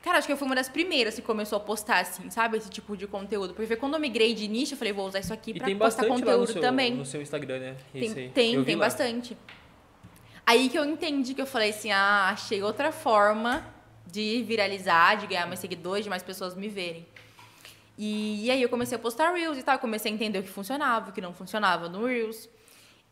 [0.00, 2.56] Cara, acho que eu fui uma das primeiras que começou a postar, assim, sabe?
[2.56, 3.52] Esse tipo de conteúdo.
[3.52, 5.76] Porque quando eu migrei de nicho, eu falei, vou usar isso aqui E pra tem
[5.76, 6.94] postar conteúdo no seu, também.
[6.94, 7.76] no seu Instagram, né?
[7.92, 8.28] Tem, aí.
[8.30, 8.86] tem, tem lá.
[8.86, 9.36] bastante.
[10.46, 13.62] Aí que eu entendi que eu falei assim, ah, achei outra forma
[14.10, 17.06] de viralizar, de ganhar mais seguidores, de mais pessoas me verem.
[18.02, 20.42] E, e aí eu comecei a postar Reels e tal, eu comecei a entender o
[20.42, 22.48] que funcionava, o que não funcionava no Reels.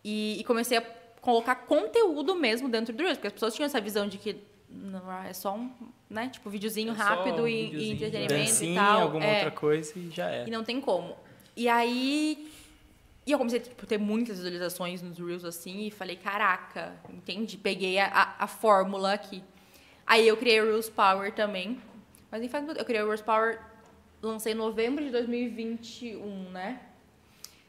[0.02, 0.80] E, e comecei a
[1.20, 5.12] colocar conteúdo mesmo dentro do Reels, porque as pessoas tinham essa visão de que não,
[5.24, 5.70] é só um,
[6.08, 9.02] né, tipo, videozinho É rápido um e, e videozinho, entretenimento e Dancinha, tal.
[9.02, 9.34] alguma É.
[9.34, 10.46] outra coisa e já é.
[10.46, 11.14] E não tem como.
[11.54, 12.50] E aí.
[13.26, 17.58] E eu comecei tipo, a ter muitas visualizações nos Reels assim e falei, caraca, entendi.
[17.58, 19.44] Peguei a, a, a fórmula aqui.
[20.06, 21.78] Aí eu criei o Reels Power também.
[22.30, 22.78] Mas nem faz muito.
[22.78, 23.60] Eu criei o Reels Power,
[24.22, 26.80] lancei em novembro de 2021, né?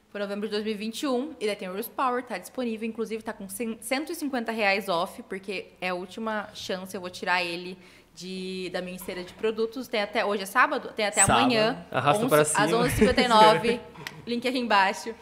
[0.10, 1.36] Foi novembro de 2021.
[1.39, 2.88] E daí tem o Reels Power, tá disponível.
[2.88, 6.95] Inclusive, tá com 100 150 reais off, porque é a última chance.
[6.95, 7.78] Eu vou tirar ele
[8.16, 9.88] de, da minha esteira de produtos.
[9.88, 11.43] Tem até hoje é sábado, tem até Sábado.
[11.43, 11.86] amanhã.
[11.91, 13.14] Arrasta 11 pra Às cima.
[13.14, 13.80] 11h59.
[14.26, 15.16] link aqui embaixo.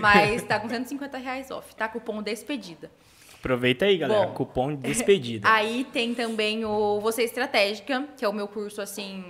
[0.00, 1.88] Mas tá com 150 reais off, tá?
[1.88, 2.90] Cupom despedida.
[3.34, 4.26] Aproveita aí, galera.
[4.26, 4.34] Bom.
[4.34, 5.46] Cupom de despedida.
[5.50, 9.24] Aí tem também o Você Estratégica, que é o meu curso, assim,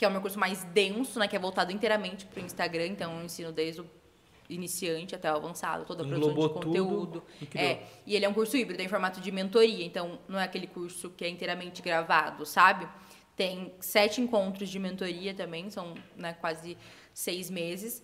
[0.00, 1.28] que é o meu curso mais denso, né?
[1.28, 2.86] Que é voltado inteiramente pro Instagram.
[2.86, 3.90] Então, eu ensino desde o
[4.48, 7.22] iniciante até o avançado, toda a produção Englobou de tudo conteúdo.
[7.38, 7.66] e criou.
[7.66, 9.84] É, e ele é um curso híbrido, é em formato de mentoria.
[9.84, 12.88] Então, não é aquele curso que é inteiramente gravado, sabe?
[13.36, 16.78] Tem sete encontros de mentoria também, são né, quase
[17.12, 18.02] seis meses.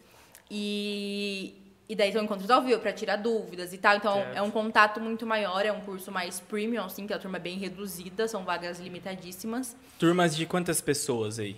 [0.50, 1.54] E,
[1.88, 3.96] e daí são encontros ao vivo para tirar dúvidas e tal.
[3.96, 4.36] Então, Certo.
[4.36, 7.40] é um contato muito maior, é um curso mais premium, assim, que a turma é
[7.40, 9.74] bem reduzida, são vagas limitadíssimas.
[9.98, 11.56] Turmas de quantas pessoas aí?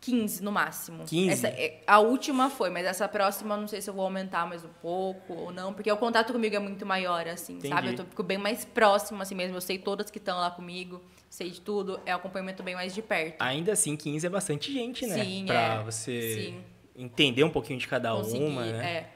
[0.00, 1.04] 15 no máximo.
[1.04, 1.30] 15?
[1.30, 4.64] Essa, é- a última foi, mas essa próxima não sei se eu vou aumentar mais
[4.64, 7.68] um pouco ou não, porque o contato comigo é muito maior, assim, Entendi.
[7.68, 7.88] sabe?
[7.88, 9.56] Eu tô, fico bem mais próximo, assim mesmo.
[9.56, 12.94] Eu sei todas que estão lá comigo, sei de tudo, é um acompanhamento bem mais
[12.94, 13.42] de perto.
[13.42, 15.22] Ainda assim, 15 é bastante gente, né?
[15.22, 15.82] Sim, pra é.
[15.82, 16.64] você Sim.
[16.96, 18.86] entender um pouquinho de cada conseguir, uma, né?
[18.86, 19.10] é.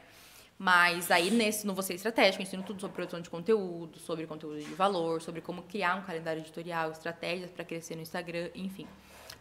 [0.56, 4.58] Mas aí nesse no Você Estratégico, eu ensino tudo sobre produção de conteúdo, sobre conteúdo
[4.60, 8.86] de valor, sobre como criar um calendário editorial, estratégias para crescer no Instagram, enfim.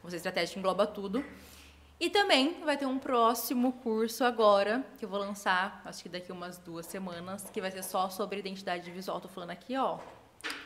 [0.03, 1.23] Você Estratégico engloba tudo.
[1.99, 6.31] E também vai ter um próximo curso agora, que eu vou lançar, acho que daqui
[6.31, 9.21] umas duas semanas, que vai ser só sobre identidade visual.
[9.21, 9.99] Tô falando aqui, ó.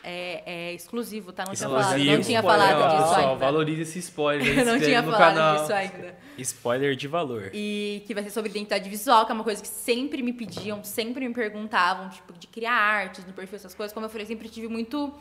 [0.04, 1.44] É, é exclusivo, tá?
[1.46, 3.46] Não tinha falado, não Exclusivo, tinha spoiler, falado ó, disso pessoal, ainda.
[3.46, 4.60] valorize esse spoiler.
[4.60, 5.60] Eu não tinha no falado canal.
[5.60, 6.16] disso ainda.
[6.40, 7.52] Spoiler de valor.
[7.54, 10.84] E que vai ser sobre identidade visual, que é uma coisa que sempre me pediam,
[10.84, 13.94] sempre me perguntavam, tipo, de criar artes no perfil, essas coisas.
[13.94, 15.14] Como eu falei, eu sempre tive muito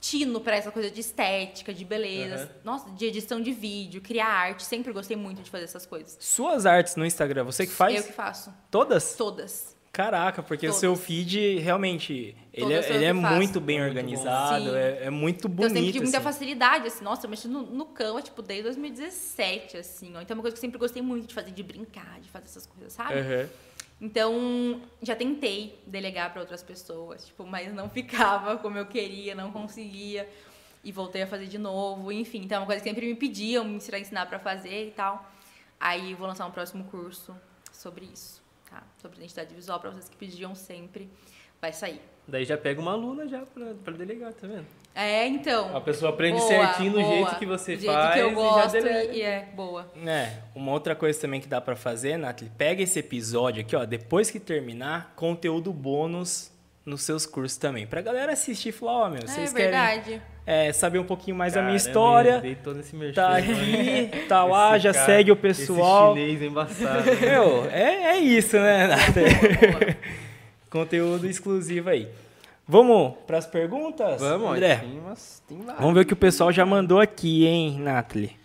[0.00, 2.48] tino pra essa coisa de estética, de beleza, Uhum.
[2.64, 4.62] nossa, de edição de vídeo, criar arte.
[4.64, 6.16] Sempre gostei muito de fazer essas coisas.
[6.20, 7.96] Suas artes no Instagram, você que faz?
[7.96, 8.52] Eu que faço.
[8.70, 9.14] Todas?
[9.14, 9.78] Todas.
[9.92, 10.76] Caraca, porque Todas.
[10.76, 13.34] o seu feed realmente ele Todas é, ele é faço.
[13.34, 15.70] muito bem Muito organizado, é, é muito Então, bonito.
[15.72, 16.24] eu sempre tive muita assim.
[16.24, 20.20] facilidade, assim, nossa, eu mexi no, no Canva, tipo, desde 2017, assim, ó.
[20.20, 22.44] Então, é uma coisa que eu sempre gostei muito de fazer, de brincar, de fazer
[22.44, 23.14] essas coisas, sabe?
[23.14, 23.48] Aham.
[24.00, 29.52] Então, já tentei delegar para outras pessoas, tipo, mas não ficava como eu queria, não
[29.52, 30.28] conseguia.
[30.82, 32.42] E voltei a fazer de novo, enfim.
[32.42, 35.30] Então, é uma coisa que sempre me pediam, me ensinar, para fazer e tal.
[35.78, 37.36] Aí, vou lançar um próximo curso
[37.70, 38.82] sobre isso, tá?
[38.96, 41.06] Sobre identidade visual, para vocês que pediam sempre.
[41.60, 42.00] Vai sair.
[42.26, 44.66] Daí já pega uma aluna já pra delegar, tá vendo?
[44.94, 45.74] É, então.
[45.76, 48.34] A pessoa aprende Boa, certinho do jeito que você Do jeito faz que eu e
[48.34, 49.12] já gosto delega.
[49.12, 49.90] e, e é boa.
[50.06, 53.84] É, uma outra coisa também que dá pra fazer, Nathalie, pega esse episódio aqui, ó,
[53.84, 56.50] depois que terminar, conteúdo bônus
[56.84, 57.86] nos seus cursos também.
[57.86, 60.22] Pra galera assistir e falar, ó, meu, É vocês querem verdade.
[60.44, 62.42] é, saber um pouquinho mais da minha Caramba, história,
[62.94, 66.16] merchan, tá aqui, tá lá, já cara- segue o pessoal.
[66.16, 67.04] Esse chinês é embaçado.
[67.20, 69.96] Meu, é, é isso, né, Nathalie?
[70.68, 72.08] Conteúdo exclusivo aí.
[72.70, 74.20] Vamos pras perguntas?
[74.20, 74.76] Vamos, André.
[74.76, 75.74] tem umas- tem lá.
[75.74, 78.38] Vamos ver o que o pessoal já mandou aqui, hein, Nathalie?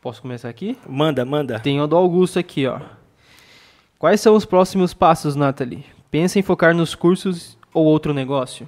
[0.00, 0.78] Posso começar aqui?
[0.88, 1.60] Manda, manda.
[1.60, 2.80] Tem o do Augusto aqui, ó.
[3.98, 5.84] Quais são os próximos passos, Nathalie?
[6.10, 8.66] Pensa em focar nos cursos ou outro negócio?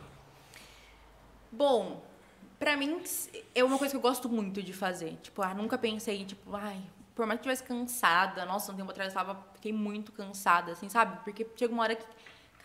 [1.51, 2.03] Bom,
[2.59, 3.01] pra mim
[3.55, 5.16] é uma coisa que eu gosto muito de fazer.
[5.23, 6.77] Tipo, ah, nunca pensei, tipo, ai,
[7.14, 10.73] por mais que eu estivesse cansada, nossa, um tempo atrás eu tava, fiquei muito cansada,
[10.73, 11.16] assim, sabe?
[11.25, 12.05] Porque chega uma hora que.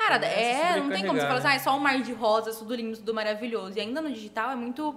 [0.07, 1.53] Cara, Começa a é, não tem como você falar assim, né?
[1.53, 3.77] ah, é só um mar de rosas, tudo lindo, tudo maravilhoso.
[3.77, 4.95] E ainda no digital é muito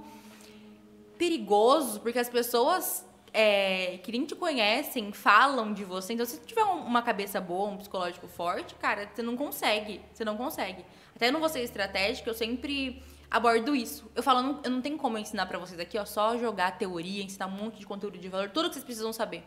[1.17, 6.13] perigoso, porque as pessoas é, que nem te conhecem falam de você.
[6.13, 10.01] Então, se você tiver um- uma cabeça boa, um psicológico forte, cara, você não consegue.
[10.13, 10.85] Você não consegue.
[11.15, 14.11] Até no Você Estratégica, eu sempre abordo isso.
[14.15, 17.23] Eu falo, não, eu não tenho como ensinar pra vocês aqui, ó, só jogar teoria,
[17.23, 19.43] ensinar um monte de conteúdo de valor, tudo que vocês precisam saber.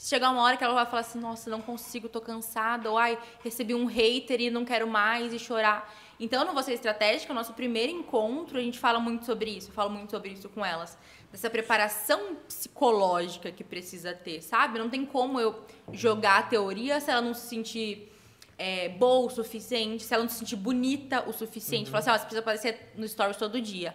[0.00, 2.96] Se chegar uma hora que ela vai falar assim, nossa, não consigo, tô cansada, ou
[2.96, 5.94] ai, recebi um hater e não quero mais e chorar.
[6.18, 9.74] Então, no Você Estratégica, o nosso primeiro encontro, a gente fala muito sobre isso, eu
[9.74, 10.96] falo muito sobre isso com elas.
[11.30, 14.78] Dessa preparação psicológica que precisa ter, sabe?
[14.78, 18.10] Não tem como eu jogar a teoria se ela não se sentir
[18.56, 21.90] é, boa o suficiente, se ela não se sentir bonita o suficiente.
[21.90, 23.94] Falar assim, ó, você precisa aparecer no stories todo dia.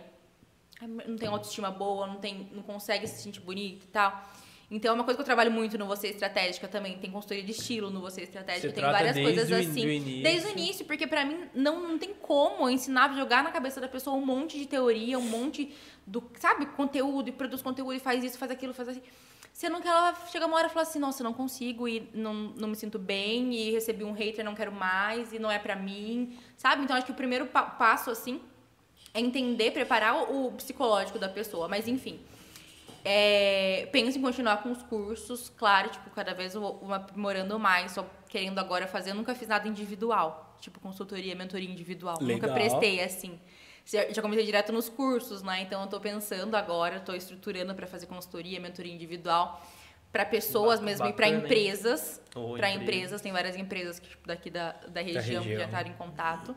[1.08, 4.24] Não tem autoestima boa, não, tem, não consegue se sentir bonita e tal.
[4.76, 6.98] Então, é uma coisa que eu trabalho muito no Você Estratégica também.
[6.98, 8.68] Tem consultoria de estilo no Você Estratégica.
[8.68, 9.82] Você tem várias coisas assim.
[10.22, 13.88] Desde o início, porque pra mim não, não tem como ensinar, jogar na cabeça da
[13.88, 15.74] pessoa um monte de teoria, um monte
[16.06, 19.02] do, sabe, conteúdo, e produz conteúdo e faz isso, faz aquilo, faz assim.
[19.54, 22.34] Sendo que ela chega uma hora e fala assim, nossa, eu não consigo e não,
[22.34, 25.78] não me sinto bem e recebi um hater, não quero mais e não é pra
[25.78, 26.84] mim, sabe?
[26.84, 28.42] Então acho que o primeiro pa- passo, assim,
[29.14, 31.70] é entender, preparar o psicológico da pessoa.
[31.70, 32.20] Mas enfim,
[33.06, 38.06] é, penso em continuar com os cursos, claro, tipo, cada vez vou aprimorando mais, só
[38.28, 42.54] querendo agora fazer, eu nunca fiz nada individual, tipo consultoria, mentoria individual, nunca Legal.
[42.54, 43.40] prestei assim.
[43.86, 45.62] Já comecei direto nos cursos, né?
[45.62, 49.64] Então eu tô pensando agora, tô estruturando para fazer consultoria, mentoria individual
[50.12, 52.42] para pessoas Ba- mesmo e para bacana, empresas, para
[52.72, 52.74] empresa.
[52.82, 55.68] empresas, tem várias empresas que, tipo, daqui da, da região que já região.
[55.68, 56.56] entraram em contato.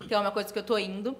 [0.00, 1.14] Então é uma coisa que eu tô indo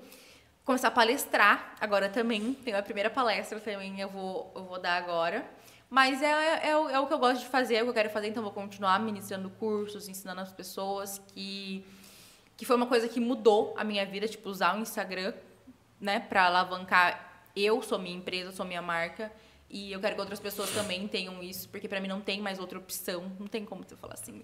[0.71, 2.55] começar a palestrar agora também.
[2.55, 5.45] Tem a primeira palestra também eu vou, eu vou dar agora.
[5.89, 7.95] Mas é, é, o- é o que eu gosto de fazer, é o que eu
[7.95, 11.85] quero fazer, então vou continuar ministrando cursos, ensinando as pessoas que,
[12.57, 15.33] que foi uma coisa que mudou a minha vida, tipo, usar o Instagram,
[16.01, 17.43] né, pra alavancar.
[17.57, 19.33] Eu sou minha empresa, sou minha marca.
[19.69, 22.59] E eu quero que outras pessoas também tenham isso, porque pra mim não tem mais
[22.61, 23.31] outra opção.
[23.39, 24.43] Não tem como você falar assim.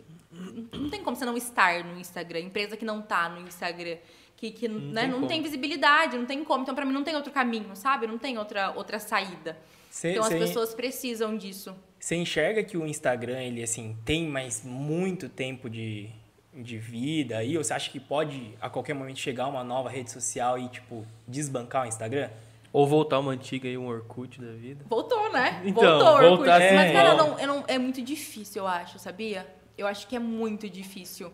[0.72, 2.40] Não tem como você não estar no Instagram.
[2.40, 3.96] Empresa que não tá no Instagram,
[4.36, 6.62] que, que né, tem não tem visibilidade, não tem como.
[6.62, 8.06] Então, pra mim, não tem outro caminho, sabe?
[8.06, 9.56] Não tem outra, outra saída.
[9.90, 11.74] Cê- então, as cê- pessoas precisam disso.
[11.98, 16.10] Você enxerga que o Instagram, ele, assim, tem mais muito tempo de,
[16.52, 17.56] de vida aí?
[17.56, 21.06] Ou você acha que pode, a qualquer momento, chegar uma nova rede social e, tipo,
[21.26, 22.28] desbancar o Instagram?
[22.72, 24.84] Ou voltar uma antiga aí, um Orkut da vida.
[24.86, 25.62] Voltou, né?
[25.64, 26.36] Então, Voltou, Orkut.
[26.36, 29.46] voltar assim, Mas, cara, não, eu não- é muito difícil, eu acho, sabia?
[29.78, 31.32] Eu acho que é muito difícil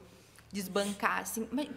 [0.53, 1.49] desbancar, assim.
[1.51, 1.69] Mas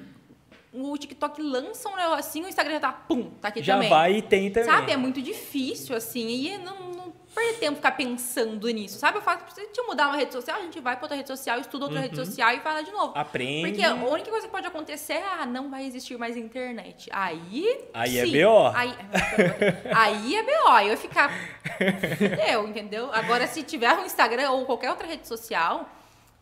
[0.75, 3.89] o TikTok lança um negocinho, o Instagram já tá, pum, tá aqui Já também.
[3.89, 4.69] vai e tem também.
[4.69, 4.91] Sabe?
[4.91, 6.27] É muito difícil, assim.
[6.27, 9.17] E não, não, perder tempo ficar pensando nisso, sabe?
[9.17, 11.27] Eu faço, se a gente mudar uma rede social, a gente vai pra outra rede
[11.27, 13.11] social, estuda outra rede social e lá de novo.
[13.15, 13.69] Aprende.
[13.69, 17.09] Porque a única coisa que pode acontecer é, ah, não vai existir mais internet.
[17.11, 17.85] Aí.
[17.93, 18.31] Aí é sim.
[18.31, 18.71] BO.
[18.73, 18.93] Aí,
[19.93, 20.69] aí é BO.
[20.69, 21.31] Aí eu ia ficar.
[22.17, 23.09] Fudeu, entendeu?
[23.11, 25.89] Agora, se tiver um Instagram ou qualquer outra rede social,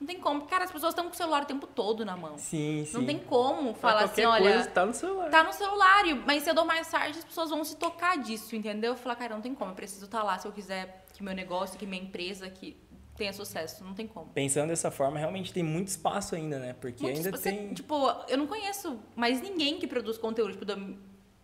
[0.03, 0.45] não tem como.
[0.45, 2.37] Cara, as pessoas estão com o celular o tempo todo na mão.
[2.37, 2.93] Sim, sim.
[2.97, 4.51] Não tem como Pra falar assim, olha.
[4.53, 5.29] coisa tá no celular.
[5.29, 8.95] Tá no celular, mas cedo ou mais tarde as pessoas vão se tocar disso, entendeu?
[8.97, 11.79] Falar, cara, não tem como, eu preciso estar lá se eu quiser que meu negócio,
[11.79, 12.75] que minha empresa, que
[13.15, 13.83] tenha sucesso.
[13.83, 14.27] Não tem como.
[14.33, 16.73] Pensando dessa forma, realmente tem muito espaço ainda, né?
[16.81, 17.73] Porque Muitos- ainda você- tem.
[17.73, 17.95] Tipo,
[18.27, 20.77] eu não conheço mais ninguém que produz conteúdo, tipo, da-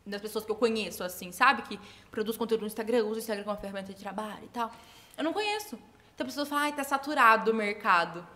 [0.06, 1.62] das pessoas que eu conheço, assim, sabe?
[1.62, 1.80] Que
[2.10, 4.72] produz conteúdo no Instagram, usa o Instagram como ferramenta de trabalho e tal.
[5.18, 5.78] Eu não conheço.
[6.20, 8.28] Então, as pessoas falam, ai, tá saturado o mercado.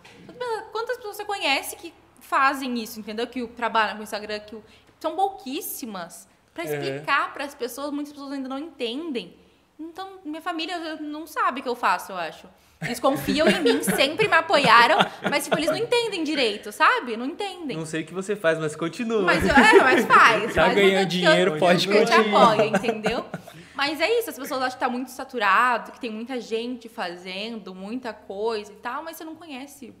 [0.72, 3.26] Quantas pessoas você conhece que fazem isso, entendeu?
[3.26, 4.64] Que trabalham com o Instagram, que o-
[4.98, 6.26] são pouquíssimas.
[6.54, 6.70] Pra Uhum.
[6.72, 9.36] explicar para as pessoas, muitas pessoas ainda não entendem.
[9.78, 12.46] Então, minha família não sabe o que eu faço, eu acho.
[12.80, 14.96] Eles confiam em mim, sempre me apoiaram,
[15.30, 17.18] mas tipo, eles não entendem direito, sabe?
[17.18, 17.76] Não entendem.
[17.76, 19.20] Não sei o que você faz, mas continua.
[19.20, 20.54] Mas, é, mas faz.
[20.54, 22.52] Tá faz ganhando dinheiro, eu, pode que eu te continuar.
[22.54, 23.26] apoio, entendeu?
[23.74, 27.74] Mas é isso, as pessoas acham que tá muito saturado, que tem muita gente fazendo,
[27.74, 29.92] muita coisa e tal, mas você não conhece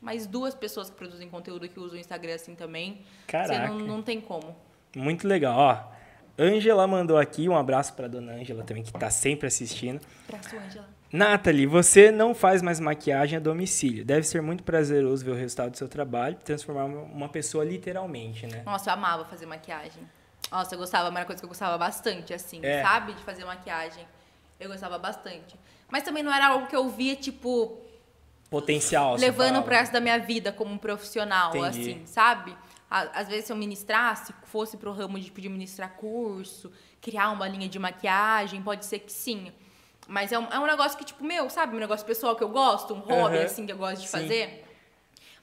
[0.00, 3.04] mais duas pessoas que produzem conteúdo que usam o Instagram assim também.
[3.26, 3.68] Você Caraca.
[3.68, 4.54] não, não tem como.
[4.96, 5.92] Muito legal, ó.
[6.38, 10.00] Ângela mandou aqui, um abraço pra dona Ângela também, que tá sempre assistindo.
[10.28, 10.88] Abraço, Ângela.
[11.12, 14.02] Nathalie, você não faz mais maquiagem a domicílio.
[14.02, 18.62] Deve ser muito prazeroso ver o resultado do seu trabalho transformar uma pessoa literalmente, né?
[18.64, 20.02] Nossa, eu amava fazer maquiagem.
[20.52, 22.82] Nossa, eu gostava, era uma coisa que eu gostava bastante, assim, É.
[22.82, 23.14] sabe?
[23.14, 24.06] De fazer maquiagem.
[24.60, 25.58] Eu gostava bastante.
[25.90, 27.80] Mas também não era algo que eu via, tipo,
[28.50, 29.16] Potencial.
[29.16, 31.92] você levando pro resto da minha vida como um profissional, Entendi.
[31.92, 32.54] assim, sabe?
[32.90, 37.66] Às vezes, se eu ministrasse, fosse pro ramo de, de ministrar curso, criar uma linha
[37.66, 39.50] de maquiagem, pode ser que sim.
[40.06, 41.74] Mas é um, é um negócio que, tipo, meu, sabe?
[41.74, 43.44] Um negócio pessoal que eu gosto, um hobby, Aham.
[43.46, 44.18] assim, que eu gosto de Sim.
[44.18, 44.66] fazer.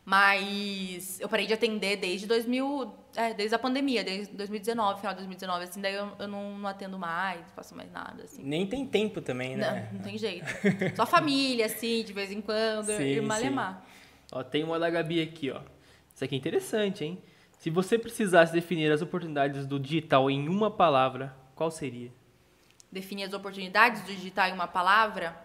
[0.10, 5.18] Mas eu parei de atender desde 2000, é, desde a pandemia, desde 2019, final de
[5.20, 8.42] 2019, assim, daí eu, eu não, não atendo mais, não faço mais nada, assim.
[8.42, 9.88] Nem tem tempo também, né?
[9.92, 10.48] Não, não tem jeito.
[10.96, 13.86] Só família, assim, de vez em quando, Sim, e malemar.
[14.32, 15.62] Ó, tem uma da Gabi aqui, ó.
[16.16, 17.22] Isso aqui é interessante, hein?
[17.60, 22.12] Se você precisasse definir as oportunidades do digital em uma palavra, qual seria?
[22.92, 25.36] definir as oportunidades do digital em uma palavra,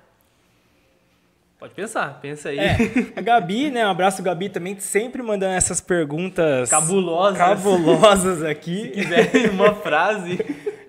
[1.59, 2.59] Pode pensar, pensa aí.
[2.59, 2.77] É,
[3.17, 3.87] a Gabi, né?
[3.87, 7.39] Um abraço, Gabi, também sempre mandando essas perguntas Cabulosas.
[7.39, 8.91] cabulosas Se aqui.
[8.91, 10.39] quiser uma frase.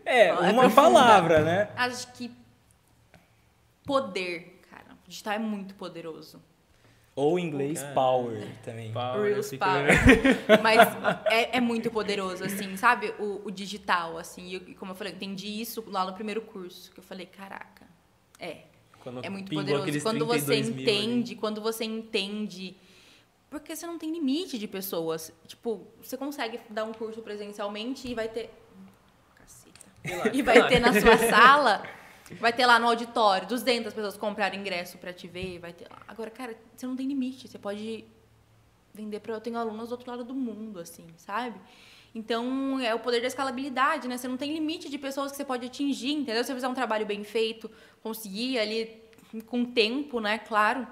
[0.06, 0.70] É, É uma profunda.
[0.76, 1.70] palavra, né?
[1.78, 2.32] acho que
[3.86, 4.86] poder, cara.
[5.06, 6.42] O digital é muito poderoso.
[7.16, 8.92] Ou em inglês, power também.
[8.92, 9.88] Power, Reels power.
[10.62, 10.80] Mas
[11.32, 13.14] é, é muito poderoso, assim, sabe?
[13.18, 14.48] O, o digital, assim.
[14.48, 16.92] E e como eu falei, eu entendi isso lá no primeiro curso.
[16.92, 17.86] Que eu falei, caraca,
[18.38, 18.58] é.
[19.06, 20.02] Quando É muito poderoso.
[20.02, 20.82] Quando você 32 mil ali.
[20.82, 22.76] entende, quando você entende.
[23.52, 25.32] Porque você não tem limite de pessoas.
[25.46, 28.50] Tipo, você consegue dar um curso presencialmente e vai ter.
[29.36, 30.36] Caceta.
[30.36, 31.84] E vai ter na sua sala.
[32.40, 36.02] Vai ter lá no auditório, 200 pessoas compraram ingresso pra te ver, vai ter lá.
[36.08, 38.04] Agora, cara, você não tem limite, você pode
[38.92, 41.62] vender para eu tenho alunos do outro lado do mundo, assim, sabe?
[42.16, 44.18] Então, é o poder da escalabilidade, né?
[44.18, 46.42] Você não tem limite de pessoas que você pode atingir, entendeu?
[46.44, 47.70] Se você fizer um trabalho bem feito,
[48.02, 49.02] conseguir ali
[49.48, 50.38] com tempo, né?
[50.40, 50.88] Claro,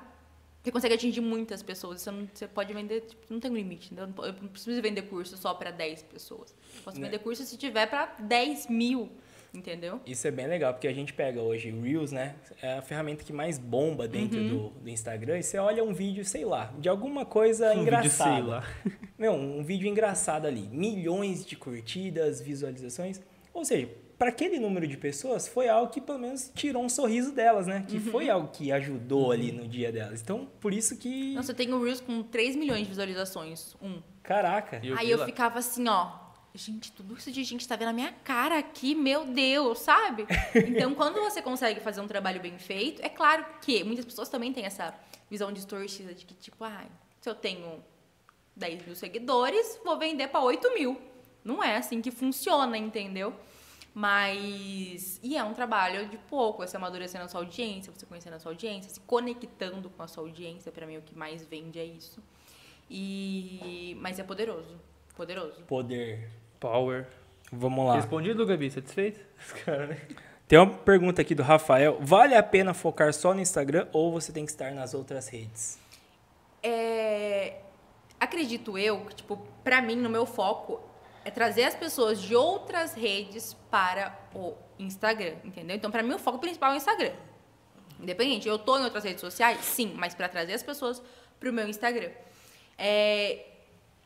[0.62, 2.02] você consegue atingir muitas pessoas.
[2.02, 4.14] Você, não, você pode vender, tipo, não tem um limite, entendeu?
[4.26, 6.54] Eu não preciso vender curso só para 10 pessoas.
[6.84, 7.06] Posso Né?
[7.06, 9.10] vender curso se tiver para 10 mil,
[9.54, 10.00] entendeu?
[10.06, 12.36] Isso é bem legal, porque a gente pega hoje o Reels, né?
[12.62, 14.48] É a ferramenta que mais bomba dentro Uhum.
[14.48, 15.38] do, do Instagram.
[15.40, 18.34] E você olha um vídeo, sei lá, de alguma coisa Um vídeo, engraçada.
[18.36, 18.64] sei lá.
[19.18, 20.68] Meu, um vídeo engraçado ali.
[20.72, 23.22] Milhões de curtidas, visualizações.
[23.54, 23.88] Ou seja,
[24.18, 27.78] para aquele número de pessoas, foi algo que pelo menos tirou um sorriso delas, né?
[27.80, 27.86] Uhum.
[27.86, 30.22] Que foi algo que ajudou ali no dia delas.
[30.22, 31.34] Então, por isso que.
[31.36, 33.76] Nossa, eu tenho Reels com 3 milhões de visualizações.
[33.82, 34.02] Um.
[34.24, 34.80] Caraca.
[34.84, 35.26] Eu Aí eu lá.
[35.26, 36.23] ficava assim, ó.
[36.56, 40.28] Gente, tudo isso de gente tá vendo a minha cara aqui, meu Deus, sabe?
[40.68, 44.54] Então, quando você consegue fazer um trabalho bem feito, é claro que muitas pessoas também
[44.54, 44.94] têm essa
[45.30, 46.88] visão distorcida de que, tipo, ai,
[47.20, 47.84] se eu tenho
[48.56, 51.02] 10 mil seguidores, vou vender pra 8 mil.
[51.44, 53.34] Não é assim que funciona, entendeu?
[53.94, 55.20] Mas.
[55.22, 58.52] E é um trabalho de pouco, você amadurecendo a sua audiência, você conhecendo a sua
[58.52, 60.72] audiência, se conectando com a sua audiência.
[60.72, 62.22] Pra mim, o que mais vende é isso.
[62.90, 63.96] E.
[64.00, 64.80] Mas é poderoso.
[65.16, 65.62] Poderoso.
[65.64, 66.30] Poder.
[66.64, 67.06] Power.
[67.52, 67.96] Vamos lá.
[67.96, 68.72] Respondido, Gabi?
[68.72, 69.20] Satisfeito?
[69.66, 69.98] Cara, né?
[70.48, 71.98] Tem uma pergunta aqui do Rafael.
[72.00, 75.78] Vale a pena focar só no Instagram ou você tem que estar nas outras redes?
[76.62, 77.58] É,
[78.18, 80.82] acredito eu que, tipo, pra mim, no meu foco,
[81.26, 85.76] é trazer as pessoas de outras redes para o Instagram, entendeu?
[85.76, 87.12] Então, pra mim, o foco principal é o Instagram.
[88.00, 88.48] Independente.
[88.48, 89.60] Eu tô em outras redes sociais?
[89.60, 91.02] Sim, mas para trazer as pessoas
[91.42, 92.12] pro meu Instagram.
[92.78, 93.48] É,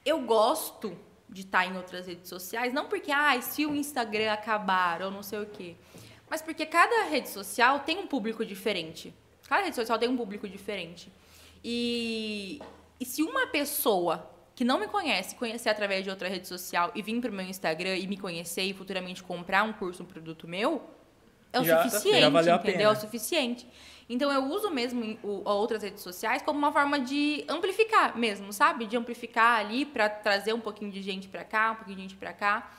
[0.04, 0.98] eu gosto
[1.30, 5.22] de estar em outras redes sociais, não porque, ah, se o Instagram acabar ou não
[5.22, 5.76] sei o quê,
[6.30, 9.14] mas porque cada rede social tem um público diferente.
[9.48, 11.12] Cada rede social tem um público diferente.
[11.64, 12.62] E,
[13.00, 17.02] e se uma pessoa que não me conhece, conhecer através de outra rede social e
[17.02, 20.48] vir para o meu Instagram e me conhecer e futuramente comprar um curso, um produto
[20.48, 20.82] meu,
[21.54, 22.90] é o já, suficiente, já entendeu?
[22.90, 23.68] É o suficiente.
[24.10, 28.86] Então eu uso mesmo o, outras redes sociais como uma forma de amplificar mesmo, sabe?
[28.86, 32.16] De amplificar ali para trazer um pouquinho de gente para cá, um pouquinho de gente
[32.16, 32.72] para cá.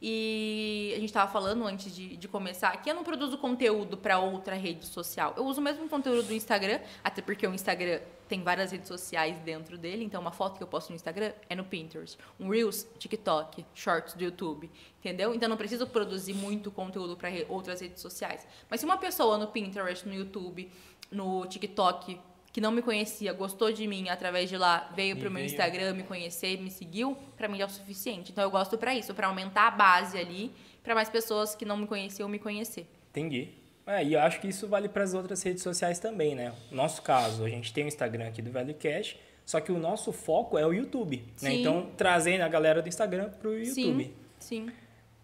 [0.00, 4.18] E a gente estava falando antes de, de começar que eu não produzo conteúdo para
[4.18, 5.34] outra rede social.
[5.36, 9.38] Eu uso o mesmo conteúdo do Instagram, até porque o Instagram tem várias redes sociais
[9.40, 10.04] dentro dele.
[10.04, 12.16] Então, uma foto que eu posto no Instagram é no Pinterest.
[12.38, 14.70] Um Reels, TikTok, Shorts do YouTube.
[15.00, 15.34] Entendeu?
[15.34, 18.46] Então, não preciso produzir muito conteúdo para re outras redes sociais.
[18.70, 20.70] Mas se uma pessoa no Pinterest, no YouTube,
[21.10, 22.20] no TikTok
[22.58, 25.94] que não me conhecia, gostou de mim através de lá, veio para o meu Instagram
[25.94, 28.32] me conhecer, me seguiu, para mim é o suficiente.
[28.32, 30.50] Então eu gosto para isso, para aumentar a base ali,
[30.82, 32.90] para mais pessoas que não me conheciam me conhecer.
[33.10, 33.50] Entendi.
[33.86, 36.52] É, e eu acho que isso vale para as outras redes sociais também, né?
[36.72, 40.10] Nosso caso, a gente tem o Instagram aqui do Velho Cash, só que o nosso
[40.10, 41.54] foco é o YouTube, né?
[41.54, 43.72] Então, trazendo a galera do Instagram para o YouTube.
[44.04, 44.72] Sim, sim.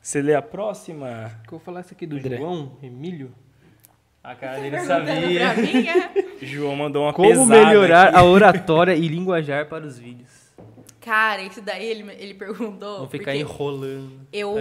[0.00, 1.40] Você lê a próxima?
[1.42, 2.36] Que eu vou falar essa aqui do André.
[2.36, 3.34] João Emílio.
[4.24, 5.52] A cara dele sabia.
[5.52, 6.24] Pra mim, é.
[6.46, 8.16] João mandou uma Como melhorar aqui.
[8.16, 10.30] a oratória e linguajar para os vídeos?
[10.98, 13.00] Cara, esse daí ele, ele perguntou.
[13.00, 14.26] Não ficar enrolando.
[14.32, 14.56] Eu,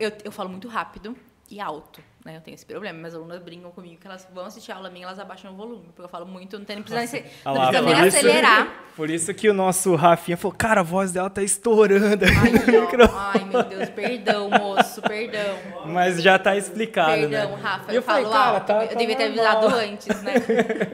[0.00, 1.16] eu, eu falo muito rápido
[1.48, 2.36] e alto né?
[2.36, 2.98] Eu tenho esse problema.
[2.98, 5.86] Minhas alunas brincam comigo que elas vão assistir a aula minha elas abaixam o volume.
[5.86, 8.74] Porque eu falo muito, não, tem, não precisa, nem, não lá, precisa nem isso, acelerar.
[8.96, 12.24] Por isso que o nosso Rafinha falou, cara, a voz dela tá estourando.
[12.24, 15.56] Ai, ai meu Deus, perdão, moço, perdão.
[15.86, 17.28] Mas já tá explicado, né?
[17.28, 17.62] Perdão, né?
[17.62, 18.66] Rafa, eu, eu falo alto.
[18.66, 20.34] Tá, eu tá devia ter avisado antes, né?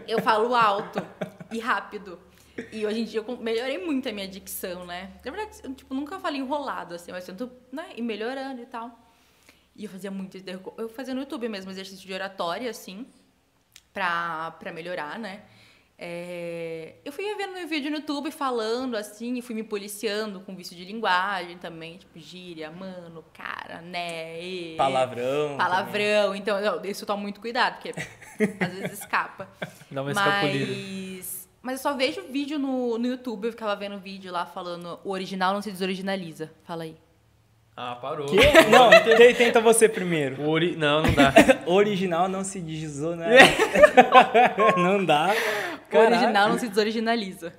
[0.07, 1.03] Eu falo alto
[1.51, 2.19] e rápido.
[2.71, 5.11] E hoje em dia eu melhorei muito a minha dicção, né?
[5.25, 8.67] Na verdade, eu tipo, nunca falei enrolado, assim, mas eu tento né, ir melhorando e
[8.67, 9.04] tal.
[9.77, 10.39] E eu fazia muito
[10.79, 13.07] Eu fazia no YouTube mesmo, exercício de oratória, assim,
[13.93, 15.43] pra, pra melhorar, né?
[15.97, 20.55] É, eu fui vendo meu vídeo no YouTube falando assim, e fui me policiando com
[20.57, 25.57] vício de linguagem também, tipo gíria, mano, cara, né, e, palavrão.
[25.57, 26.41] Palavrão, também.
[26.41, 27.95] então eu, isso eu tomo muito cuidado, porque
[28.61, 29.49] às vezes escapa.
[29.89, 34.33] Dá uma mas, mas eu só vejo vídeo no, no YouTube, eu ficava vendo vídeo
[34.33, 36.51] lá falando o original não se desoriginaliza.
[36.65, 36.97] Fala aí.
[37.77, 38.27] Ah, parou.
[38.27, 38.37] Que?
[38.71, 38.91] Não,
[39.35, 40.49] tenta você primeiro.
[40.49, 40.77] Ori...
[40.77, 41.33] Não, não dá.
[41.67, 43.37] Original não se desou, né?
[44.79, 45.35] não dá.
[45.93, 47.53] O original não se desoriginaliza.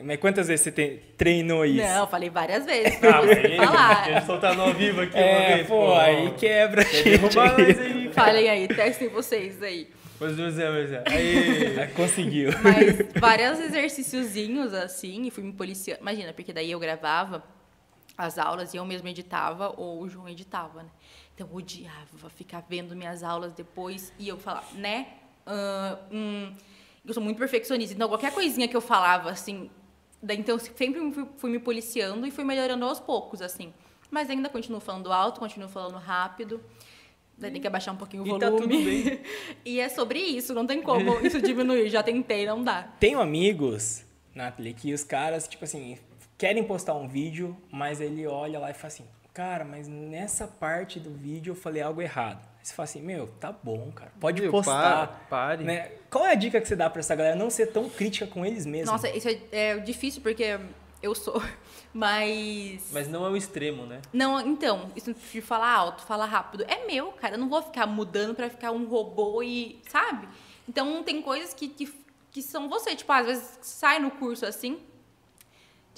[0.00, 1.86] Mas quantas vezes você tem, treinou isso?
[1.86, 3.02] Não, falei várias vezes.
[3.02, 4.04] Ah, você falar.
[4.04, 5.66] A gente no ao vivo aqui é, uma vez.
[5.66, 7.38] Pô, pô aí quebra, gente.
[7.38, 8.12] Aí.
[8.12, 9.88] Falem aí, testem vocês aí.
[10.18, 11.04] Pois é, pois é.
[11.06, 12.50] Aí, conseguiu.
[12.60, 16.00] Mas vários exercíciozinhos assim, e fui me policiando.
[16.02, 17.44] Imagina, porque daí eu gravava
[18.18, 20.90] as aulas e eu mesma editava ou o João editava, né?
[21.34, 25.06] Então eu odiava ficar vendo minhas aulas depois e eu falava, né?
[25.46, 26.52] Uh,
[27.06, 29.70] eu sou muito perfeccionista, então qualquer coisinha que eu falava, assim,
[30.20, 33.72] daí, então eu sempre fui, fui, me policiando e fui melhorando aos poucos, assim.
[34.10, 36.60] Mas ainda continuo falando alto, continuo falando rápido.
[37.36, 38.46] Daí tem que abaixar um pouquinho o volume.
[38.46, 39.20] E tá tudo bem.
[39.64, 41.88] e é sobre isso, não tem como isso diminuir.
[41.88, 42.82] Já tentei, não dá.
[42.98, 44.04] Tenho amigos,
[44.34, 45.98] Nathalie, que os caras, tipo assim,
[46.38, 51.00] querem postar um vídeo, mas ele olha lá e fala assim, cara, mas nessa parte
[51.00, 52.46] do vídeo eu falei algo errado.
[52.58, 55.08] Aí você fala assim, meu, tá bom, cara, pode meu, postar.
[55.08, 55.64] Para, pare.
[55.64, 55.90] Né?
[56.08, 58.46] Qual é a dica que você dá para essa galera não ser tão crítica com
[58.46, 58.90] eles mesmos?
[58.90, 60.60] Nossa, isso é, é difícil porque
[61.02, 61.42] eu sou,
[61.92, 62.88] mas...
[62.92, 64.00] Mas não é o extremo, né?
[64.12, 67.86] Não, então, isso de falar alto, falar rápido, é meu, cara, eu não vou ficar
[67.86, 70.28] mudando para ficar um robô e, sabe?
[70.68, 71.92] Então, tem coisas que, que,
[72.30, 74.78] que são você, tipo, às vezes sai no curso assim,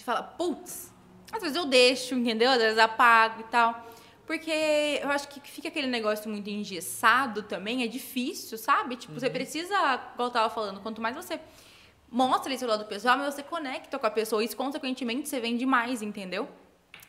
[0.01, 0.93] de falar, putz,
[1.33, 2.51] às vezes eu deixo, entendeu?
[2.51, 3.87] Às vezes apago e tal.
[4.27, 4.51] Porque
[5.03, 8.97] eu acho que fica aquele negócio muito engessado também, é difícil, sabe?
[8.97, 9.19] Tipo, uhum.
[9.19, 9.75] você precisa,
[10.15, 11.41] igual eu tava falando, quanto mais você
[12.09, 15.67] mostra esse lado pessoal, mais você conecta com a pessoa, e isso, consequentemente, você vende
[15.67, 16.49] mais, entendeu?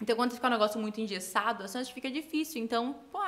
[0.02, 2.62] Então, quando fica um negócio muito engessado, assim, acho que fica difícil.
[2.62, 3.20] Então, pô,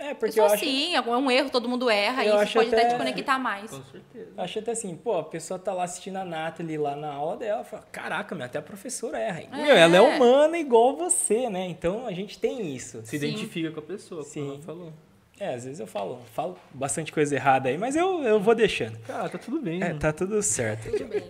[0.00, 0.64] é, porque eu, eu acho...
[0.64, 2.86] assim, é um erro, todo mundo erra, eu e isso pode até...
[2.86, 3.70] até te conectar mais.
[3.70, 4.30] Com certeza.
[4.36, 7.62] Acho até assim, pô, a pessoa tá lá assistindo a Nathalie lá na aula dela,
[7.64, 9.42] fala, caraca, meu, até a professora erra.
[9.42, 9.62] É.
[9.62, 11.66] Meu, ela é humana igual você, né?
[11.66, 13.00] Então a gente tem isso.
[13.04, 13.26] Se Sim.
[13.26, 14.40] identifica com a pessoa, Sim.
[14.40, 14.92] como ela falou.
[15.38, 18.98] É, às vezes eu falo, falo bastante coisa errada aí, mas eu, eu vou deixando.
[19.00, 19.82] Cara, tá tudo bem.
[19.82, 20.90] É, tá tudo certo.
[20.90, 21.24] Tudo bem.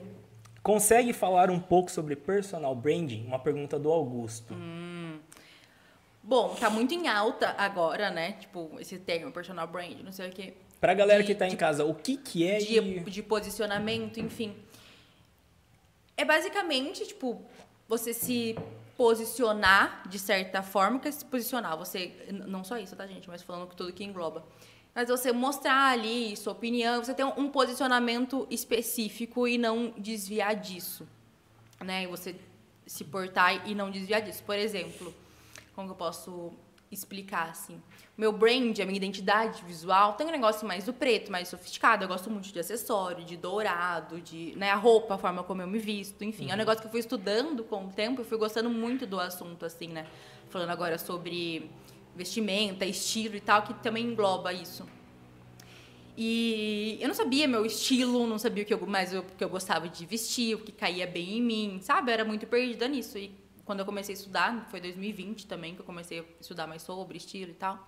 [0.62, 3.24] Consegue falar um pouco sobre personal branding?
[3.26, 4.52] Uma pergunta do Augusto.
[4.52, 4.79] Hum.
[6.30, 8.34] Bom, tá muito em alta agora, né?
[8.34, 10.54] Tipo, esse termo, personal brand, não sei o quê.
[10.80, 13.00] Pra galera de- que tá em de- casa, o que que é de, e...
[13.00, 14.54] de posicionamento, enfim.
[16.16, 17.42] É basicamente, tipo,
[17.88, 18.56] você se
[18.96, 21.76] posicionar de certa forma, que é se posicionar.
[21.76, 23.28] Você, não só isso, tá, gente?
[23.28, 24.44] Mas falando tudo que engloba.
[24.94, 30.54] Mas você mostrar ali sua opinião, você ter um, um posicionamento específico e não desviar
[30.54, 31.08] disso.
[31.80, 32.04] Né?
[32.04, 32.36] E você
[32.86, 34.44] se portar e não desviar disso.
[34.44, 35.12] Por exemplo,
[35.80, 36.52] como que eu posso
[36.90, 37.80] explicar assim?
[38.16, 42.04] Meu brand, a minha identidade visual, tem um negócio mais do preto, mais sofisticado.
[42.04, 45.66] Eu gosto muito de acessório, de dourado, de né, a roupa, a forma como eu
[45.66, 46.50] me visto, enfim.
[46.50, 49.18] É um negócio que eu fui estudando com o tempo e fui gostando muito do
[49.18, 50.06] assunto, assim, né?
[50.50, 51.70] Falando agora sobre
[52.14, 54.86] vestimenta, estilo e tal, que também engloba isso.
[56.16, 59.48] E eu não sabia meu estilo, não sabia o que eu, mais o que eu
[59.48, 62.10] gostava de vestir, o que caía bem em mim, sabe?
[62.10, 63.16] Eu era muito perdida nisso.
[63.16, 63.39] E
[63.70, 67.16] quando eu comecei a estudar, foi 2020 também que eu comecei a estudar mais sobre
[67.16, 67.78] estilo e tal.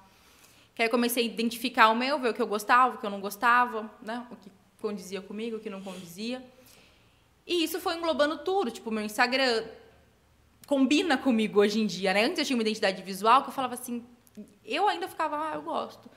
[0.76, 3.04] Que aí eu comecei a identificar o meu, ver o que eu gostava, o que
[3.04, 4.24] eu não gostava, né?
[4.30, 4.48] O que
[4.80, 6.40] condizia comigo, o que não condizia.
[7.44, 9.64] E isso foi englobando tudo, tipo, meu Instagram
[10.68, 12.26] combina comigo hoje em dia, né?
[12.26, 14.06] Antes eu tinha uma identidade visual que eu falava assim,
[14.64, 16.08] eu ainda ficava, ah, eu gosto.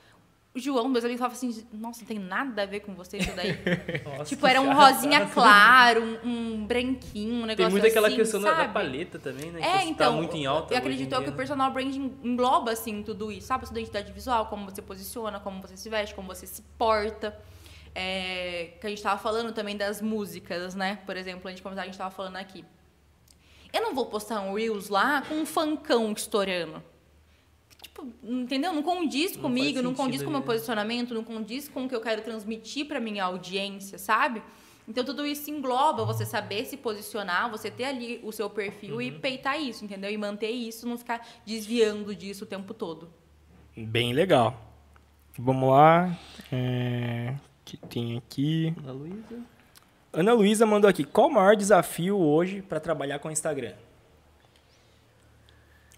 [0.56, 3.30] O João, meus amigos, falava assim, nossa, não tem nada a ver com você isso
[3.36, 3.58] daí.
[4.24, 8.40] tipo, era um rosinha claro, um, um branquinho, um negócio Tem muito aquela assim, questão
[8.40, 9.60] da, paleta também, né?
[9.60, 10.72] É, que tá então, muito em alta.
[10.72, 11.36] eu acredito que o né?
[11.36, 13.64] personal branding engloba, assim, tudo isso, sabe?
[13.64, 17.38] A sua identidade visual, como você posiciona, como você se veste, como você se porta.
[17.94, 21.00] É, que a gente tava falando também das músicas, né?
[21.04, 22.64] Por exemplo, a gente, como a gente tava falando aqui.
[23.74, 26.82] Eu não vou postar um Reels lá com um funkão estourando.
[27.82, 28.72] Tipo, entendeu?
[28.72, 31.94] Não condiz Não comigo, não condiz com o meu posicionamento, não condiz com o que
[31.94, 34.42] eu quero transmitir para minha audiência, sabe?
[34.88, 39.00] Então tudo isso engloba você saber se posicionar, você ter ali o seu perfil Uhum.
[39.00, 40.10] e peitar isso, entendeu?
[40.10, 43.08] E manter isso, não ficar desviando disso o tempo todo.
[43.76, 44.56] Bem legal.
[45.38, 46.16] Vamos lá.
[46.50, 47.34] É...
[47.64, 48.72] que tem aqui?
[48.78, 49.40] Ana Luísa.
[50.12, 51.04] Ana Luísa mandou aqui.
[51.04, 53.74] Qual o maior desafio hoje para trabalhar com o Instagram?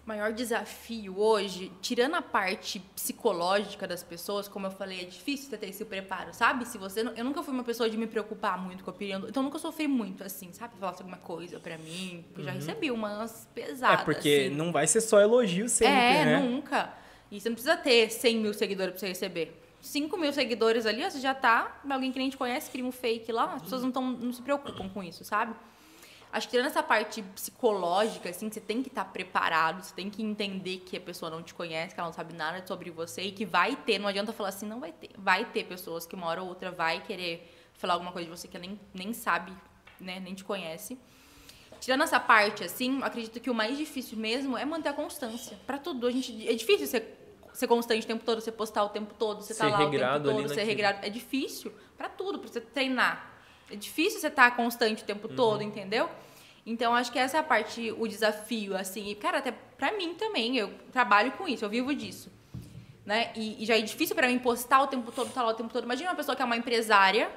[0.09, 5.51] O maior desafio hoje, tirando a parte psicológica das pessoas, como eu falei, é difícil
[5.51, 6.65] você ter esse preparo, sabe?
[6.65, 9.23] Se você não- eu nunca fui uma pessoa de me preocupar muito com a opinião,
[9.29, 10.73] então nunca sofri muito assim, sabe?
[10.79, 14.01] Falasse alguma coisa pra mim, eu já recebi umas pesadas.
[14.01, 14.55] é porque assim.
[14.55, 16.39] não vai ser só elogio sempre, é, né?
[16.39, 16.91] nunca.
[17.29, 19.61] E você não precisa ter 100 mil seguidores pra você receber.
[19.79, 21.81] 5 mil seguidores ali, ó, você já tá.
[21.87, 24.41] Alguém que nem te conhece, cria um fake lá, as pessoas não, tão, não se
[24.41, 25.53] preocupam com isso, sabe?
[26.31, 30.21] Acho que tirando essa parte psicológica, assim, você tem que estar preparado, você tem que
[30.21, 33.31] entender que a pessoa não te conhece, que ela não sabe nada sobre você e
[33.31, 35.09] que vai ter, não adianta falar assim, não vai ter.
[35.17, 38.47] Vai ter pessoas que uma hora ou outra vai querer falar alguma coisa de você
[38.47, 39.51] que nem, nem sabe,
[39.99, 40.99] né, nem te conhece.
[41.79, 45.57] Tirando essa parte, assim, acredito que o mais difícil mesmo é manter a constância.
[45.65, 48.89] Pra tudo, a gente, é difícil ser, ser constante o tempo todo, você postar o
[48.89, 50.65] tempo todo, você Ser tá lá o tempo todo, ser naquilo.
[50.67, 51.05] regrado.
[51.05, 53.38] É difícil pra tudo, pra você treinar.
[53.71, 55.35] É difícil você estar constante o tempo Uhum.
[55.35, 56.09] todo, entendeu?
[56.65, 59.09] Então, acho que essa é a parte, o desafio, assim.
[59.09, 62.31] E, cara, até pra mim também, eu trabalho com isso, eu vivo disso.
[63.05, 63.31] Né?
[63.35, 65.71] E, e já é difícil pra mim postar o tempo todo, estar lá o tempo
[65.73, 65.83] todo.
[65.83, 67.31] Imagina uma pessoa que é uma empresária,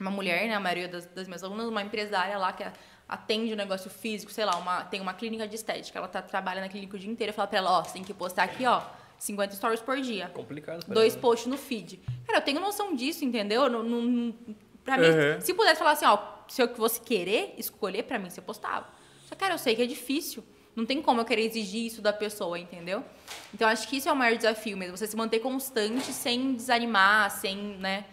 [0.00, 0.54] uma mulher, né?
[0.54, 2.64] A maioria das, das minhas alunas, uma empresária lá que
[3.08, 6.60] atende um negócio físico, sei lá, uma, tem uma clínica de estética, ela tá, trabalha
[6.62, 8.64] na clínica o dia inteiro, eu falo pra ela, ó, você tem que postar aqui,
[8.66, 8.82] ó,
[9.18, 10.28] 50 stories por dia.
[10.30, 10.84] Complicado.
[10.88, 12.00] Dois posts no feed.
[12.26, 13.68] Cara, eu tenho noção disso, entendeu?
[13.68, 14.34] Não-
[14.84, 15.40] pra mim, Uhum.
[15.40, 16.18] se pudesse falar assim, ó,
[16.48, 18.86] se eu fosse querer escolher, pra mim, você postava.
[19.26, 20.44] Só, cara, eu sei que é difícil.
[20.74, 23.04] Não tem como eu querer exigir isso da pessoa, entendeu?
[23.52, 24.96] Então, acho que isso é o maior desafio mesmo.
[24.96, 28.06] Você se manter constante sem desanimar, sem, né,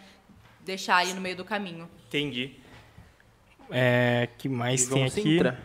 [0.66, 1.90] deixar ali no meio do caminho.
[2.08, 2.56] Entendi.
[3.72, 5.22] É, que mais João tem aqui?
[5.22, 5.60] Sintra.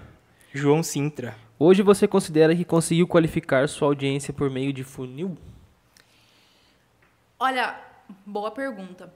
[0.52, 1.36] João Sintra.
[1.58, 5.36] Hoje você considera que conseguiu qualificar sua audiência por meio de funil?
[7.38, 7.78] Olha,
[8.24, 9.12] boa pergunta.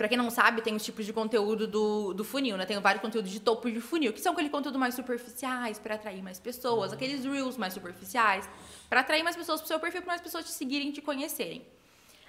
[0.00, 2.64] Pra quem não sabe, tem os tipos de conteúdo do, do funil, né?
[2.64, 6.22] Tem vários conteúdos de topo de funil, que são aquele conteúdo mais superficiais pra atrair
[6.22, 8.48] mais pessoas, aqueles reels mais superficiais,
[8.88, 11.66] pra atrair mais pessoas pro seu perfil, pra mais pessoas te seguirem e te conhecerem.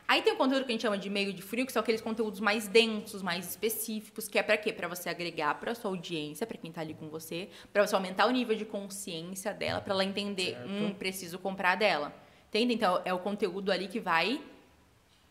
[0.05, 2.01] Aí tem o conteúdo que a gente chama de meio de funil, que são aqueles
[2.01, 4.73] conteúdos mais densos, mais específicos, que é pra quê?
[4.73, 8.25] Pra você agregar pra sua audiência, pra quem tá ali com você, pra você aumentar
[8.25, 12.13] o nível de consciência dela, pra ela entender, hum, preciso comprar dela.
[12.49, 12.73] Entende?
[12.73, 14.41] Então é o conteúdo ali que vai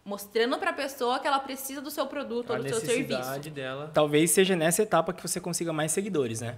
[0.04, 3.50] mostrando pra pessoa que ela precisa do seu produto A ou do seu serviço.
[3.50, 3.90] dela.
[3.92, 6.56] Talvez seja nessa etapa que você consiga mais seguidores, né?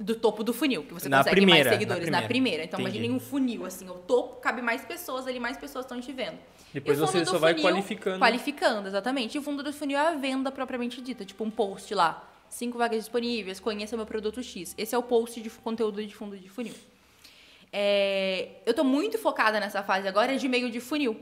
[0.00, 2.28] Do topo do funil, que você Na consegue primeira, mais seguidores na na primeira.
[2.28, 2.64] primeira.
[2.64, 2.96] Então Entendi.
[2.98, 6.38] imaginem um funil, assim, o topo cabe mais pessoas ali, mais pessoas estão te vendo.
[6.72, 8.18] Depois você só vai funil, qualificando.
[8.18, 9.34] Qualificando, exatamente.
[9.36, 12.26] E o fundo do funil é a venda propriamente dita, tipo um post lá.
[12.48, 14.74] Cinco vagas disponíveis, conheça meu produto X.
[14.78, 16.74] Esse é o post de conteúdo de fundo de funil.
[17.72, 21.18] É, eu tô muito focada nessa fase agora de meio de funil.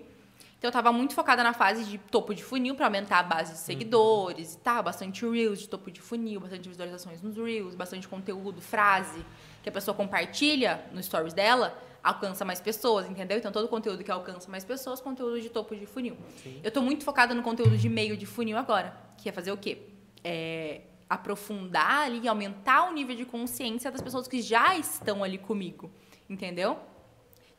[0.61, 3.55] Então eu tava muito focada na fase de topo de funil para aumentar a base
[3.55, 8.07] de seguidores e tal, bastante reels de topo de funil, bastante visualizações nos reels, bastante
[8.07, 9.25] conteúdo, frase
[9.63, 13.39] que a pessoa compartilha no stories dela, alcança mais pessoas, entendeu?
[13.39, 16.15] Então todo conteúdo que alcança mais pessoas, conteúdo de topo de funil.
[16.43, 16.61] Sim.
[16.63, 19.57] Eu tô muito focada no conteúdo de meio de funil agora, que é fazer o
[19.57, 19.79] quê?
[20.23, 25.91] É aprofundar ali, aumentar o nível de consciência das pessoas que já estão ali comigo,
[26.29, 26.79] entendeu?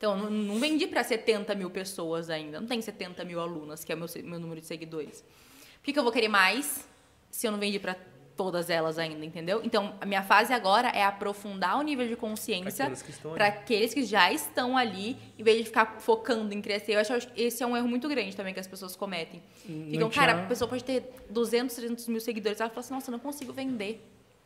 [0.02, 2.60] Então, não, não vendi para 70 mil pessoas ainda.
[2.60, 5.22] Não tem 70 mil alunas, que é o meu, meu número de seguidores.
[5.22, 6.90] Por que, que eu vou querer mais
[7.30, 7.96] se eu não vendi para
[8.36, 9.62] todas elas ainda, entendeu?
[9.64, 12.92] Então, a minha fase agora é aprofundar o nível de consciência
[13.36, 16.94] para aqueles que já estão ali, em vez de ficar focando em crescer.
[16.94, 19.40] Eu acho que esse é um erro muito grande também que as pessoas cometem.
[19.92, 23.12] Ficam, cara, a pessoa pode ter 200, 300 mil seguidores, ela fala assim, nossa, eu
[23.12, 24.04] não consigo vender.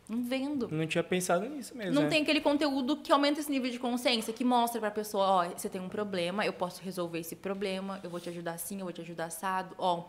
[0.08, 0.68] Não vendo.
[0.72, 1.94] Não tinha pensado nisso mesmo.
[1.94, 2.10] Não né?
[2.10, 5.68] tem aquele conteúdo que aumenta esse nível de consciência, que mostra pra pessoa, ó, você
[5.68, 8.94] tem um problema, eu posso resolver esse problema, eu vou te ajudar assim, eu vou
[8.94, 10.06] te ajudar assado, ó,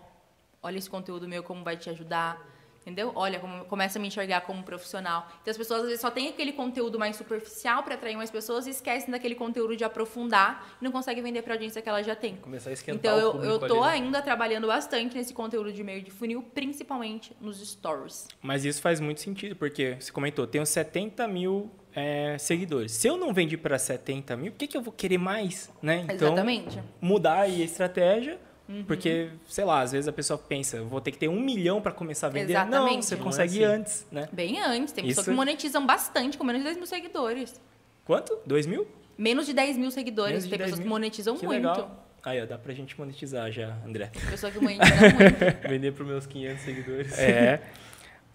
[0.62, 2.55] olha esse conteúdo meu como vai te ajudar
[2.86, 3.10] entendeu?
[3.16, 5.28] Olha, como, começa a me enxergar como profissional.
[5.42, 8.66] Então as pessoas às vezes só têm aquele conteúdo mais superficial para atrair mais pessoas
[8.68, 12.02] e esquecem daquele conteúdo de aprofundar e não conseguem vender para a audiência que ela
[12.02, 12.36] já tem.
[12.36, 14.06] Começar a esquentar Então eu, eu tô ali, né?
[14.06, 18.28] ainda trabalhando bastante nesse conteúdo de meio de funil, principalmente nos stories.
[18.40, 22.92] Mas isso faz muito sentido, porque você comentou, tenho 70 mil é, seguidores.
[22.92, 25.70] Se eu não vendi para 70 mil, por que, que eu vou querer mais?
[25.82, 26.02] Né?
[26.04, 26.78] Então, Exatamente.
[27.00, 28.38] mudar a estratégia
[28.68, 28.84] Uhum.
[28.84, 31.92] Porque, sei lá, às vezes a pessoa pensa, vou ter que ter um milhão para
[31.92, 32.52] começar a vender.
[32.52, 32.94] Exatamente.
[32.94, 33.74] Não, você consegue é assim.
[33.76, 34.28] antes, né?
[34.32, 34.92] Bem antes.
[34.92, 37.60] Tem pessoas que monetizam bastante, com menos de 10 mil seguidores.
[38.04, 38.38] Quanto?
[38.44, 38.86] 2 mil?
[39.16, 40.46] Menos de 10 mil seguidores.
[40.46, 40.82] Tem pessoas mil?
[40.82, 41.58] que monetizam que muito.
[41.58, 42.04] Legal.
[42.24, 44.06] Aí, ó, dá pra gente monetizar já, André.
[44.06, 45.62] Tem pessoa que monetiza muito.
[45.68, 47.18] Vender pros meus 500 seguidores.
[47.18, 47.60] É.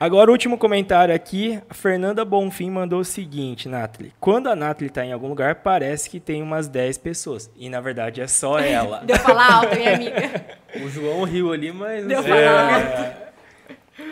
[0.02, 4.11] Agora, o último comentário aqui, a Fernanda Bonfim mandou o seguinte, Nathalie.
[4.19, 7.52] Quando a Nathalie está em algum lugar, parece que tem umas 10 pessoas.
[7.56, 9.03] E, na verdade, é só ela.
[9.06, 10.44] Deu falar alto, minha amiga.
[10.84, 12.03] O João riu ali, mas...
[12.07, 12.48] Deu falar é...
[12.48, 13.32] alto.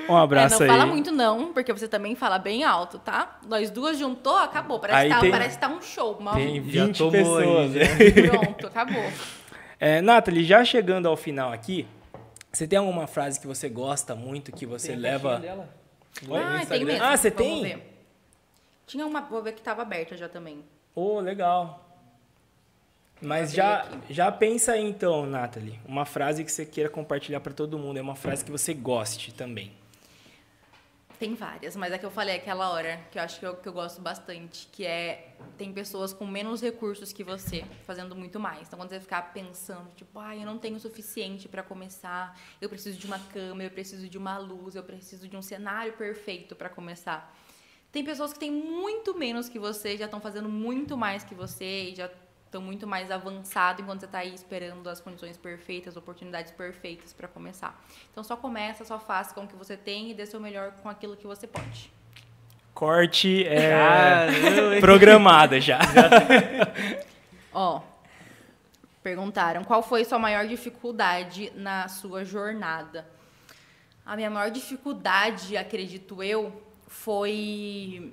[0.08, 0.80] Um abraço é, não aí.
[0.80, 3.40] Não fala muito não, porque você também fala bem alto, tá?
[3.48, 4.80] Nós duas juntou, acabou.
[4.80, 5.32] Parece, aí que, tá, tem...
[5.32, 6.18] parece que tá um show.
[6.20, 6.36] Uma...
[6.36, 7.76] Tem 20 pessoas.
[7.76, 8.30] Aí, né?
[8.30, 9.12] Pronto, acabou.
[9.80, 11.88] É, Nathalie, já chegando ao final aqui,
[12.52, 15.40] você tem alguma frase que você gosta muito, que você tem leva...
[15.40, 15.79] Dela?
[16.32, 17.04] Ah, tem mesmo.
[17.04, 17.64] Ah, você Vamos tem?
[17.64, 18.04] Ver.
[18.86, 20.64] Tinha uma, vou ver que estava aberta já também.
[20.96, 21.86] Oh, legal.
[23.22, 27.78] Mas já, já pensa aí então, Nathalie, uma frase que você queira compartilhar para todo
[27.78, 29.74] mundo, é uma frase que você goste também.
[31.20, 33.68] Tem várias, mas a que eu falei aquela hora, que eu acho que eu, que
[33.68, 38.68] eu gosto bastante, que é tem pessoas com menos recursos que você fazendo muito mais.
[38.68, 42.70] Então quando você ficar pensando, tipo, ah, eu não tenho o suficiente para começar, eu
[42.70, 46.56] preciso de uma câmera, eu preciso de uma luz, eu preciso de um cenário perfeito
[46.56, 47.36] para começar.
[47.92, 51.90] Tem pessoas que têm muito menos que você, já estão fazendo muito mais que você
[51.90, 52.10] e já
[52.50, 57.28] estão muito mais avançado enquanto você está aí esperando as condições perfeitas, oportunidades perfeitas para
[57.28, 57.80] começar.
[58.12, 60.90] Então só começa, só faça com o que você tem e dê seu melhor com
[60.90, 61.92] aquilo que você pode.
[62.74, 64.28] Corte é ah,
[64.80, 65.80] programada já.
[67.54, 67.82] Ó,
[69.04, 73.08] perguntaram qual foi sua maior dificuldade na sua jornada.
[74.04, 78.12] A minha maior dificuldade, acredito eu, foi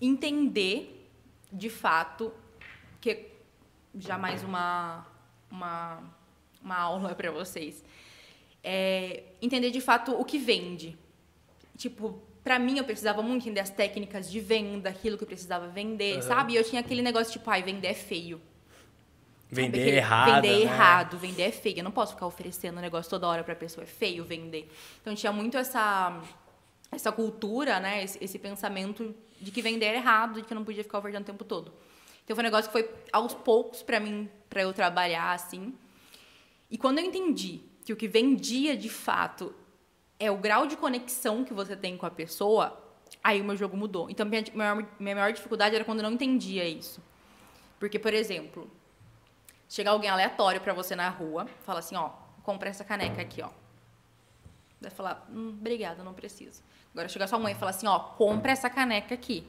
[0.00, 1.06] entender
[1.52, 2.32] de fato
[3.98, 5.06] já mais uma,
[5.50, 6.02] uma,
[6.62, 7.84] uma aula para vocês.
[8.62, 10.96] É entender de fato o que vende.
[11.76, 15.68] Tipo, para mim eu precisava muito entender as técnicas de venda, aquilo que eu precisava
[15.68, 16.22] vender, uhum.
[16.22, 16.52] sabe?
[16.52, 18.40] E eu tinha aquele negócio tipo, ai, vender é feio.
[19.50, 20.34] Vender aquele, errado.
[20.34, 20.62] Vender né?
[20.62, 21.78] errado, vender é feio.
[21.78, 24.70] Eu não posso ficar oferecendo um negócio toda hora pra pessoa, é feio vender.
[25.00, 26.20] Então tinha muito essa
[26.90, 30.64] essa cultura, né, esse, esse pensamento de que vender era errado, de que eu não
[30.64, 31.72] podia ficar ofertando o tempo todo.
[32.24, 35.74] Então foi um negócio que foi aos poucos para mim, para eu trabalhar assim.
[36.70, 39.54] E quando eu entendi que o que vendia de fato
[40.18, 42.80] é o grau de conexão que você tem com a pessoa,
[43.22, 44.08] aí o meu jogo mudou.
[44.08, 47.02] Então minha maior, minha maior dificuldade era quando eu não entendia isso.
[47.78, 48.70] Porque, por exemplo,
[49.68, 52.10] chega alguém aleatório para você na rua, fala assim, ó,
[52.42, 53.50] compra essa caneca aqui, ó.
[54.80, 56.62] Vai falar, hum, obrigada, não preciso.
[56.92, 59.46] Agora chega sua mãe e fala assim, ó, compra essa caneca aqui.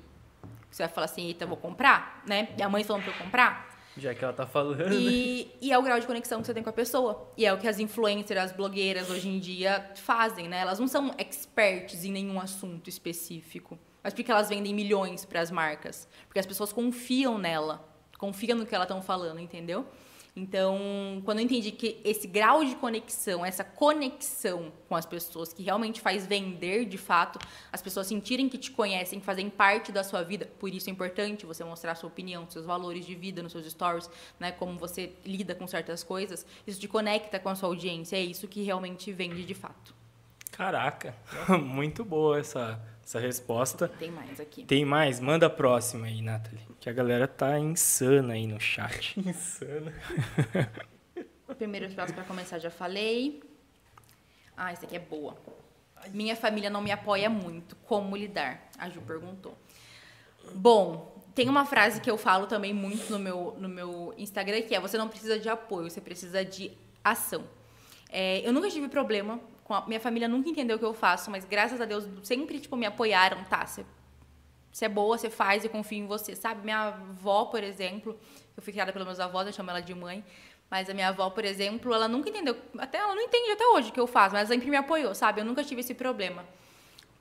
[0.76, 2.50] Você vai falar assim, eita, vou comprar, né?
[2.58, 3.66] E a mãe falando pra eu comprar.
[3.98, 4.92] Já que ela tá falando.
[4.92, 7.32] E, e, é o grau de conexão que você tem com a pessoa.
[7.38, 10.60] E é o que as influencers, as blogueiras hoje em dia fazem, né?
[10.60, 13.80] Elas não são experts em nenhum assunto específico.
[14.04, 16.10] Mas porque elas vendem milhões para as marcas?
[16.28, 17.88] Porque as pessoas confiam nela,
[18.18, 19.88] confiam no que elas estão falando, entendeu?
[20.36, 25.64] Então, quando eu entendi que esse grau de conexão, essa conexão com as pessoas, que
[25.64, 27.40] realmente faz vender de fato,
[27.72, 30.92] as pessoas sentirem que te conhecem, que fazem parte da sua vida, por isso é
[30.92, 34.78] importante você mostrar a sua opinião, seus valores de vida nos seus stories, né, como
[34.78, 38.62] você lida com certas coisas, isso te conecta com a sua audiência, é isso que
[38.62, 39.96] realmente vende de fato.
[40.52, 41.16] Caraca,
[41.64, 43.88] muito boa essa, essa resposta.
[43.88, 44.66] Tem mais aqui.
[44.66, 45.20] Tem mais?
[45.20, 46.66] Manda a próxima aí, Nathalie.
[46.80, 49.18] Que a galera tá insana aí no chat.
[49.22, 49.94] Insana.
[51.56, 53.44] Primeiro espaço para começar, já falei.
[54.58, 55.38] Ah, essa aqui é boa.
[56.12, 57.76] Minha família não me apoia muito.
[57.86, 58.70] Como lidar?
[58.78, 59.56] A Ju perguntou.
[60.54, 64.74] Bom, tem uma frase que eu falo também muito no meu, no meu Instagram, que
[64.74, 66.72] é você não precisa de apoio, você precisa de
[67.04, 67.44] ação.
[68.10, 69.40] É, eu nunca tive problema
[69.74, 72.76] a, minha família nunca entendeu o que eu faço, mas graças a Deus sempre tipo
[72.76, 73.66] me apoiaram, tá?
[73.66, 73.86] Você,
[74.82, 76.64] é boa, você faz, eu confio em você, sabe?
[76.64, 78.18] Minha avó, por exemplo,
[78.56, 80.24] eu fui criada pelos meus avós, eu chamo ela de mãe.
[80.70, 83.90] Mas a minha avó, por exemplo, ela nunca entendeu, até ela não entende até hoje
[83.90, 85.42] o que eu faço, mas ela sempre me apoiou, sabe?
[85.42, 86.44] Eu nunca tive esse problema.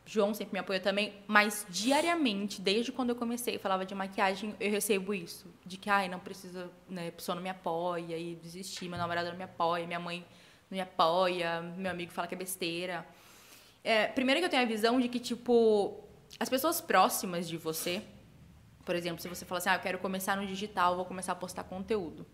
[0.06, 4.70] João sempre me apoiou também, mas diariamente, desde quando eu comecei, falava de maquiagem, eu
[4.70, 8.88] recebo isso, de que ai, não precisa, né, a pessoa não me apoia e desistir,
[8.88, 10.24] meu namorado não me apoia, minha mãe
[10.74, 13.06] me apoia, meu amigo fala que é besteira.
[13.82, 16.04] É, primeiro que eu tenho a visão de que, tipo,
[16.38, 18.02] as pessoas próximas de você,
[18.84, 21.36] por exemplo, se você fala assim, ah, eu quero começar no digital, vou começar a
[21.36, 22.26] postar conteúdo.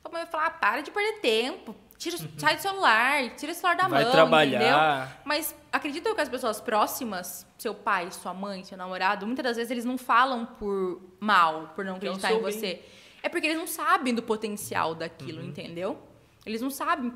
[0.00, 2.28] Sua mãe vai falar, ah, para de perder tempo, tira, uhum.
[2.38, 4.60] sai do celular, tira o celular da vai mão, trabalhar.
[4.60, 5.16] entendeu?
[5.24, 9.70] Mas acredito que as pessoas próximas, seu pai, sua mãe, seu namorado, muitas das vezes
[9.70, 12.74] eles não falam por mal, por não acreditar em você.
[12.74, 12.82] Bem.
[13.24, 15.48] É porque eles não sabem do potencial daquilo, uhum.
[15.48, 16.00] entendeu?
[16.44, 17.10] Eles não sabem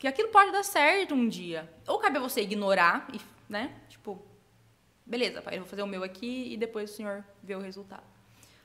[0.00, 1.70] que aquilo pode dar certo um dia.
[1.86, 3.70] Ou cabe a você ignorar e, né?
[3.90, 4.18] Tipo,
[5.04, 8.02] beleza, pai, eu vou fazer o meu aqui e depois o senhor vê o resultado.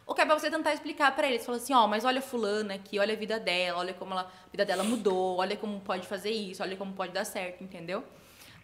[0.08, 2.76] Ou cabe a você tentar explicar para eles, falar assim, ó, oh, mas olha fulana
[2.76, 6.08] aqui, olha a vida dela, olha como ela, a vida dela mudou, olha como pode
[6.08, 8.02] fazer isso, olha como pode dar certo, entendeu?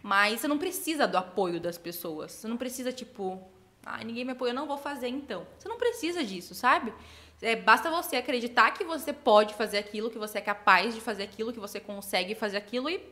[0.02, 2.32] Mas você não precisa do apoio das pessoas.
[2.32, 3.38] Você não precisa, tipo,
[3.84, 5.46] ah, ninguém me apoia, eu não vou fazer então.
[5.58, 6.94] Você não precisa disso, sabe?
[7.42, 11.24] É, basta você acreditar que você pode fazer aquilo, que você é capaz de fazer
[11.24, 13.02] aquilo, que você consegue fazer aquilo e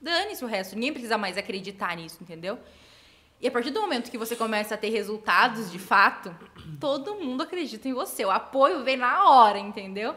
[0.00, 0.76] dane-se o resto.
[0.76, 2.56] Ninguém precisa mais acreditar nisso, entendeu?
[3.40, 6.32] E a partir do momento que você começa a ter resultados de fato,
[6.78, 8.24] todo mundo acredita em você.
[8.24, 10.14] O apoio vem na hora, entendeu?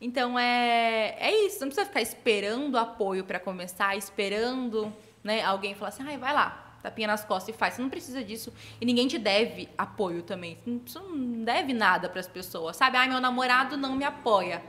[0.00, 1.60] Então é, é isso.
[1.60, 4.92] Não precisa ficar esperando apoio para começar, esperando
[5.24, 7.74] né, alguém falar assim, ai, vai lá, tapinha nas costas e faz.
[7.74, 8.52] Você não precisa disso.
[8.80, 10.56] E ninguém te deve apoio também.
[10.86, 12.96] Você não deve nada para as pessoas, sabe?
[12.96, 14.62] Ai, meu namorado não me apoia.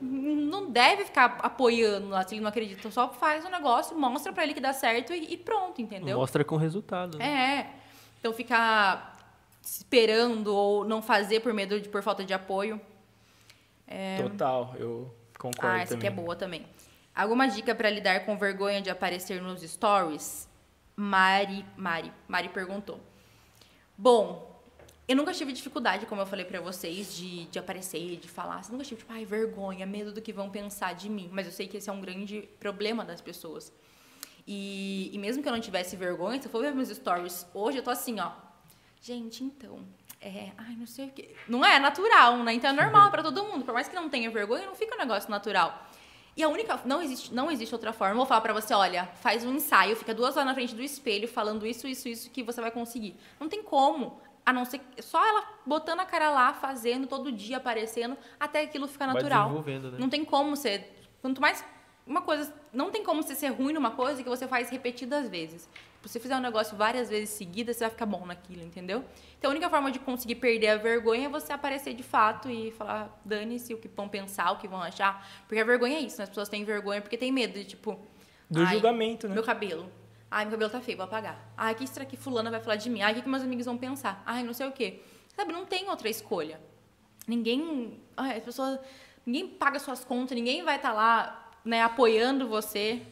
[0.00, 2.90] Não deve ficar apoiando lá se ele não acredita.
[2.90, 6.18] Só faz o negócio, mostra para ele que dá certo e, e, pronto, entendeu?
[6.18, 7.18] Mostra com resultado.
[7.18, 7.24] Né?
[7.24, 7.70] É.
[8.18, 12.80] Então ficar esperando ou não fazer por medo de por falta de apoio.
[13.86, 14.22] É...
[14.22, 15.66] Total, eu concordo.
[15.66, 16.08] Ah, essa também.
[16.08, 16.66] aqui é boa também.
[17.14, 20.50] Alguma dica para lidar com vergonha de aparecer nos stories?
[20.96, 23.00] Mari, Mari, Mari perguntou.
[23.96, 24.52] Bom,
[25.06, 28.62] eu nunca tive dificuldade, como eu falei para vocês, de, de aparecer, de falar.
[28.64, 31.28] Eu nunca tive, tipo, ai, vergonha, medo do que vão pensar de mim.
[31.32, 33.72] Mas eu sei que esse é um grande problema das pessoas.
[34.46, 37.78] E, e mesmo que eu não tivesse vergonha, se eu for ver meus stories hoje,
[37.78, 38.32] eu tô assim, ó.
[39.00, 39.84] Gente, então,
[40.20, 41.34] é, ai, não sei o quê.
[41.48, 42.52] Não é natural, né?
[42.54, 43.64] Então é normal para todo mundo.
[43.64, 45.90] Por mais que não tenha vergonha, não fica um negócio natural.
[46.36, 46.80] E a única.
[46.84, 48.12] Não existe, não existe outra forma.
[48.12, 50.82] Eu vou falar pra você: olha, faz um ensaio, fica duas horas na frente do
[50.82, 53.16] espelho falando isso, isso, isso que você vai conseguir.
[53.38, 54.20] Não tem como.
[54.44, 58.88] A não ser só ela botando a cara lá, fazendo todo dia, aparecendo, até aquilo
[58.88, 59.62] ficar natural.
[59.62, 59.96] Né?
[59.98, 61.06] Não tem como ser.
[61.20, 61.64] Quanto mais.
[62.04, 62.52] Uma coisa.
[62.72, 65.68] Não tem como você ser ruim numa coisa que você faz repetidas vezes.
[66.02, 69.04] Se você fizer um negócio várias vezes seguidas, você vai ficar bom naquilo, entendeu?
[69.38, 72.72] Então a única forma de conseguir perder a vergonha é você aparecer de fato e
[72.72, 75.24] falar, dane-se o que vão pensar, o que vão achar.
[75.46, 76.24] Porque a vergonha é isso, né?
[76.24, 78.00] As pessoas têm vergonha porque têm medo de, tipo.
[78.50, 79.34] Do julgamento, né?
[79.34, 79.88] Meu cabelo.
[80.28, 81.38] Ai, meu cabelo tá feio, vou apagar.
[81.56, 83.02] Ai, o que será que fulana vai falar de mim?
[83.02, 84.22] Ai, o que, que meus amigos vão pensar?
[84.26, 85.00] Ai, não sei o quê.
[85.36, 86.58] Sabe, não tem outra escolha.
[87.28, 88.00] Ninguém.
[88.16, 88.80] Ai, as pessoas.
[89.24, 93.02] Ninguém paga suas contas, ninguém vai estar tá lá, né, apoiando você.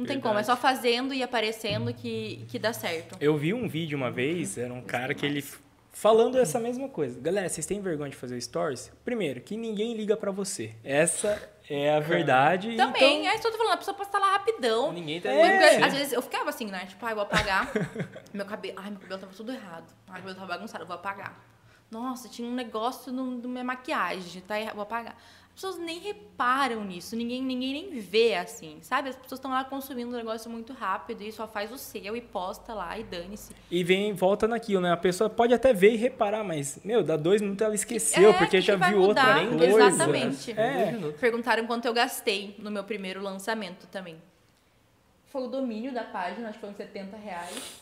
[0.00, 3.16] Não tem como, é só fazendo e aparecendo que, que dá certo.
[3.20, 5.44] Eu vi um vídeo uma vez, era um cara que ele
[5.92, 7.20] falando essa mesma coisa.
[7.20, 8.90] Galera, vocês têm vergonha de fazer stories?
[9.04, 10.74] Primeiro, que ninguém liga para você.
[10.82, 12.76] Essa é a verdade.
[12.76, 13.30] Também, então...
[13.30, 14.92] é isso que eu tô falando, a pessoa postar lá rapidão.
[14.92, 15.82] Ninguém tá é.
[15.82, 16.86] Às vezes eu ficava assim, né?
[16.86, 17.70] Tipo, ai, vou apagar.
[18.32, 18.74] meu cabelo.
[18.78, 19.92] Ai, meu cabelo tava tudo errado.
[20.08, 21.38] Ai, meu cabelo tava bagunçado, vou apagar.
[21.90, 25.16] Nossa, tinha um negócio no, no minha maquiagem, tá errado, vou apagar.
[25.50, 29.10] As pessoas nem reparam nisso, ninguém, ninguém nem vê assim, sabe?
[29.10, 32.20] As pessoas estão lá consumindo um negócio muito rápido e só faz o seu e
[32.22, 33.54] posta lá e dane-se.
[33.70, 34.90] E vem, volta naquilo, né?
[34.90, 38.32] A pessoa pode até ver e reparar, mas, meu, dá dois minutos ela esqueceu, É,
[38.38, 39.58] porque que já que viu outra mudar?
[39.58, 39.86] coisa.
[39.86, 40.52] Exatamente.
[40.52, 40.92] É.
[41.20, 44.16] Perguntaram quanto eu gastei no meu primeiro lançamento também.
[45.26, 47.80] Foi o domínio da página, acho que foi uns 70 reais.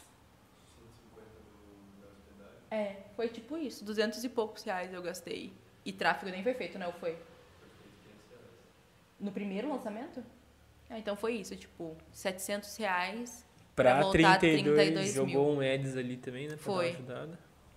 [2.70, 5.52] É, foi tipo isso, 200 e poucos reais eu gastei.
[5.84, 6.86] E tráfego nem foi feito, né?
[6.86, 7.16] Ou foi?
[9.20, 10.22] No primeiro lançamento?
[10.90, 13.44] Ah, então foi isso, tipo, 700 reais
[13.76, 14.76] Pra voltar 32.
[14.76, 15.28] 32 mil.
[15.28, 16.54] Jogou um Eds ali também, né?
[16.54, 16.96] Pra Foi.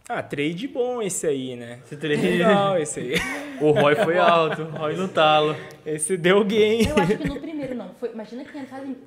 [0.09, 1.79] Ah, trade bom esse aí, né?
[1.85, 3.13] Esse trade- Legal esse aí.
[3.61, 5.55] O Roy foi alto, o Roy no talo.
[5.85, 6.87] Esse deu game.
[6.87, 7.93] Eu acho que no primeiro não.
[7.95, 8.89] Foi, imagina 500 reais.
[8.89, 8.97] em-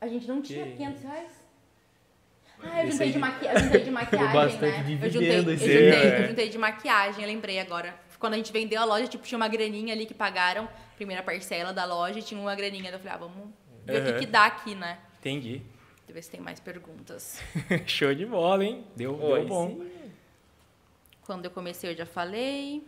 [0.00, 1.40] A gente não tinha Que 500 reais?
[2.62, 3.46] Ah, eu Esse juntei aí- de, maqui...
[3.46, 4.78] eu juntei de maquiagem, bastante né?
[4.80, 6.22] Eu dividendo juntei, eu, esse juntei, aí, é.
[6.24, 7.94] eu juntei de maquiagem, eu lembrei agora.
[8.18, 10.68] Quando a gente vendeu a loja, tipo, tinha uma graninha ali que pagaram,
[11.00, 12.90] primeira parcela da loja, e tinha uma graninha.
[12.90, 13.48] Eu falei, ah, vamos
[13.86, 14.18] ver o que, Uhum.
[14.18, 14.98] que dá aqui, né?
[15.18, 15.58] Entendi.
[15.60, 17.40] Deixa eu ver se tem mais perguntas.
[17.86, 18.84] Show de bola, hein?
[18.94, 19.80] Deu, deu Oi, bom.
[21.24, 22.84] Quando eu comecei, eu já falei.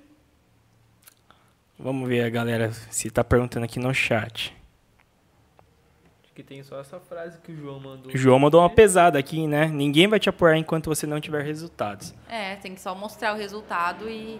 [1.78, 4.54] Vamos ver a galera se tá perguntando aqui no chat.
[6.22, 8.12] Acho que tem só essa frase que o João mandou.
[8.12, 9.68] O João mandou uma pesada aqui, né?
[9.68, 12.14] Ninguém vai te apoiar enquanto você não tiver resultados.
[12.28, 14.38] É, tem que só mostrar o resultado e,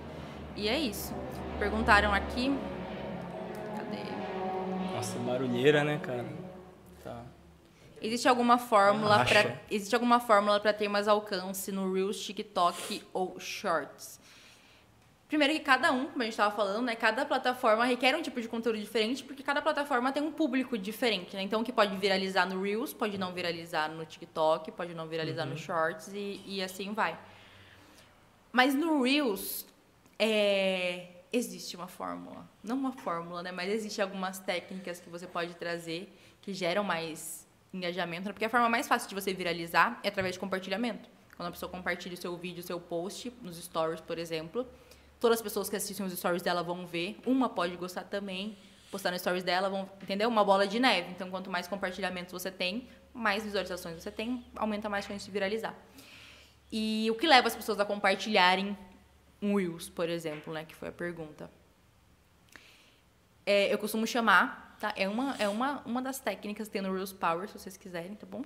[0.56, 1.14] e é isso.
[1.58, 2.54] Perguntaram aqui.
[5.02, 6.24] Nossa, barulheira, né, cara?
[7.02, 7.24] Tá.
[8.00, 13.34] Existe alguma fórmula para existe alguma fórmula para ter mais alcance no Reels, TikTok ou
[13.40, 14.20] Shorts?
[15.26, 18.40] Primeiro que cada um, como a gente estava falando, né, cada plataforma requer um tipo
[18.40, 21.42] de conteúdo diferente, porque cada plataforma tem um público diferente, né?
[21.42, 25.44] Então o que pode viralizar no Reels pode não viralizar no TikTok, pode não viralizar
[25.44, 27.18] no Shorts e, e assim vai.
[28.52, 29.66] Mas no Reels
[30.16, 33.50] é, existe uma fórmula, não uma fórmula, né?
[33.50, 38.32] Mas existe algumas técnicas que você pode trazer que geram mais engajamento, né?
[38.32, 41.08] porque a forma mais fácil de você viralizar é através de compartilhamento.
[41.36, 44.66] Quando a pessoa compartilha o seu vídeo, o seu post nos stories, por exemplo,
[45.18, 48.58] todas as pessoas que assistem os stories dela vão ver, uma pode gostar também,
[48.90, 50.28] postar nos stories dela, vão, entendeu?
[50.28, 51.10] Uma bola de neve.
[51.10, 55.30] Então, quanto mais compartilhamentos você tem, mais visualizações você tem, aumenta mais a chance de
[55.30, 55.74] viralizar.
[56.70, 58.76] E o que leva as pessoas a compartilharem
[59.42, 60.64] um Reels, por exemplo, né?
[60.64, 61.50] Que foi a pergunta.
[63.44, 64.94] É, eu costumo chamar, tá?
[64.96, 68.14] É uma, é uma, uma das técnicas que tem no Reels Power, se vocês quiserem,
[68.14, 68.44] tá bom?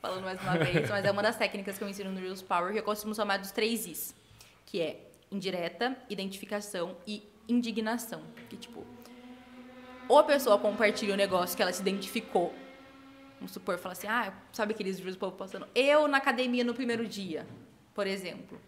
[0.00, 2.72] Falando mais uma vez, mas é uma das técnicas que eu ensino no Reels Power,
[2.72, 4.14] que eu costumo chamar dos três Is,
[4.66, 5.00] que é
[5.32, 8.22] indireta, identificação e indignação.
[8.50, 8.86] Que, tipo,
[10.08, 12.54] ou a pessoa compartilha o negócio que ela se identificou
[13.38, 15.68] Vamos supor, fala assim, ah, sabe aqueles do povo postando?
[15.74, 17.46] Eu na academia no primeiro dia,
[17.94, 18.58] por exemplo.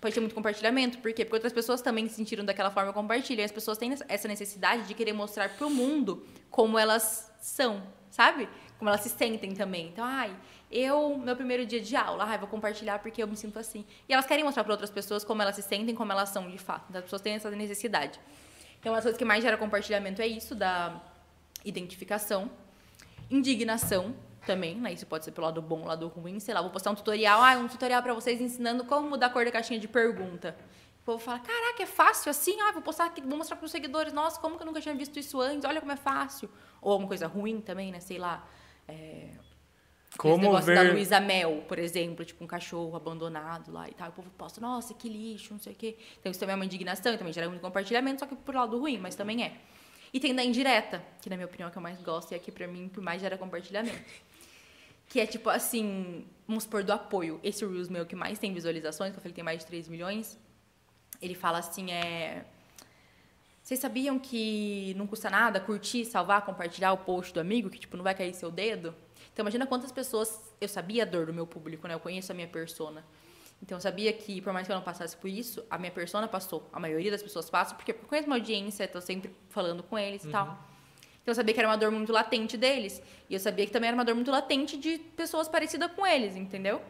[0.00, 1.24] Pode ter muito compartilhamento, por quê?
[1.24, 3.42] Porque outras pessoas também se sentiram daquela forma compartilham.
[3.42, 8.48] E as pessoas têm essa necessidade de querer mostrar pro mundo como elas são, sabe?
[8.78, 9.88] Como elas se sentem também.
[9.88, 10.34] Então, ai,
[10.70, 13.84] eu, meu primeiro dia de aula, ai, vou compartilhar porque eu me sinto assim.
[14.08, 16.58] E elas querem mostrar para outras pessoas como elas se sentem, como elas são de
[16.58, 16.86] fato.
[16.88, 18.18] Então, as pessoas têm essa necessidade.
[18.80, 20.98] Então, das coisas que mais gera compartilhamento é isso, da
[21.62, 22.50] identificação
[23.30, 24.14] indignação
[24.46, 24.92] também, né?
[24.92, 26.40] Isso pode ser pelo lado bom, lado ruim.
[26.40, 29.30] Sei lá, vou postar um tutorial, ah, um tutorial pra vocês ensinando como mudar a
[29.30, 30.56] cor da caixinha de pergunta.
[31.02, 32.60] O povo fala, caraca, é fácil assim?
[32.60, 34.12] Ah, vou postar aqui, vou mostrar pros seguidores.
[34.12, 35.64] Nossa, como que eu nunca tinha visto isso antes?
[35.64, 36.50] Olha como é fácil.
[36.80, 38.00] Ou alguma coisa ruim também, né?
[38.00, 38.46] Sei lá.
[38.86, 39.30] É...
[40.10, 40.74] Esse Como negócio ver...
[40.74, 44.08] da Luísa Mel, por exemplo, tipo um cachorro abandonado lá e tal.
[44.08, 45.96] O povo posta, nossa, que lixo, não sei o quê.
[46.18, 48.76] Então isso também é uma indignação, e também gera muito compartilhamento, só que por lado
[48.76, 49.56] ruim, mas também é.
[50.12, 52.50] E tem da indireta, que na minha opinião é que eu mais gosto e aqui
[52.50, 53.96] pra mim por mais gera compartilhamento.
[55.10, 57.40] Que é tipo assim, vamos supor, do apoio.
[57.42, 59.88] Esse Reels meu que mais tem visualizações, que eu falei que tem mais de 3
[59.88, 60.38] milhões,
[61.20, 62.46] ele fala assim, é...
[63.60, 67.96] Vocês sabiam que não custa nada curtir, salvar, compartilhar o post do amigo, que tipo,
[67.96, 68.94] não vai cair seu dedo?
[69.32, 70.54] Então imagina quantas pessoas...
[70.60, 71.94] Eu sabia a dor do meu público, né?
[71.94, 73.04] Eu conheço a minha persona.
[73.60, 76.28] Então eu sabia que, por mais que eu não passasse por isso, a minha persona
[76.28, 76.70] passou.
[76.72, 80.24] A maioria das pessoas passam, porque eu conheço uma audiência, estou sempre falando com eles
[80.24, 80.69] e tal.
[81.30, 83.00] Então eu sabia que era uma dor muito latente deles.
[83.28, 86.34] E eu sabia que também era uma dor muito latente de pessoas parecidas com eles,
[86.34, 86.82] entendeu?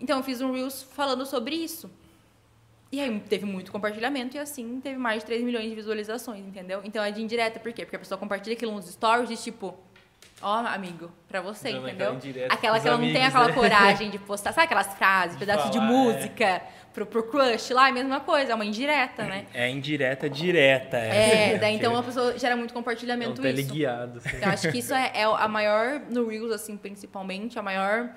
[0.00, 1.88] Então eu fiz um Reels falando sobre isso.
[2.90, 6.80] E aí teve muito compartilhamento e assim teve mais de 3 milhões de visualizações, entendeu?
[6.82, 7.84] Então é de indireta, por quê?
[7.84, 9.78] Porque a pessoa compartilha aquilo nos stories e tipo,
[10.42, 12.06] ó, amigo, pra você, Dando entendeu?
[12.06, 13.52] aquela indireta Aquela pros que ela não tem aquela né?
[13.52, 15.92] coragem de postar, sabe aquelas frases, pedaço de falar,
[16.42, 16.72] é.
[16.98, 19.46] Pro, pro crush lá, é a mesma coisa, é uma indireta, né?
[19.54, 20.96] É indireta direta.
[20.96, 23.56] É, daí então a pessoa gera muito compartilhamento É um isso.
[23.56, 24.18] teleguiado.
[24.18, 24.36] assim.
[24.36, 28.10] Então, acho que isso é, é a maior, no Reels, assim, principalmente, a maior.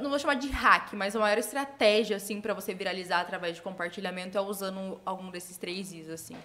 [0.00, 3.62] não vou chamar de hack, mas a maior estratégia, assim, para você viralizar através de
[3.62, 6.36] compartilhamento é usando algum desses três Is, assim.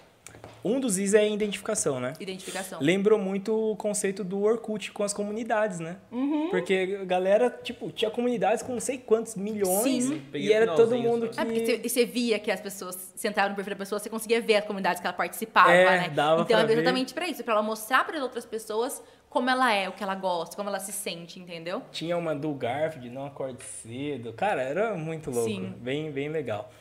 [0.64, 2.14] Um dos Is é a identificação, né?
[2.20, 2.80] Identificação.
[2.82, 5.98] Lembrou muito o conceito do Orkut com as comunidades, né?
[6.50, 10.22] Porque a galera, tipo, tinha comunidades com não sei quantos milhões Sim.
[10.34, 11.34] E era todo mundo só.
[11.34, 11.40] que...
[11.40, 14.58] É, porque você, via que as pessoas sentavam no perfil da pessoa, você conseguia ver
[14.58, 16.10] as comunidades que ela participava, É, né?
[16.10, 19.72] dava então pra é exatamente pra isso, pra ela mostrar para outras pessoas como ela
[19.72, 21.84] é, o que ela gosta, como ela se sente, entendeu?
[21.92, 24.34] Tinha uma do Garfield, não acorde cedo.
[24.34, 25.48] Cara, era muito louco.
[25.48, 25.74] Sim.
[25.78, 26.72] Bem, bem legal.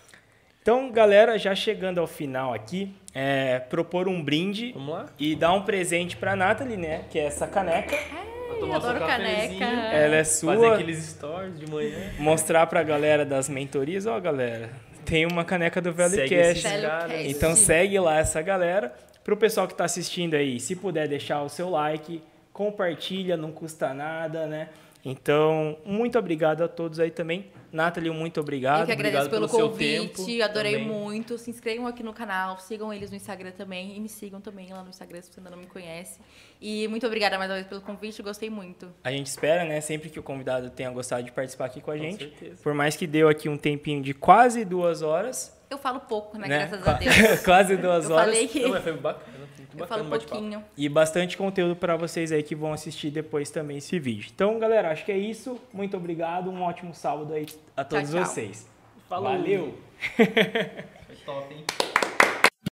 [0.62, 5.06] Então, galera, já chegando ao final aqui, é, propor um brinde Vamos lá?
[5.18, 7.02] e dar um presente pra Nathalie, né?
[7.10, 7.96] Que é essa caneca.
[7.96, 9.64] Vou Ai, tomar adoro caneca.
[9.64, 10.74] Ela é Fazer sua.
[10.74, 12.12] aqueles stories de manhã.
[12.18, 14.06] Mostrar pra galera das mentorias.
[14.06, 14.70] Ó, galera,
[15.04, 16.12] tem uma caneca do Cash.
[16.12, 16.28] Velho.
[16.28, 17.28] Cast.
[17.28, 18.94] Então segue lá essa galera.
[19.24, 22.22] Pro pessoal que tá assistindo aí, se puder deixar o seu like,
[22.52, 24.68] compartilha, não custa nada, né?
[25.04, 27.50] Então, muito obrigado a todos aí também.
[27.72, 28.80] Nathalie, muito obrigado.
[28.80, 30.88] Eu que agradeço obrigado pelo, pelo convite, tempo adorei também.
[30.88, 31.38] muito.
[31.38, 34.82] Se inscrevam aqui no canal, sigam eles no Instagram também e me sigam também lá
[34.82, 36.18] no Instagram se você ainda não me conhece.
[36.60, 38.92] E muito obrigada mais uma vez pelo convite, gostei muito.
[39.04, 41.96] A gente espera, né, sempre que o convidado tenha gostado de participar aqui com a
[41.98, 42.18] gente.
[42.24, 42.62] certeza.
[42.62, 46.48] Por mais que deu aqui um tempinho de quase duas horas, Eu falo pouco, né?
[46.48, 46.58] né?
[46.66, 47.40] Graças Qua- a Deus.
[47.44, 48.24] quase duas Eu horas.
[48.32, 49.37] falei que Não, mas foi bacana.
[49.68, 50.64] Muito eu bacana falo pouquinho.
[50.76, 54.30] E bastante conteúdo para vocês aí que vão assistir depois também esse vídeo.
[54.34, 55.60] Então, galera, acho que é isso.
[55.72, 56.50] Muito obrigado.
[56.50, 57.46] Um ótimo sábado aí
[57.76, 58.24] a todos tchau.
[58.24, 58.66] vocês.
[59.08, 59.30] Falou.
[59.30, 59.78] Valeu!
[60.16, 61.64] Foi top, hein?